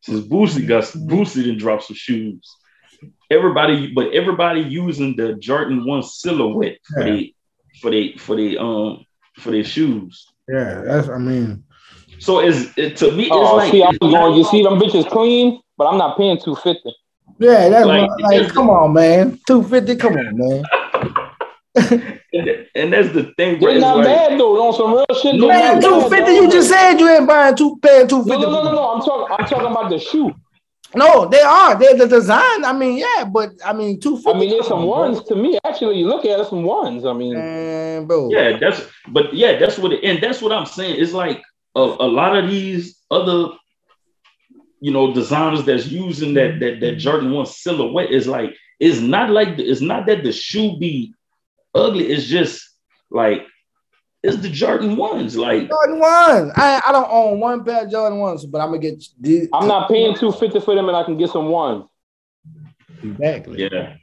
[0.02, 2.56] Since Boosie got Boosie didn't drop some shoes.
[3.30, 7.14] Everybody, but everybody using the Jordan One silhouette for Yeah.
[7.14, 7.36] the
[7.82, 9.06] for the for the um
[9.38, 10.26] for their shoes.
[10.48, 11.64] Yeah, that's I mean,
[12.20, 14.36] So it's it, to me, it's Oh, like see, I'm going.
[14.38, 16.96] You see them bitches clean, but I'm not paying two fifty.
[17.38, 19.40] yeah, that's Like, like, like come on, man.
[19.46, 20.64] 250, come on, man.
[22.34, 23.70] and, and that's the thing, bro.
[23.70, 24.68] They're It's not like, bad though.
[24.68, 25.36] On some real shit.
[25.36, 28.04] No, they're Man, not no, bad, 250, you just said you ain't buying two paying
[28.04, 28.42] No, 250.
[28.44, 28.90] no, no, no, no.
[28.94, 29.36] I'm talking.
[29.38, 30.34] I'm talking about the shoe.
[30.96, 31.78] No, they are.
[31.78, 32.64] They're the design.
[32.64, 34.30] I mean, yeah, but I mean, 250.
[34.30, 35.60] I mean, there's some on, ones to me.
[35.66, 37.06] Actually, you look at it, some ones.
[37.06, 37.42] I mean, bro.
[37.44, 38.30] Man, bro.
[38.32, 41.02] yeah, that's but yeah, that's what it, and that's what I'm saying.
[41.02, 41.42] It's like
[41.76, 43.54] a, a lot of these other,
[44.80, 49.30] you know, designers that's using that that that Jordan One silhouette is like it's not
[49.30, 51.14] like it's not that the shoe be
[51.78, 52.08] ugly.
[52.08, 52.70] It's just
[53.10, 53.46] like
[54.24, 55.38] it's the Jordan ones.
[55.38, 56.52] Like Jordan ones.
[56.56, 59.48] I I don't own one pair of Jordan ones, but I'm gonna get these.
[59.54, 61.86] I'm not paying two fifty for them, and I can get some ones.
[63.04, 63.64] exactly.
[63.72, 63.96] yeah,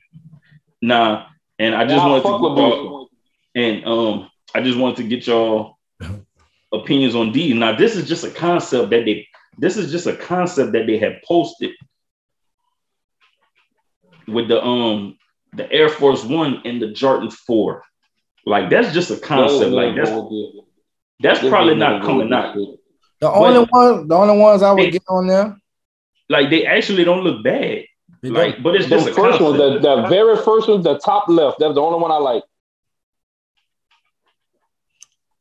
[0.80, 1.26] nah.
[1.58, 3.08] And I just Nah, wanted to with get y'all,
[3.54, 5.76] and um, I just wanted to get y'all
[6.72, 7.54] opinions on these.
[7.54, 9.28] Now, this is just a concept that they.
[9.56, 11.70] This is just a concept that they have posted
[14.26, 15.16] with the um
[15.56, 17.82] the Air Force One and the Jordan Four.
[18.46, 19.70] Like that's just a concept.
[19.72, 20.10] Like that's
[21.20, 22.54] that's probably not coming out.
[23.20, 25.56] The only one, the only ones I would They- get on there.
[26.28, 27.84] Like they actually don't look bad.
[28.22, 31.28] Like, but it's The just a first one, the, the very first one, the top
[31.28, 31.58] left.
[31.58, 32.42] That's the only one I like.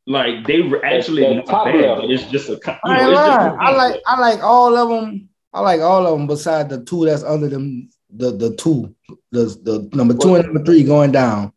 [0.06, 1.76] Like they were actually that not top bad.
[1.76, 1.96] level.
[2.02, 2.52] but It's just a.
[2.52, 3.58] You know, it's just a lying.
[3.58, 4.02] I like concept.
[4.06, 5.28] I like all of them.
[5.54, 7.88] I like all of them beside the two that's under them.
[8.16, 8.94] The the two,
[9.32, 11.52] the the number two and number three going down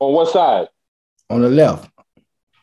[0.00, 0.68] On what side?
[1.30, 1.90] on the left.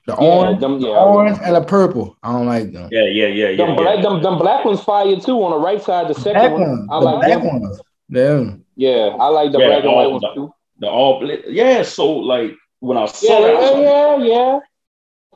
[0.07, 1.03] The Yeah, orange, them, the yeah.
[1.03, 2.15] orange and the purple.
[2.23, 2.89] I don't like them.
[2.91, 3.57] Yeah, yeah, yeah, yeah.
[3.57, 3.75] Them yeah.
[3.75, 6.07] black, them, them black ones fire too on the right side.
[6.07, 7.61] The second Black one, ones, I the like black them.
[7.61, 7.81] ones.
[8.09, 8.53] Yeah.
[8.77, 10.53] Yeah, I like the Yeah, black and white ones the- too.
[10.79, 11.39] The all black.
[11.47, 14.59] Yeah, so like when I Yeah, saw that, yeah, like- yeah, yeah.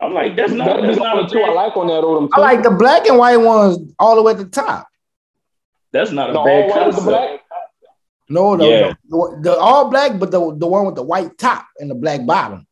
[0.01, 2.01] I'm like, that's not That'd that's the not only a two I like on that.
[2.01, 4.87] Them I like the black and white ones all the way at the top.
[5.91, 7.43] that's not a the bad white the concept.
[8.29, 8.41] Black.
[8.41, 8.93] No, the, Yeah.
[9.09, 12.25] the, the all black, but the, the one with the white top and the black
[12.25, 12.65] bottom.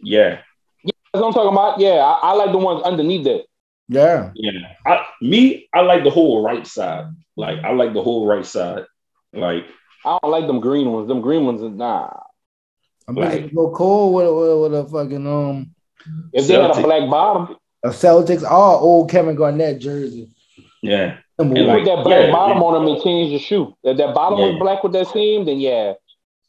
[0.00, 0.40] Yeah,
[0.84, 1.80] That's what I'm talking about.
[1.80, 3.44] Yeah, I, I like the ones underneath that.
[3.88, 4.30] Yeah.
[4.34, 4.72] yeah.
[4.86, 7.06] I, me, I like the whole right side.
[7.36, 8.84] Like I like the whole right side.
[9.32, 9.64] Like
[10.04, 11.08] I don't like them green ones.
[11.08, 12.10] Them green ones, nah.
[13.08, 15.74] I'm Like- ready to go cold with, with, with a fucking um
[16.32, 20.30] If they had a black bottom, a Celtics all old Kevin Garnett jersey.
[20.82, 22.64] yeah, Number And put that black yeah, bottom yeah.
[22.64, 23.76] on them and change the shoe.
[23.82, 24.46] If that bottom Yeah.
[24.46, 25.94] was black with that seam, then yeah.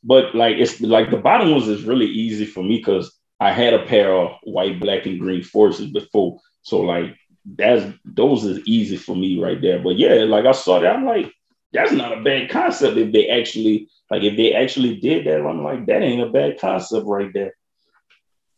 [0.03, 3.73] but like it's like the bottom ones is really easy for me because I had
[3.73, 6.39] a pair of white, black, and green forces before.
[6.61, 7.15] So like
[7.45, 9.80] that's those is easy for me right there.
[9.80, 11.31] But yeah, like I saw that, I'm like,
[11.73, 15.45] that's not a bad concept if they actually like if they actually did that.
[15.45, 17.53] I'm like, that ain't a bad concept right there.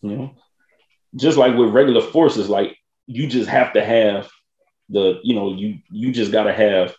[0.02, 0.36] You know,
[1.16, 2.78] just like with regular forces, like
[3.08, 4.30] you just have to have
[4.90, 6.96] the, you know, you you just gotta have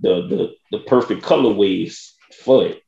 [0.00, 2.12] the the the perfect colorways
[2.44, 2.82] for it.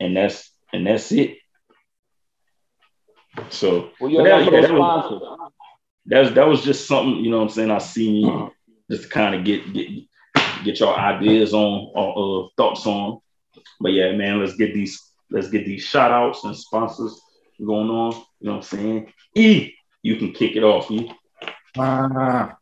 [0.00, 1.38] And that's and that's it.
[3.50, 5.22] So Well, but you're that- yeah, that was- sponsors.
[6.06, 7.70] that's that was just something, you know what I'm saying?
[7.70, 8.48] I see me
[8.90, 9.88] just kind of get get
[10.64, 13.20] get your ideas on or uh, thoughts on.
[13.80, 17.20] But yeah, man, let's get these let's get these shout outs and sponsors
[17.64, 18.12] going on.
[18.40, 19.12] You know what I'm saying?
[19.34, 19.72] E,
[20.02, 21.10] you can kick it off, E.
[21.76, 22.56] Ah.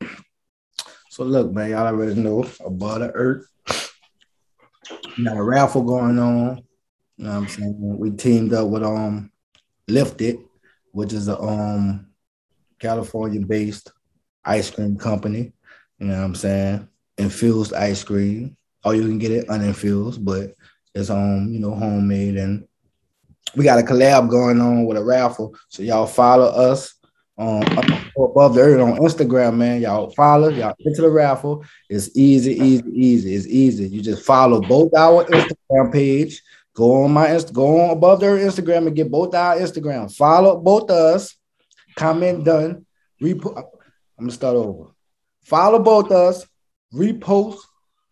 [1.17, 3.49] So look, man, y'all already know about the earth.
[5.25, 6.63] Got a raffle going on.
[7.17, 7.99] You know what I'm saying?
[7.99, 9.33] We teamed up with um
[9.89, 10.39] Lift It,
[10.93, 12.09] which is a um
[12.81, 13.93] California-based
[14.45, 15.55] ice cream company.
[15.99, 16.87] You know what I'm saying?
[17.17, 18.55] Infused ice cream.
[18.85, 20.53] Or you can get it uninfused, but
[20.95, 22.69] it's um, you know, homemade and
[23.55, 25.57] we got a collab going on with a raffle.
[25.69, 26.95] So y'all follow us
[27.39, 27.63] on
[28.25, 29.81] above the earth on Instagram, man.
[29.81, 31.65] Y'all follow, y'all into the raffle.
[31.89, 33.35] It's easy, easy, easy.
[33.35, 33.89] It's easy.
[33.89, 36.43] You just follow both our Instagram page.
[36.75, 40.15] Go on my Inst- go on above their Instagram and get both our Instagram.
[40.15, 41.35] Follow both us.
[41.97, 42.85] Comment done.
[43.23, 44.91] Repo- I'm gonna start over.
[45.45, 46.47] Follow both us.
[46.93, 47.59] Repost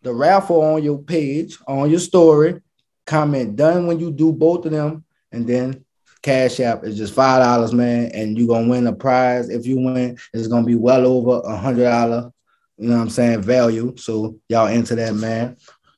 [0.01, 2.61] the raffle on your page, on your story.
[3.05, 5.84] Comment done when you do both of them, and then
[6.25, 9.47] Cash App is just five dollars, man, and you're gonna win a prize.
[9.47, 12.31] If you win, it's gonna be well over a hundred dollar,
[12.79, 13.95] you know what I'm saying, value.
[13.95, 15.55] So y'all into that, man.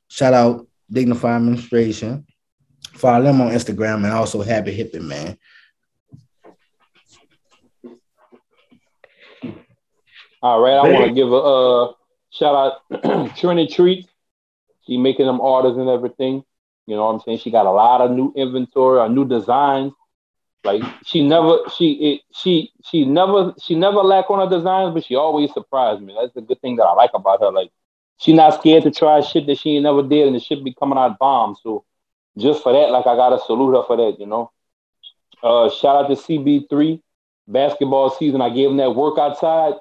[0.08, 2.26] Shout out Dignified Menstruation.
[2.92, 5.38] Follow them on Instagram and also Happy Hippie, man.
[10.42, 11.92] All right, I want to give a uh,
[12.32, 13.02] shout out
[13.38, 14.06] Trini Treat.
[14.86, 16.44] She making them orders and everything.
[16.84, 17.38] You know what I'm saying?
[17.38, 19.94] She got a lot of new inventory, or new designs.
[20.68, 25.02] Like she never, she it, she she never she never lack on her designs, but
[25.02, 26.14] she always surprised me.
[26.20, 27.50] That's the good thing that I like about her.
[27.50, 27.70] Like
[28.18, 30.98] she not scared to try shit that she never did, and the shit be coming
[30.98, 31.56] out bomb.
[31.62, 31.86] So
[32.36, 34.20] just for that, like I gotta salute her for that.
[34.20, 34.52] You know.
[35.42, 37.00] Uh, shout out to CB3
[37.46, 38.42] basketball season.
[38.42, 39.74] I gave him that work outside.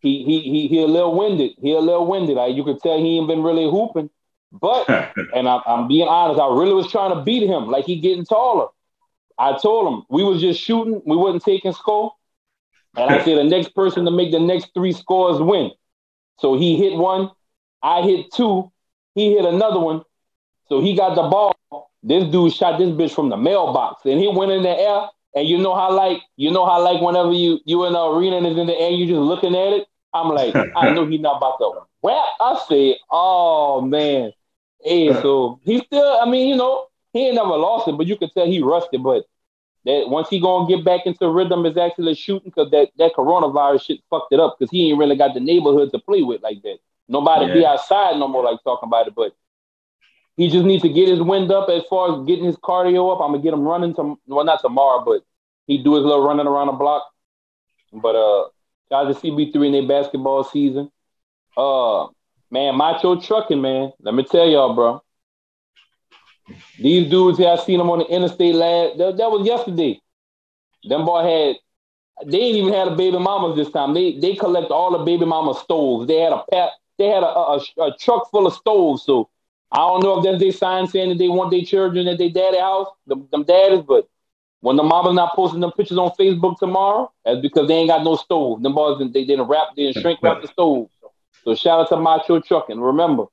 [0.00, 1.52] He he he he a little winded.
[1.60, 2.36] He a little winded.
[2.36, 4.08] Like you could tell he ain't been really hooping.
[4.52, 4.88] But
[5.34, 7.66] and I, I'm being honest, I really was trying to beat him.
[7.66, 8.68] Like he getting taller.
[9.38, 11.02] I told him we was just shooting.
[11.04, 12.12] We wasn't taking score.
[12.96, 15.72] And I said the next person to make the next three scores win.
[16.38, 17.30] So he hit one.
[17.82, 18.70] I hit two.
[19.14, 20.02] He hit another one.
[20.68, 21.54] So he got the ball.
[22.02, 25.08] This dude shot this bitch from the mailbox, and he went in the air.
[25.34, 28.36] And you know how like you know how like whenever you you in the arena
[28.36, 29.88] and it's in the air, you just looking at it.
[30.12, 32.24] I'm like, I know he's not about to whap.
[32.40, 34.32] I said, oh man.
[34.82, 38.16] Hey, so he still, I mean, you know, he ain't never lost it, but you
[38.16, 39.02] could tell he rusted.
[39.02, 39.24] But
[39.86, 43.84] that once he gonna get back into rhythm is actually shooting because that, that coronavirus
[43.84, 46.60] shit fucked it up because he ain't really got the neighborhood to play with like
[46.62, 46.78] that.
[47.08, 47.54] Nobody yeah.
[47.54, 49.32] be outside no more like talking about it, but
[50.36, 53.20] he just needs to get his wind up as far as getting his cardio up.
[53.20, 55.22] I'm gonna get him running to well not tomorrow, but
[55.68, 57.08] he do his little running around the block.
[57.92, 58.48] But uh
[58.88, 60.90] shout out to CB3 in their basketball season.
[61.56, 62.08] Uh
[62.50, 63.92] man, Macho trucking, man.
[64.00, 65.03] Let me tell y'all, bro.
[66.78, 68.98] These dudes here, I seen them on the interstate last.
[68.98, 70.00] That, that was yesterday.
[70.84, 71.56] Them boy had
[72.26, 73.94] they ain't even had a baby mamas this time.
[73.94, 76.06] They they collect all the baby mama stoves.
[76.06, 79.02] They had a pat, they had a, a, a, truck full of stoves.
[79.02, 79.28] So
[79.72, 82.30] I don't know if that's their sign saying that they want their children at their
[82.30, 84.08] daddy house, them, them daddies, but
[84.60, 88.04] when the mama's not posting them pictures on Facebook tomorrow, that's because they ain't got
[88.04, 88.62] no stove.
[88.62, 90.88] Them boys they didn't wrap, they didn't shrink wrap the stove.
[91.44, 92.80] So shout out to Macho Trucking.
[92.80, 93.26] Remember,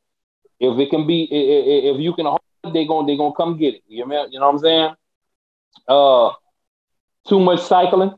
[0.60, 2.26] if it can be, if you can
[2.64, 3.84] they gonna they gonna come get it.
[3.88, 4.96] You know, you know what I'm saying?
[5.88, 6.32] Uh,
[7.28, 8.14] too much cycling.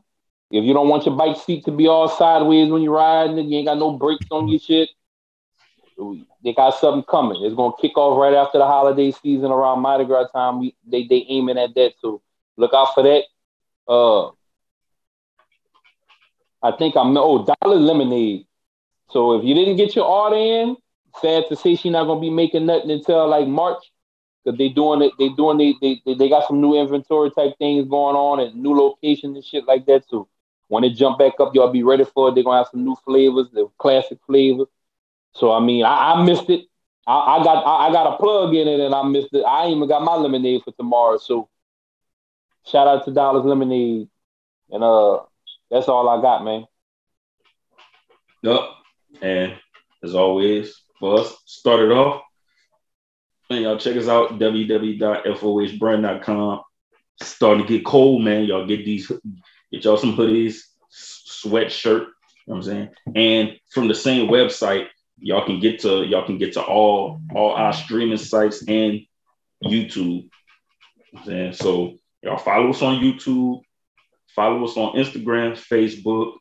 [0.50, 3.58] If you don't want your bike seat to be all sideways when you're riding, you
[3.58, 4.88] ain't got no brakes on your shit.
[6.42, 7.42] They got something coming.
[7.42, 10.60] It's gonna kick off right after the holiday season around Mardi Gras time.
[10.60, 12.20] We they they aiming at that, so
[12.56, 13.24] look out for that.
[13.88, 14.28] Uh,
[16.62, 18.46] I think I'm oh Dolly's Lemonade.
[19.10, 20.76] So if you didn't get your order in,
[21.20, 23.82] sad to say she's not gonna be making nothing until like March
[24.44, 25.12] because they doing it.
[25.18, 28.74] They doing they, they they got some new inventory type things going on and new
[28.74, 30.28] locations and shit like that too.
[30.68, 32.34] When it jump back up, y'all be ready for it.
[32.34, 34.68] They're gonna have some new flavors, the classic flavors.
[35.32, 36.66] So I mean, I, I missed it.
[37.06, 39.42] I, I got I, I, got a plug in it and I missed it.
[39.42, 41.18] I even got my lemonade for tomorrow.
[41.18, 41.48] So
[42.66, 44.08] shout out to Dolly's Lemonade.
[44.70, 45.20] And uh
[45.70, 46.66] that's all I got, man.
[48.42, 48.60] Yep.
[49.22, 49.54] And
[50.02, 52.22] as always, for us, started off
[53.50, 56.60] Man, y'all check us out, www.fohbrand.com.
[57.22, 58.44] Starting to get cold, man.
[58.44, 59.06] Y'all get these,
[59.70, 62.06] get y'all some hoodies, sweatshirt,
[62.46, 62.88] you know what I'm saying?
[63.14, 64.88] And from the same website,
[65.18, 69.00] y'all can get to y'all can get to all all our streaming sites and
[69.64, 70.28] YouTube.
[71.24, 73.60] Saying so y'all follow us on YouTube,
[74.34, 76.34] follow us on Instagram, Facebook,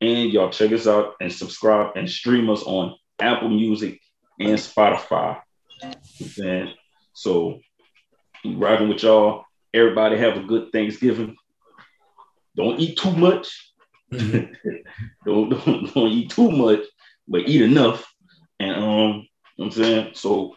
[0.00, 4.00] and y'all check us out and subscribe and stream us on Apple Music
[4.38, 5.40] and Spotify.
[5.82, 6.68] And
[7.14, 7.60] so
[8.44, 9.44] riding with y'all.
[9.74, 11.36] Everybody have a good Thanksgiving.
[12.56, 13.72] Don't eat too much.
[14.10, 14.58] don't,
[15.24, 16.80] don't, don't eat too much,
[17.26, 18.06] but eat enough.
[18.60, 19.26] And um,
[19.56, 20.10] you know I'm saying?
[20.14, 20.54] So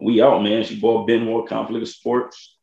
[0.00, 0.64] we out, man.
[0.64, 2.58] She bought Ben Moore, Conflict of Sports.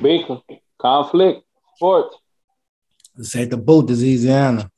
[0.00, 0.40] Baker,
[0.80, 1.42] Conflict,
[1.76, 2.16] Sports.
[3.16, 4.70] This ain't the boat, this Louisiana.